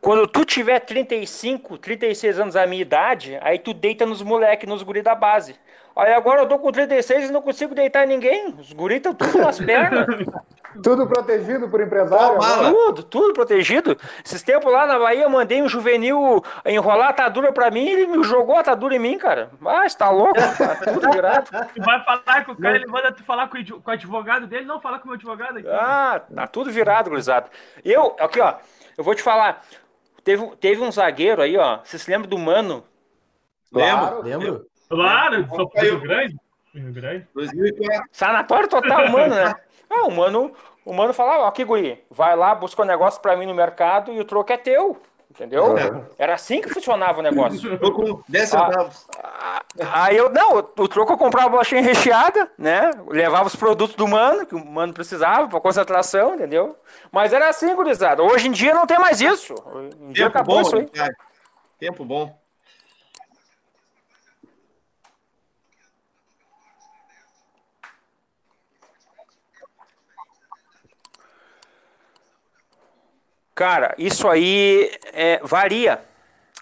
[0.04, 4.82] Quando tu tiver 35, 36 anos a minha idade, aí tu deita nos moleques, nos
[4.82, 5.56] guri da base.
[5.96, 8.54] Aí agora eu tô com 36 e não consigo deitar em ninguém.
[8.58, 10.06] Os guris estão tudo nas pernas.
[10.84, 12.38] tudo protegido por empresário?
[12.68, 13.96] tudo, tudo protegido.
[14.22, 17.90] Esses tempos lá na Bahia, eu mandei um juvenil enrolar a atadura pra mim e
[17.90, 19.52] ele me jogou a atadura em mim, cara.
[19.64, 20.34] Ah, você tá louco?
[20.34, 21.48] Tá tudo virado.
[21.74, 24.82] Tu vai falar com o cara, ele manda tu falar com o advogado dele, não
[24.82, 25.68] falar com o meu advogado aqui.
[25.70, 27.46] Ah, tá tudo virado, gurizada.
[27.82, 28.54] Eu, aqui, ó,
[28.98, 29.64] eu vou te falar.
[30.24, 31.80] Teve, teve um zagueiro aí, ó.
[31.84, 32.82] Você se lembra do Mano?
[33.70, 34.22] Lembro.
[34.22, 34.66] Lembro.
[34.88, 36.36] Claro, sou Rio Grande.
[36.74, 37.28] Rio Grande.
[37.34, 38.08] 2004.
[38.10, 39.54] Sanatório total, Mano, né?
[39.90, 40.52] Ah, o Mano,
[40.84, 44.12] o Mano falava, ó, aqui, guri, vai lá, busca um negócio pra mim no mercado
[44.12, 45.00] e o troco é teu.
[45.34, 45.74] Entendeu?
[46.16, 47.76] Era assim que funcionava o negócio.
[47.78, 49.04] Tô com 10 centavos.
[49.20, 49.62] Ah,
[50.04, 52.92] aí eu, não, o troco eu comprava a bolachinha recheada, né?
[53.08, 56.76] Levava os produtos do mano, que o mano precisava, para concentração, entendeu?
[57.10, 58.22] Mas era assim, gurizada.
[58.22, 59.54] Hoje em dia não tem mais isso.
[60.14, 60.86] Tempo acabou bom, isso aí.
[60.86, 61.16] Cara.
[61.80, 62.43] Tempo bom.
[73.54, 76.00] Cara, isso aí é, varia.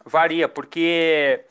[0.04, 1.42] Varia, porque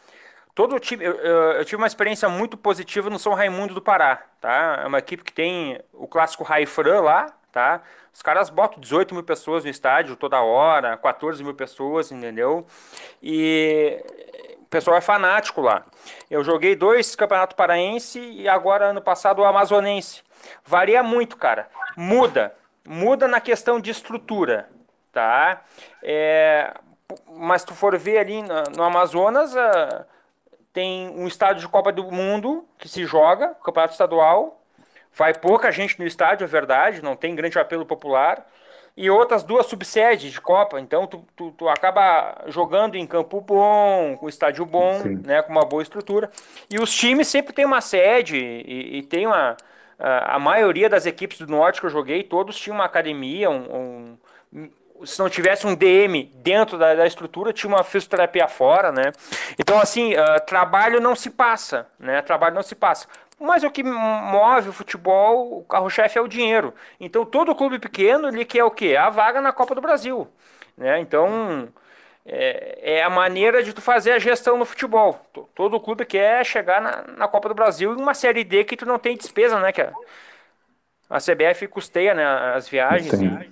[0.53, 1.03] todo time.
[1.03, 4.81] Eu, eu, tive uma experiência muito positiva no São Raimundo do Pará, tá?
[4.83, 7.81] É uma equipe que tem o clássico Raifran lá, tá?
[8.13, 12.67] Os caras botam 18 mil pessoas no estádio toda hora, 14 mil pessoas, entendeu?
[13.23, 14.03] E
[14.59, 15.85] o pessoal é fanático lá.
[16.29, 20.21] Eu joguei dois campeonatos paraense e agora, ano passado, o amazonense.
[20.65, 21.67] Varia muito, cara.
[21.95, 22.53] Muda.
[22.85, 24.67] Muda na questão de estrutura
[25.11, 25.61] tá?
[26.01, 26.73] É,
[27.27, 30.05] mas tu for ver ali no, no Amazonas, uh,
[30.73, 34.61] tem um estádio de Copa do Mundo que se joga, campeonato estadual.
[35.13, 38.47] Vai pouca gente no estádio, é verdade, não tem grande apelo popular.
[38.95, 40.79] E outras duas subsedes de Copa.
[40.79, 45.65] Então tu, tu, tu acaba jogando em campo bom, com estádio bom, né, com uma
[45.65, 46.29] boa estrutura.
[46.69, 49.55] E os times sempre têm uma sede e, e tem uma.
[49.97, 53.75] A, a maioria das equipes do norte que eu joguei, todos tinham uma academia, um,
[53.75, 54.17] um
[55.05, 59.11] se não tivesse um DM dentro da, da, estrutura, tinha uma fisioterapia fora, né?
[59.57, 62.21] Então, assim, uh, trabalho não se passa, né?
[62.21, 63.07] Trabalho não se passa.
[63.39, 66.73] Mas o que move o futebol, o carro-chefe é o dinheiro.
[66.99, 68.95] Então, todo clube pequeno, ele quer o quê?
[68.95, 70.27] A vaga na Copa do Brasil,
[70.77, 70.99] né?
[70.99, 71.67] Então,
[72.25, 75.19] é, é a maneira de tu fazer a gestão no futebol.
[75.55, 78.85] Todo clube quer chegar na, na Copa do Brasil em uma Série D que tu
[78.85, 79.71] não tem despesa, né?
[79.71, 79.81] Que
[81.09, 82.25] a, CBF custeia né,
[82.55, 83.11] as viagens.
[83.11, 83.51] Sim.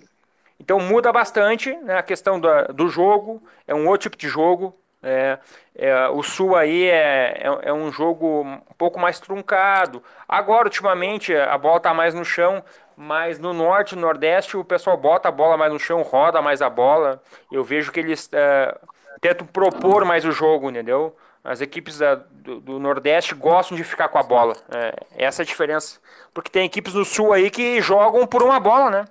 [0.60, 4.76] Então muda bastante né, a questão do, do jogo, é um outro tipo de jogo.
[5.02, 5.40] É,
[5.76, 10.03] é, o Sul aí é, é, é, um jogo um pouco mais truncado.
[10.27, 12.61] Agora, ultimamente, a bola está mais no chão,
[12.98, 16.41] mas no Norte e no Nordeste o pessoal bota a bola mais no chão, roda
[16.41, 17.23] mais a bola.
[17.49, 18.77] Eu vejo que eles é,
[19.22, 21.15] tentam propor mais o jogo, entendeu?
[21.41, 24.53] As equipes da, do, do, Nordeste gostam de ficar com a bola.
[24.76, 25.99] É, essa é a diferença.
[26.34, 29.06] Porque tem equipes no Sul aí que jogam por uma bola, né?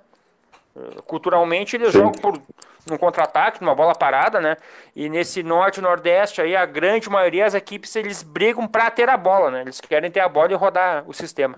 [1.05, 1.99] Culturalmente eles Sim.
[1.99, 2.41] jogam por
[2.89, 4.57] num contra-ataque, numa bola parada, né?
[4.95, 9.17] E nesse norte nordeste aí, a grande maioria das equipes eles brigam para ter a
[9.17, 9.61] bola, né?
[9.61, 11.57] Eles querem ter a bola e rodar o sistema.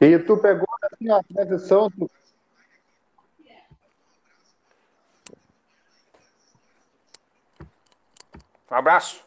[0.00, 1.90] E tu pegou assim, a transição.
[8.70, 9.20] Um abraço.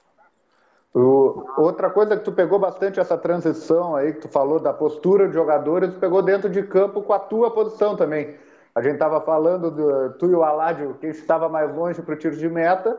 [0.94, 5.28] O, outra coisa que tu pegou bastante essa transição aí, que tu falou da postura
[5.28, 8.38] de jogadores, tu pegou dentro de campo com a tua posição também.
[8.76, 12.18] A gente estava falando do tu e o Aládio, quem estava mais longe para o
[12.18, 12.98] tiro de meta,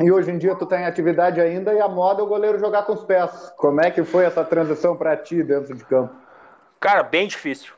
[0.00, 2.58] e hoje em dia tu está em atividade ainda e a moda é o goleiro
[2.58, 3.52] jogar com os pés.
[3.56, 6.12] Como é que foi essa transição para ti dentro de campo?
[6.80, 7.72] Cara, bem difícil.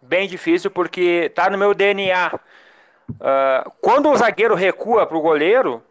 [0.00, 2.34] Bem difícil porque tá no meu DNA.
[2.34, 2.40] Uh,
[3.20, 5.82] ah, quando o zagueiro recua pro goleiro,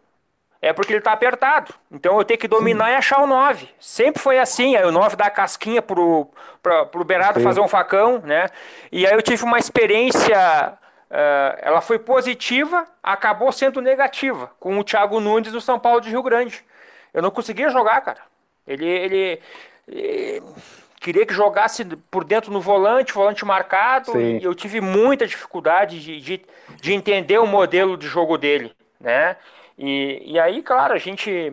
[0.62, 1.74] é porque ele tá apertado.
[1.90, 2.92] Então eu tenho que dominar Sim.
[2.92, 3.68] e achar o 9.
[3.80, 4.76] Sempre foi assim.
[4.76, 6.28] Aí o 9 dá a casquinha pro,
[6.62, 7.44] pra, pro Berardo Sim.
[7.44, 8.48] fazer um facão, né?
[8.92, 10.78] E aí eu tive uma experiência.
[11.10, 16.08] Uh, ela foi positiva, acabou sendo negativa com o Thiago Nunes do São Paulo de
[16.08, 16.64] Rio Grande.
[17.12, 18.20] Eu não conseguia jogar, cara.
[18.66, 19.40] Ele, ele,
[19.88, 20.42] ele
[21.00, 24.38] queria que jogasse por dentro no volante, volante marcado, Sim.
[24.38, 26.42] e eu tive muita dificuldade de, de,
[26.80, 29.36] de, entender o modelo de jogo dele, né?
[29.82, 31.52] E, e aí, claro, a gente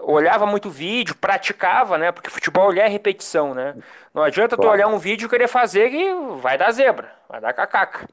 [0.00, 2.10] olhava muito vídeo, praticava, né?
[2.10, 3.74] Porque futebol é repetição, né?
[4.14, 4.70] Não adianta claro.
[4.70, 8.08] tu olhar um vídeo e querer fazer que vai dar zebra, vai dar cacaca.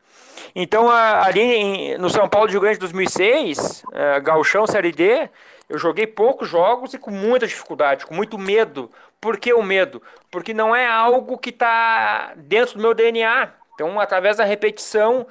[0.53, 5.29] Então, ali em, no São Paulo de Rio Grande 2006, é, Galchão Série D,
[5.69, 8.91] eu joguei poucos jogos e com muita dificuldade, com muito medo.
[9.21, 10.01] Por que o medo?
[10.29, 13.53] Porque não é algo que está dentro do meu DNA.
[13.73, 15.25] Então, através da repetição,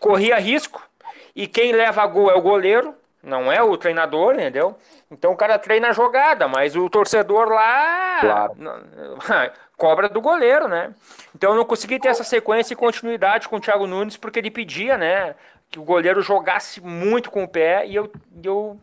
[0.00, 0.82] corria risco.
[1.36, 4.76] E quem leva a gol é o goleiro, não é o treinador, entendeu?
[5.10, 8.54] Então o cara treina a jogada, mas o torcedor lá claro.
[9.76, 10.92] cobra do goleiro, né?
[11.34, 14.50] Então eu não consegui ter essa sequência e continuidade com o Thiago Nunes porque ele
[14.50, 15.34] pedia, né,
[15.70, 18.10] que o goleiro jogasse muito com o pé e eu,
[18.42, 18.78] eu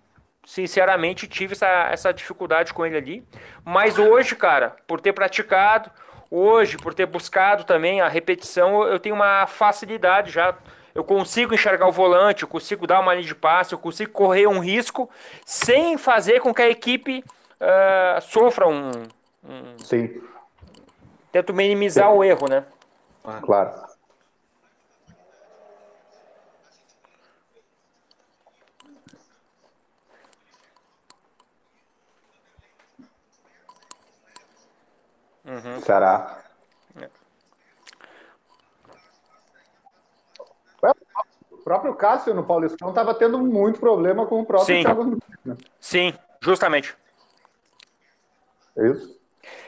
[0.45, 3.23] sinceramente, tive essa, essa dificuldade com ele ali.
[3.63, 5.91] Mas hoje, cara, por ter praticado,
[6.30, 10.55] hoje, por ter buscado também a repetição, eu tenho uma facilidade já.
[10.93, 14.47] Eu consigo enxergar o volante, eu consigo dar uma linha de passe, eu consigo correr
[14.47, 15.09] um risco
[15.45, 17.23] sem fazer com que a equipe
[17.59, 18.91] uh, sofra um,
[19.43, 19.80] um.
[19.80, 20.22] Sim.
[21.31, 22.18] Tento minimizar Sim.
[22.18, 22.65] o erro, né?
[23.41, 23.91] Claro.
[35.45, 35.81] Uhum.
[35.81, 36.43] Será?
[37.01, 37.09] É.
[41.51, 44.84] O próprio Cássio no Paulistão estava tendo muito problema com o próprio Sim.
[44.84, 45.58] Thiago né?
[45.80, 46.96] Sim, justamente.
[48.78, 49.20] Isso.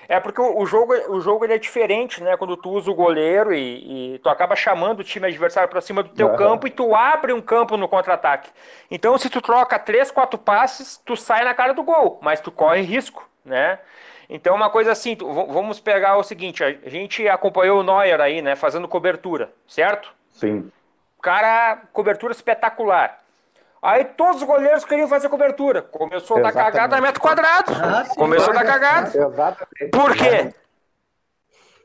[0.07, 2.38] É porque o jogo, o jogo ele é diferente, né?
[2.38, 6.03] Quando tu usa o goleiro e, e tu acaba chamando o time adversário para cima
[6.03, 6.36] do teu uhum.
[6.36, 8.52] campo e tu abre um campo no contra-ataque.
[8.91, 12.52] Então, se tu troca três, quatro passes, tu sai na cara do gol, mas tu
[12.52, 13.80] corre risco, né?
[14.30, 18.56] Então, uma coisa assim, vamos pegar o seguinte: a gente acompanhou o Neuer aí, né,
[18.56, 20.14] fazendo cobertura, certo?
[20.32, 20.72] Sim.
[21.23, 23.17] Cara, cobertura espetacular.
[23.81, 25.81] Aí todos os goleiros queriam fazer cobertura.
[25.81, 26.53] Começou Exatamente.
[26.53, 27.71] da cagada a metro quadrado.
[27.73, 29.07] Ah, Começou da cagada.
[29.07, 29.89] Exatamente.
[29.89, 30.53] Por quê?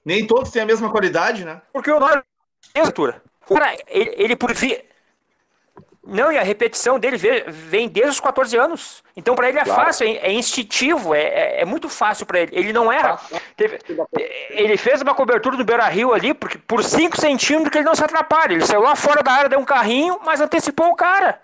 [0.04, 1.62] Nem todos têm a mesma qualidade, né?
[1.72, 2.24] Porque o Neuer
[2.74, 3.22] tem cobertura.
[3.48, 4.84] Cara, ele, ele por via
[6.10, 9.04] não, e a repetição dele vem desde os 14 anos.
[9.14, 9.84] Então, para ele é claro.
[9.84, 12.50] fácil, é, é instintivo, é, é, é, muito fácil para ele.
[12.54, 13.20] Ele não erra.
[13.54, 13.78] Teve,
[14.48, 17.94] ele fez uma cobertura do Beira Rio ali, porque por 5 centímetros que ele não
[17.94, 18.54] se atrapalha.
[18.54, 21.38] Ele saiu lá fora da área, deu um carrinho, mas antecipou o cara.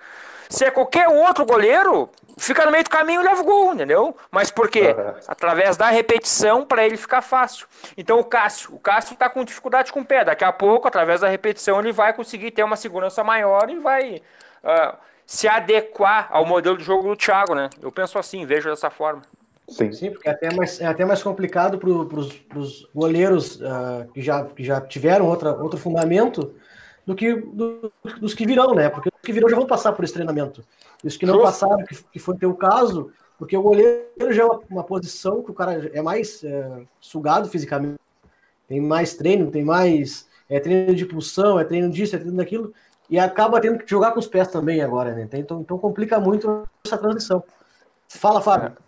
[0.49, 2.09] Se é qualquer outro goleiro,
[2.39, 4.16] fica no meio do caminho e leva o gol, entendeu?
[4.31, 4.95] Mas por quê?
[4.97, 5.15] Uhum.
[5.28, 7.66] Através da repetição, para ele ficar fácil.
[7.99, 10.24] Então, o Cássio, o Cássio está com dificuldade com o pé.
[10.24, 14.23] Daqui a pouco, através da repetição, ele vai conseguir ter uma segurança maior e vai
[14.65, 14.97] uh,
[15.27, 17.70] se adequar ao modelo de jogo do Thiago, né?
[17.81, 19.23] Eu penso assim, vejo dessa forma.
[19.69, 21.89] Sim, Sim porque é até mais, é até mais complicado para
[22.59, 26.55] os goleiros uh, que, já, que já tiveram outra, outro fundamento
[27.07, 28.89] do que do, dos que virão, né?
[28.89, 30.65] Porque os que virão já vão passar por esse treinamento.
[31.03, 31.47] E os que não Justo.
[31.47, 35.51] passaram, que, que foi teu caso, porque o goleiro já é uma, uma posição que
[35.51, 37.99] o cara é mais é, sugado fisicamente,
[38.69, 42.73] tem mais treino, tem mais é, treino de pulsão, é treino disso, é treino daquilo
[43.09, 45.28] e acaba tendo que jogar com os pés também agora, né?
[45.32, 47.43] Então, então complica muito essa transição.
[48.09, 48.68] Fala, Fábio.
[48.68, 48.85] É.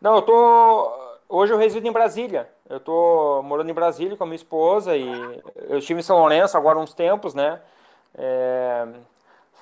[0.00, 0.92] Não, eu tô.
[1.28, 2.50] Hoje eu resido em Brasília.
[2.68, 5.08] Eu tô morando em Brasília com a minha esposa e
[5.68, 7.60] eu estive em São Lourenço agora uns tempos, né?
[8.14, 8.86] É...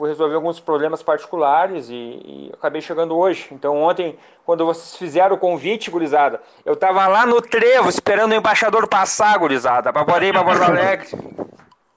[0.03, 3.47] fui resolver alguns problemas particulares e, e, acabei chegando hoje.
[3.53, 8.35] Então ontem, quando vocês fizeram o convite, gurizada, eu tava lá no trevo esperando o
[8.35, 11.07] embaixador passar, gurizada, para poder ir para Porto Alegre.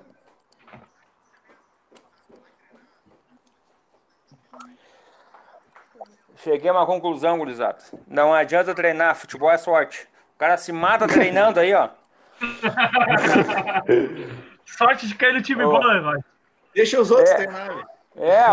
[6.37, 7.79] Cheguei a uma conclusão, gurizada.
[8.07, 10.07] Não adianta treinar, futebol é sorte.
[10.33, 11.89] O cara se mata treinando aí, ó.
[14.65, 15.71] sorte de cair no time oh.
[15.71, 16.21] bom, né,
[16.77, 17.35] Deixa os outros é.
[17.35, 17.83] treinarem.
[18.19, 18.45] É,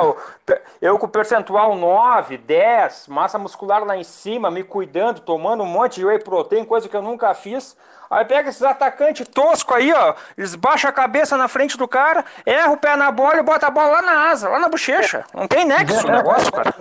[0.81, 5.97] eu com percentual 9, 10, massa muscular lá em cima, me cuidando, tomando um monte
[5.97, 7.77] de whey protein, coisa que eu nunca fiz.
[8.11, 12.25] Aí pega esses atacantes tosco aí, ó, eles baixam a cabeça na frente do cara,
[12.45, 15.25] erra o pé na bola e bota a bola lá na asa, lá na bochecha.
[15.33, 16.75] Não tem nexo o negócio, cara.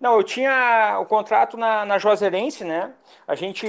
[0.00, 2.90] Não, eu tinha o contrato na, na Juazeirense, né?
[3.26, 3.68] A gente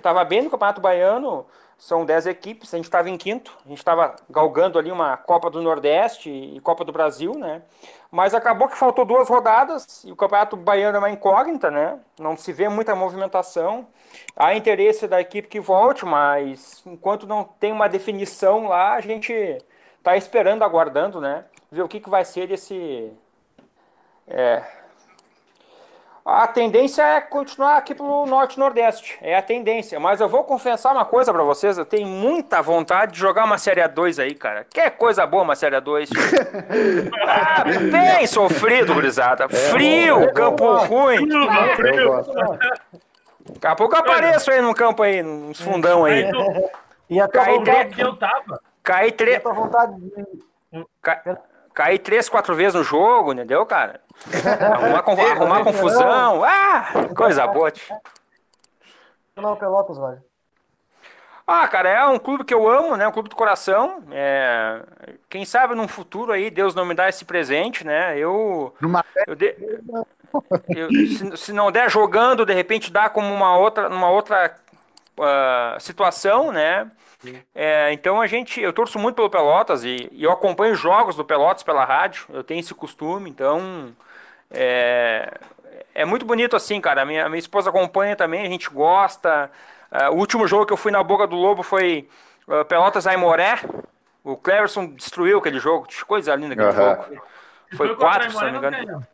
[0.00, 1.44] tava bem no Campeonato Baiano,
[1.82, 5.50] são 10 equipes, a gente estava em quinto, a gente estava galgando ali uma Copa
[5.50, 7.60] do Nordeste e Copa do Brasil, né?
[8.08, 11.98] Mas acabou que faltou duas rodadas e o Campeonato Baiano é uma incógnita, né?
[12.20, 13.88] Não se vê muita movimentação.
[14.36, 19.32] Há interesse da equipe que volte, mas enquanto não tem uma definição lá, a gente
[19.98, 21.46] está esperando, aguardando, né?
[21.68, 23.12] Ver o que, que vai ser desse.
[24.28, 24.62] É,
[26.24, 29.18] a tendência é continuar aqui pro norte nordeste.
[29.20, 29.98] É a tendência.
[29.98, 31.76] Mas eu vou confessar uma coisa para vocês.
[31.76, 34.64] Eu tenho muita vontade de jogar uma Série A2 aí, cara.
[34.70, 36.10] Que coisa boa uma Série A2.
[37.26, 39.44] ah, bem sofrido, gurizada.
[39.44, 40.84] É Frio, bom, é campo bom.
[40.86, 41.28] ruim.
[43.54, 46.30] Daqui a pouco eu apareço aí no campo aí, nos fundão aí.
[47.10, 48.60] E a tua vontade que eu tava.
[48.84, 49.42] Cai três.
[51.74, 54.00] Cair três, quatro vezes no jogo, entendeu, cara?
[54.74, 56.44] Arrumar, com, arrumar confusão.
[56.44, 57.72] Ah, coisa boa.
[59.36, 60.22] Não, Pelotas, velho.
[61.46, 63.06] Ah, cara, é um clube que eu amo, né?
[63.06, 64.02] Um clube do coração.
[64.10, 64.82] É...
[65.28, 68.16] Quem sabe num futuro aí Deus não me dá esse presente, né?
[68.16, 68.74] Eu.
[68.80, 69.04] Numa...
[69.26, 69.56] eu, de...
[70.68, 74.56] eu se, se, não der jogando, de repente dá como uma outra, numa outra
[75.18, 76.90] uh, situação, né?
[77.54, 81.24] É, então a gente, eu torço muito pelo Pelotas e, e, eu acompanho jogos do
[81.24, 82.26] Pelotas pela rádio.
[82.32, 83.94] Eu tenho esse costume, então
[84.50, 85.32] é,
[85.94, 87.02] é muito bonito assim, cara.
[87.02, 89.50] A minha, minha esposa acompanha também, a gente gosta.
[89.90, 92.08] Uh, o último jogo que eu fui na Boca do Lobo foi
[92.48, 93.60] uh, Pelotas Aimoré.
[94.24, 96.74] O Cleverson destruiu aquele jogo, coisa linda aquele uhum.
[96.74, 97.22] jogo.
[97.76, 99.06] Foi 4, se não me engano.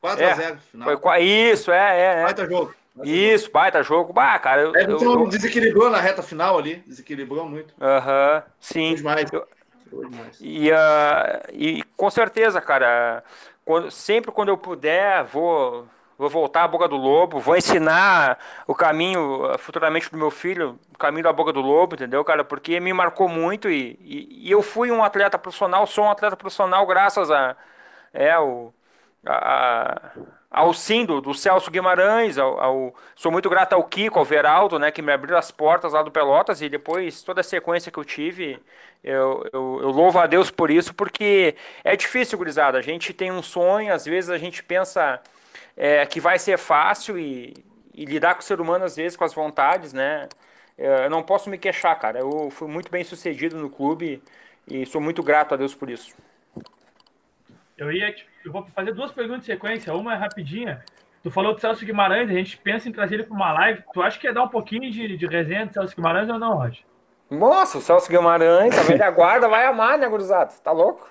[0.00, 2.26] 4 a 0 é, Foi, isso, é, é.
[2.30, 2.46] é.
[2.48, 2.74] jogo.
[3.02, 4.12] Isso, baita jogo.
[4.12, 7.74] Bah, cara, eu, é, então eu, desequilibrou na reta final ali, desequilibrou muito.
[7.80, 8.94] Aham, uh -huh, sim.
[8.94, 9.32] demais.
[9.32, 9.46] Eu,
[10.10, 10.38] demais.
[10.40, 10.74] E, uh,
[11.52, 13.24] e com certeza, cara,
[13.64, 15.86] quando, sempre quando eu puder, vou,
[16.18, 20.78] vou voltar à Boca do Lobo, vou ensinar o caminho uh, futuramente do meu filho,
[20.94, 22.44] o caminho da Boca do Lobo, entendeu, cara?
[22.44, 26.36] Porque me marcou muito e, e, e eu fui um atleta profissional, sou um atleta
[26.36, 27.56] profissional graças a
[28.12, 28.72] é, o,
[29.26, 30.10] a,
[30.52, 34.90] ao sim do, Celso Guimarães, ao, ao, sou muito grato ao Kiko, ao Veraldo, né,
[34.90, 38.04] que me abriu as portas lá do Pelotas e depois toda a sequência que eu
[38.04, 38.60] tive,
[39.02, 43.32] eu, eu, eu louvo a Deus por isso, porque é difícil, gurizada, a gente tem
[43.32, 45.20] um sonho, às vezes a gente pensa
[45.74, 47.54] é, que vai ser fácil e,
[47.94, 50.28] e, lidar com o ser humano, às vezes, com as vontades, né,
[50.76, 54.22] é, eu não posso me queixar, cara, eu fui muito bem sucedido no clube
[54.70, 56.14] e sou muito grato a Deus por isso.
[57.78, 59.94] Eu ia, eu vou fazer duas perguntas de sequência.
[59.94, 60.82] Uma é rapidinha.
[61.22, 63.82] Tu falou do Celso Guimarães, a gente pensa em trazer ele para uma live.
[63.92, 66.54] Tu acha que ia dar um pouquinho de, de resenha do Celso Guimarães ou não,
[66.56, 66.84] Roger?
[67.30, 70.52] Nossa, o Celso Guimarães, a velha guarda vai amar, né, gurizada?
[70.62, 71.08] Tá louco?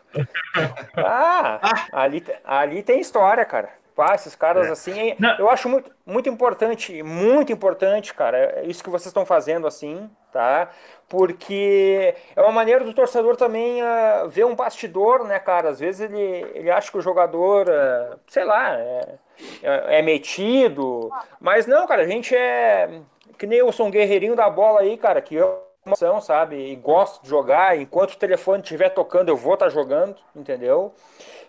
[0.98, 1.60] Ah,
[1.94, 3.70] ali, ali tem história, cara.
[4.02, 4.72] Pá, esses caras é.
[4.72, 9.68] assim, eu acho muito, muito importante, muito importante, cara, é isso que vocês estão fazendo
[9.68, 10.72] assim, tá?
[11.08, 15.70] Porque é uma maneira do torcedor também uh, ver um bastidor, né, cara?
[15.70, 16.20] Às vezes ele,
[16.56, 19.20] ele acha que o jogador, uh, sei lá, é,
[19.62, 23.02] é, é, metido, mas não, cara, a gente é
[23.38, 26.56] que nem eu sou um guerreirinho da bola aí, cara, que eu emoção, sabe?
[26.56, 30.94] E gosto de jogar, enquanto o telefone estiver tocando, eu vou estar tá jogando, entendeu?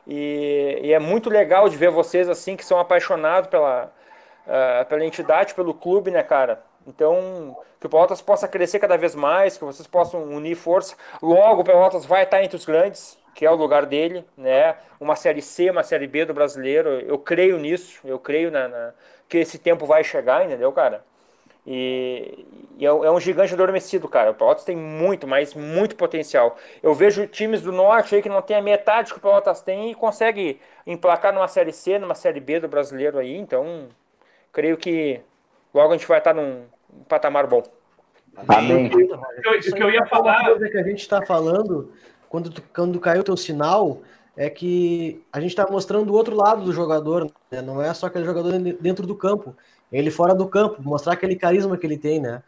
[0.07, 3.93] E, e, é muito legal de ver vocês assim que são apaixonados pela,
[4.47, 6.63] uh, pela entidade, pelo clube, né, cara?
[6.87, 10.97] Então, que o Pelotas possa crescer cada vez mais, que vocês possam unir força.
[11.23, 14.77] Logo, o Pelotas vai estar entre os grandes, que é o lugar dele, né?
[15.01, 17.01] Uma série C, uma série B do brasileiro.
[17.01, 18.95] Eu creio nisso, eu creio na, na
[19.29, 21.05] que esse tempo vai chegar, entendeu, cara?
[21.67, 22.45] E,
[22.77, 24.33] e é, é, um gigante adormecido, cara.
[24.33, 26.57] O Pelotas tem muito, mas muito potencial.
[26.83, 29.91] Eu vejo times do norte aí que não tem a metade que o Pelotas tem
[29.91, 33.37] e consegue emplacar numa série C, numa série B do brasileiro aí.
[33.37, 33.89] Então,
[34.53, 35.21] creio que
[35.73, 36.65] logo a gente vai estar num
[37.09, 37.63] patamar bom.
[38.49, 38.87] Amém.
[38.87, 40.45] O que eu ia falar.
[40.45, 41.93] coisa que a gente está falando
[42.29, 44.01] quando, tu, quando caiu o teu sinal,
[44.35, 47.61] é que a gente está mostrando o outro lado do jogador, né?
[47.61, 49.55] não é só aquele jogador dentro do campo,
[49.93, 52.43] ele fora do campo, mostrar aquele carisma que ele tem, né?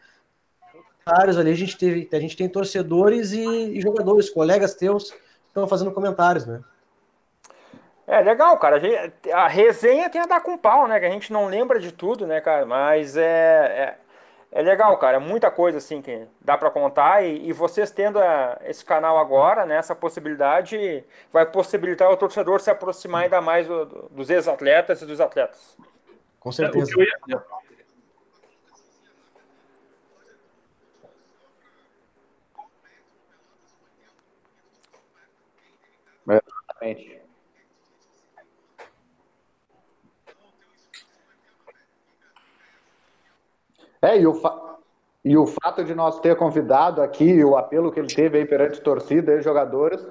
[1.04, 5.18] Vários ali a gente teve, a gente tem torcedores e, e jogadores, colegas teus que
[5.48, 6.62] estão fazendo comentários, né?
[8.06, 8.76] É legal, cara.
[8.76, 11.00] A, gente, a, resenha tem a dar com pau, né?
[11.00, 12.66] Que a gente não lembra de tudo, né, cara?
[12.66, 13.22] Mas é,
[14.52, 15.18] é, é legal, cara.
[15.18, 17.24] Muita coisa assim que dá para contar.
[17.24, 19.76] E, e, vocês tendo a, esse canal agora, né?
[19.76, 21.02] Essa possibilidade
[21.32, 25.76] vai possibilitar o torcedor se aproximar ainda mais do, do, dos ex-atletas e dos atletas.
[26.44, 26.92] Com certeza.
[36.28, 37.22] Exatamente.
[44.02, 44.76] É, e o, fa...
[45.24, 48.82] e o fato de nós ter convidado aqui, o apelo que ele teve aí perante
[48.82, 50.06] torcida e jogadores,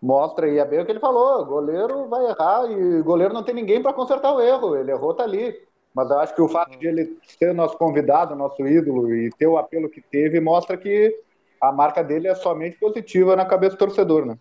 [0.00, 3.54] mostra, e é bem o que ele falou, goleiro vai errar e goleiro não tem
[3.54, 5.71] ninguém para consertar o erro, ele errou, tá ali.
[5.94, 9.46] Mas eu acho que o fato de ele ser nosso convidado, nosso ídolo e ter
[9.46, 11.14] o apelo que teve, mostra que
[11.60, 14.36] a marca dele é somente positiva na cabeça do torcedor, né?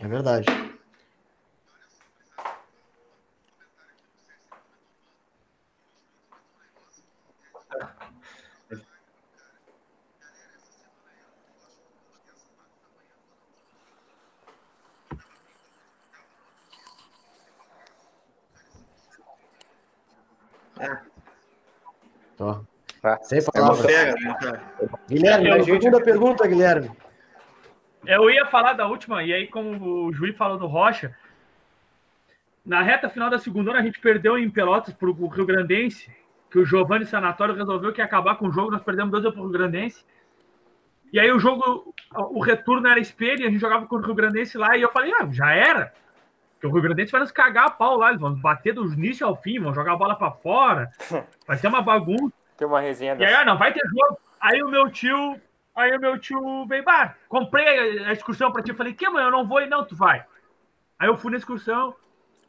[0.00, 0.46] É verdade.
[22.38, 22.60] Ó.
[23.00, 23.18] Tá.
[23.22, 23.86] Sem palavras.
[23.86, 24.60] É né,
[25.08, 26.90] Guilherme, a segunda pergunta, Guilherme.
[28.06, 31.14] Eu ia falar da última, e aí, como o Juiz falou do Rocha,
[32.64, 36.10] na reta final da segunda a gente perdeu em Pelotas para o Rio Grandense,
[36.50, 39.40] que o Giovanni Sanatório resolveu que ia acabar com o jogo, nós perdemos 2 para
[39.40, 40.04] o Rio Grandense.
[41.12, 44.58] E aí o jogo, o retorno era espelho, a gente jogava com o Rio Grandense
[44.58, 45.92] lá, e eu falei, ah, já era.
[46.58, 49.24] Porque o Rio Grandense vai nos cagar a pau lá, eles vão bater do início
[49.24, 50.90] ao fim, vão jogar a bola para fora,
[51.46, 52.34] vai ser uma bagunça.
[52.56, 53.14] Tem uma resenha.
[53.16, 54.18] E aí, ah, não, vai ter jogo.
[54.40, 55.40] Aí o meu tio,
[55.74, 59.30] aí o meu tio veio, bah, comprei a excursão para ti, falei, que, mãe, eu
[59.30, 60.24] não vou e não, tu vai.
[60.98, 61.94] Aí eu fui na excursão,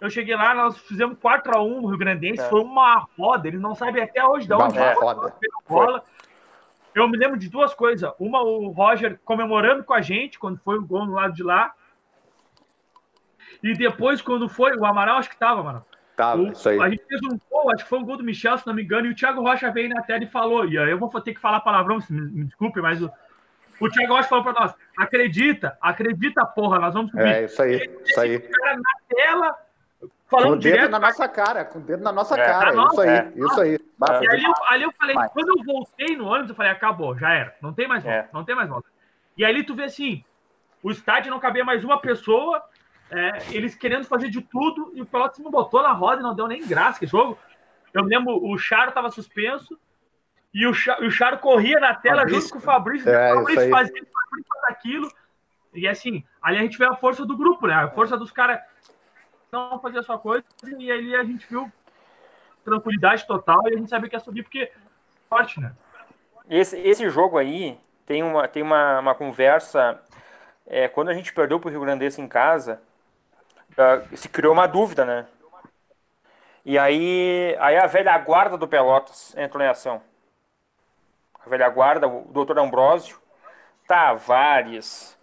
[0.01, 2.49] eu cheguei lá, nós fizemos 4x1 no Rio Grandense, é.
[2.49, 5.35] foi uma roda, eles não sabem até hoje de onde é, roda.
[5.67, 6.03] bola.
[6.95, 8.11] Eu me lembro de duas coisas.
[8.19, 11.71] Uma, o Roger comemorando com a gente, quando foi o gol no lado de lá.
[13.61, 15.85] E depois, quando foi, o Amaral acho que tava, mano.
[16.15, 16.81] Tava, o, isso aí.
[16.81, 18.83] A gente fez um gol, acho que foi um gol do Michel, se não me
[18.83, 21.33] engano, e o Thiago Rocha veio na tela e falou, e aí eu vou ter
[21.33, 23.09] que falar palavrão, me, me desculpe, mas o,
[23.79, 27.23] o Thiago Rocha falou pra nós, acredita, acredita, porra, nós vamos subir.
[27.23, 28.39] É, isso aí, isso aí.
[28.39, 29.55] cara na tela,
[30.27, 32.73] falando com o dedo direto, na nossa cara, com o dedo na nossa é, cara,
[32.73, 33.33] na isso, aí, é.
[33.35, 33.79] isso aí,
[34.21, 35.29] E ali, ali eu falei, Vai.
[35.29, 38.29] quando eu voltei no ônibus, eu falei, acabou, já era, não tem mais volta, é.
[38.33, 38.89] não tem mais volta.
[39.37, 40.21] E ali tu vê assim,
[40.83, 42.61] o estádio não cabia mais uma pessoa,
[43.11, 46.35] é, eles querendo fazer de tudo e o Pelotas não botou na roda e não
[46.35, 47.37] deu nem graça que jogo.
[47.93, 49.77] Eu lembro, o Charo estava suspenso
[50.53, 52.41] e o, Charo, o Charo corria na tela Fabrício.
[52.41, 53.09] junto com o Fabrício.
[53.09, 55.11] É, o Fabrício fazia, Fabrício fazia aquilo.
[55.73, 57.73] E assim, ali a gente vê a força do grupo, né?
[57.73, 58.59] A força dos caras
[59.51, 60.43] não fazer a sua coisa
[60.77, 61.71] e ali a gente viu
[62.63, 64.71] tranquilidade total e a gente sabia que ia subir porque
[65.27, 65.73] forte, né?
[66.47, 70.01] Esse, esse jogo aí tem uma, tem uma, uma conversa.
[70.65, 72.81] É, quando a gente perdeu para o Rio Grandense em casa,
[74.15, 75.27] se criou uma dúvida, né?
[76.65, 80.01] E aí, aí a velha guarda do Pelotas entrou em ação.
[81.43, 83.19] A velha guarda, o doutor Ambrósio,
[83.87, 85.17] Tavares,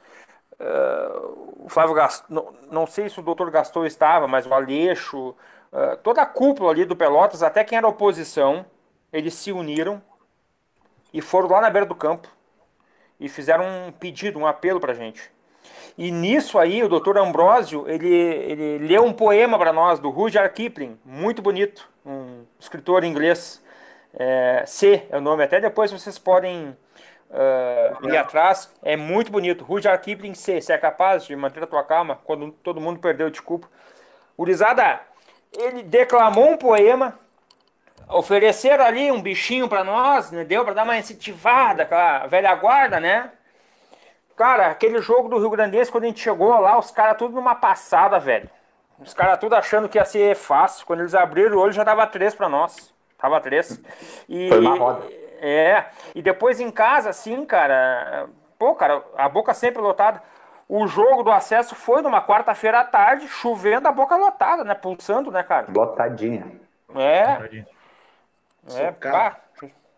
[0.55, 5.37] uh, o Flávio Gaston, não, não, sei se o doutor Gaston estava, mas o Aleixo,
[5.73, 8.67] uh, toda a cúpula ali do Pelotas, até quem era oposição,
[9.13, 10.03] eles se uniram
[11.13, 12.29] e foram lá na beira do campo
[13.21, 15.36] e fizeram um pedido, um apelo pra gente.
[15.99, 20.53] E nisso aí, o doutor Ambrósio, ele, ele leu um poema para nós, do Rudyard
[20.53, 23.65] Kipling, muito bonito, um escritor inglês.
[24.19, 26.77] É, C é o nome, até depois vocês podem
[27.31, 29.65] uh, ir atrás, é muito bonito.
[29.65, 33.31] Rudyard Kipling C, você é capaz de manter a tua calma quando todo mundo perdeu,
[33.31, 33.69] desculpa.
[34.37, 35.01] Urizada,
[35.57, 37.19] ele declamou um poema,
[38.09, 40.45] ofereceram ali um bichinho para nós, né?
[40.45, 43.31] deu para dar uma incentivada, aquela velha guarda, né?
[44.37, 47.55] Cara, aquele jogo do Rio Grandense, quando a gente chegou lá, os caras tudo numa
[47.55, 48.51] passada, velho.
[48.99, 50.87] Os caras tudo achando que ia ser fácil.
[50.87, 52.95] Quando eles abriram o olho, já dava três para nós.
[53.19, 53.81] Tava três.
[54.29, 55.07] E, Foi uma roda.
[55.41, 55.87] É.
[56.15, 58.29] E depois em casa, assim, cara.
[58.59, 60.23] Pô, cara, a boca sempre lotada.
[60.69, 64.75] O jogo do acesso foi numa quarta-feira à tarde, chovendo a boca lotada, né?
[64.75, 65.69] Pulsando, né, cara?
[65.75, 66.61] Lotadinha.
[66.95, 67.65] É.
[68.75, 69.37] É, pá.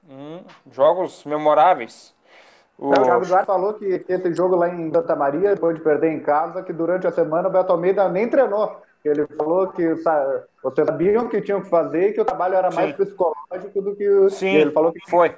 [0.09, 2.15] Hum, jogos memoráveis.
[2.79, 2.91] O...
[2.91, 6.21] o Thiago Duarte falou que esse jogo lá em Santa Maria, depois de perder em
[6.21, 8.81] casa, que durante a semana o Beto Almeida nem treinou.
[9.05, 12.71] Ele falou que sabe, vocês sabiam que tinham que fazer e que o trabalho era
[12.71, 12.77] Sim.
[12.77, 14.31] mais psicológico do que o.
[14.31, 15.35] Sim, ele falou que foi.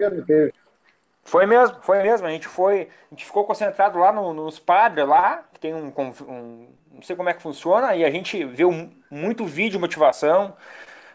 [1.22, 2.26] Foi mesmo, foi mesmo.
[2.26, 5.92] A gente foi, a gente ficou concentrado lá no, nos padres lá, que tem um,
[5.96, 10.54] um, não sei como é que funciona, e a gente viu muito vídeo de motivação.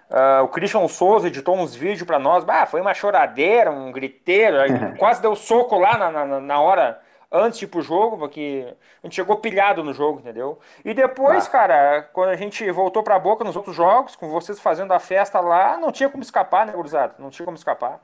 [0.10, 2.44] Uh, o Christian Souza editou uns vídeos para nós.
[2.44, 4.58] Bah, foi uma choradeira, um griteiro.
[4.98, 7.02] quase deu soco lá na, na, na, hora
[7.32, 10.60] antes de ir pro jogo, porque a gente chegou pilhado no jogo, entendeu?
[10.84, 11.50] E depois, ah.
[11.50, 15.40] cara, quando a gente voltou pra boca nos outros jogos, com vocês fazendo a festa
[15.40, 17.16] lá, não tinha como escapar, né, gurizada?
[17.18, 18.00] Não tinha como escapar.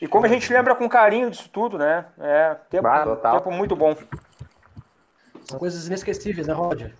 [0.00, 2.06] E como a gente lembra com carinho disso tudo, né?
[2.20, 3.96] É, tempo, ah, tempo muito bom.
[5.44, 6.94] São coisas inesquecíveis, né, Roger?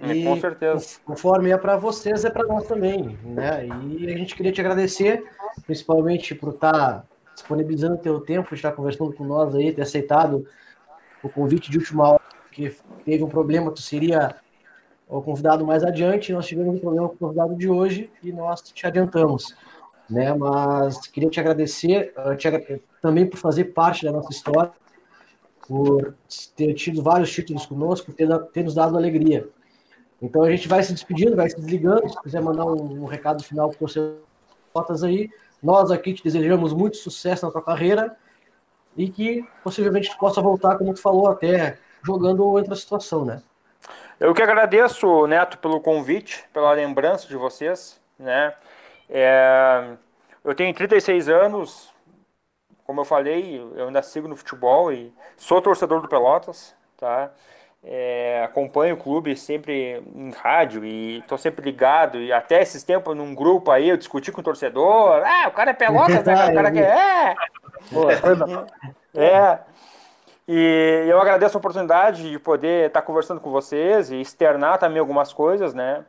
[0.00, 0.98] É, e, com certeza.
[1.04, 3.66] Conforme é para vocês, é para nós também, né?
[3.66, 5.24] E a gente queria te agradecer,
[5.66, 7.04] principalmente por estar tá
[7.34, 10.46] disponibilizando o teu tempo, estar conversando com nós aí, ter aceitado
[11.22, 12.74] o convite de última hora, que
[13.04, 14.36] teve um problema, tu seria
[15.06, 18.62] o convidado mais adiante, nós tivemos um problema com o convidado de hoje e nós
[18.62, 19.54] te adiantamos,
[20.08, 20.32] né?
[20.32, 22.48] Mas queria te agradecer uh, te,
[23.02, 24.72] também por fazer parte da nossa história,
[25.68, 26.14] por
[26.56, 29.46] ter tido vários títulos conosco, por ter, ter nos dado alegria.
[30.20, 32.08] Então a gente vai se despedindo, vai se desligando.
[32.08, 34.14] Se quiser mandar um, um recado final para você,
[34.74, 35.30] botas aí.
[35.62, 38.16] Nós aqui te desejamos muito sucesso na tua carreira
[38.96, 43.42] e que possivelmente tu possa voltar, como tu falou, até jogando outra situação, né?
[44.18, 48.54] Eu que agradeço, Neto, pelo convite, pela lembrança de vocês, né?
[49.08, 49.96] É,
[50.44, 51.90] eu tenho 36 anos,
[52.84, 57.32] como eu falei, eu ainda sigo no futebol e sou torcedor do Pelotas, tá?
[57.82, 62.18] É, acompanho o clube sempre em rádio e tô sempre ligado.
[62.18, 65.22] E até esses tempos, num grupo aí, eu discuti com o torcedor.
[65.24, 66.34] Ah, o cara é Pelotas, né?
[66.50, 67.34] O cara que é.
[69.16, 69.58] é.
[70.46, 75.32] E eu agradeço a oportunidade de poder estar conversando com vocês e externar também algumas
[75.32, 76.04] coisas, né?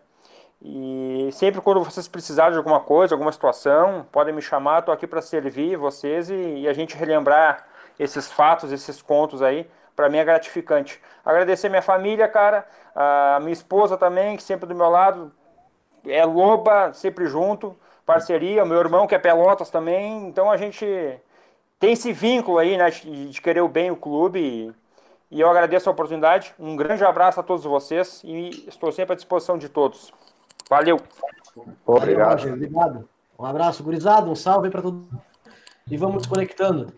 [0.62, 5.08] E sempre quando vocês precisarem de alguma coisa, alguma situação, podem me chamar, estou aqui
[5.08, 7.66] para servir vocês e, e a gente relembrar
[8.00, 11.00] esses fatos, esses contos aí para mim é gratificante.
[11.24, 12.66] Agradecer minha família, cara,
[12.96, 15.32] a minha esposa também, que sempre do meu lado,
[16.06, 20.86] é loba, sempre junto, parceria, o meu irmão que é Pelotas também, então a gente
[21.80, 25.90] tem esse vínculo aí, né, de querer o bem o clube e, e eu agradeço
[25.90, 26.54] a oportunidade.
[26.60, 30.14] Um grande abraço a todos vocês e estou sempre à disposição de todos.
[30.70, 31.00] Valeu.
[31.86, 32.48] Obrigado.
[32.48, 33.10] Obrigado.
[33.38, 35.08] Um abraço, gurizado, um salve para todos.
[35.90, 36.94] E vamos conectando.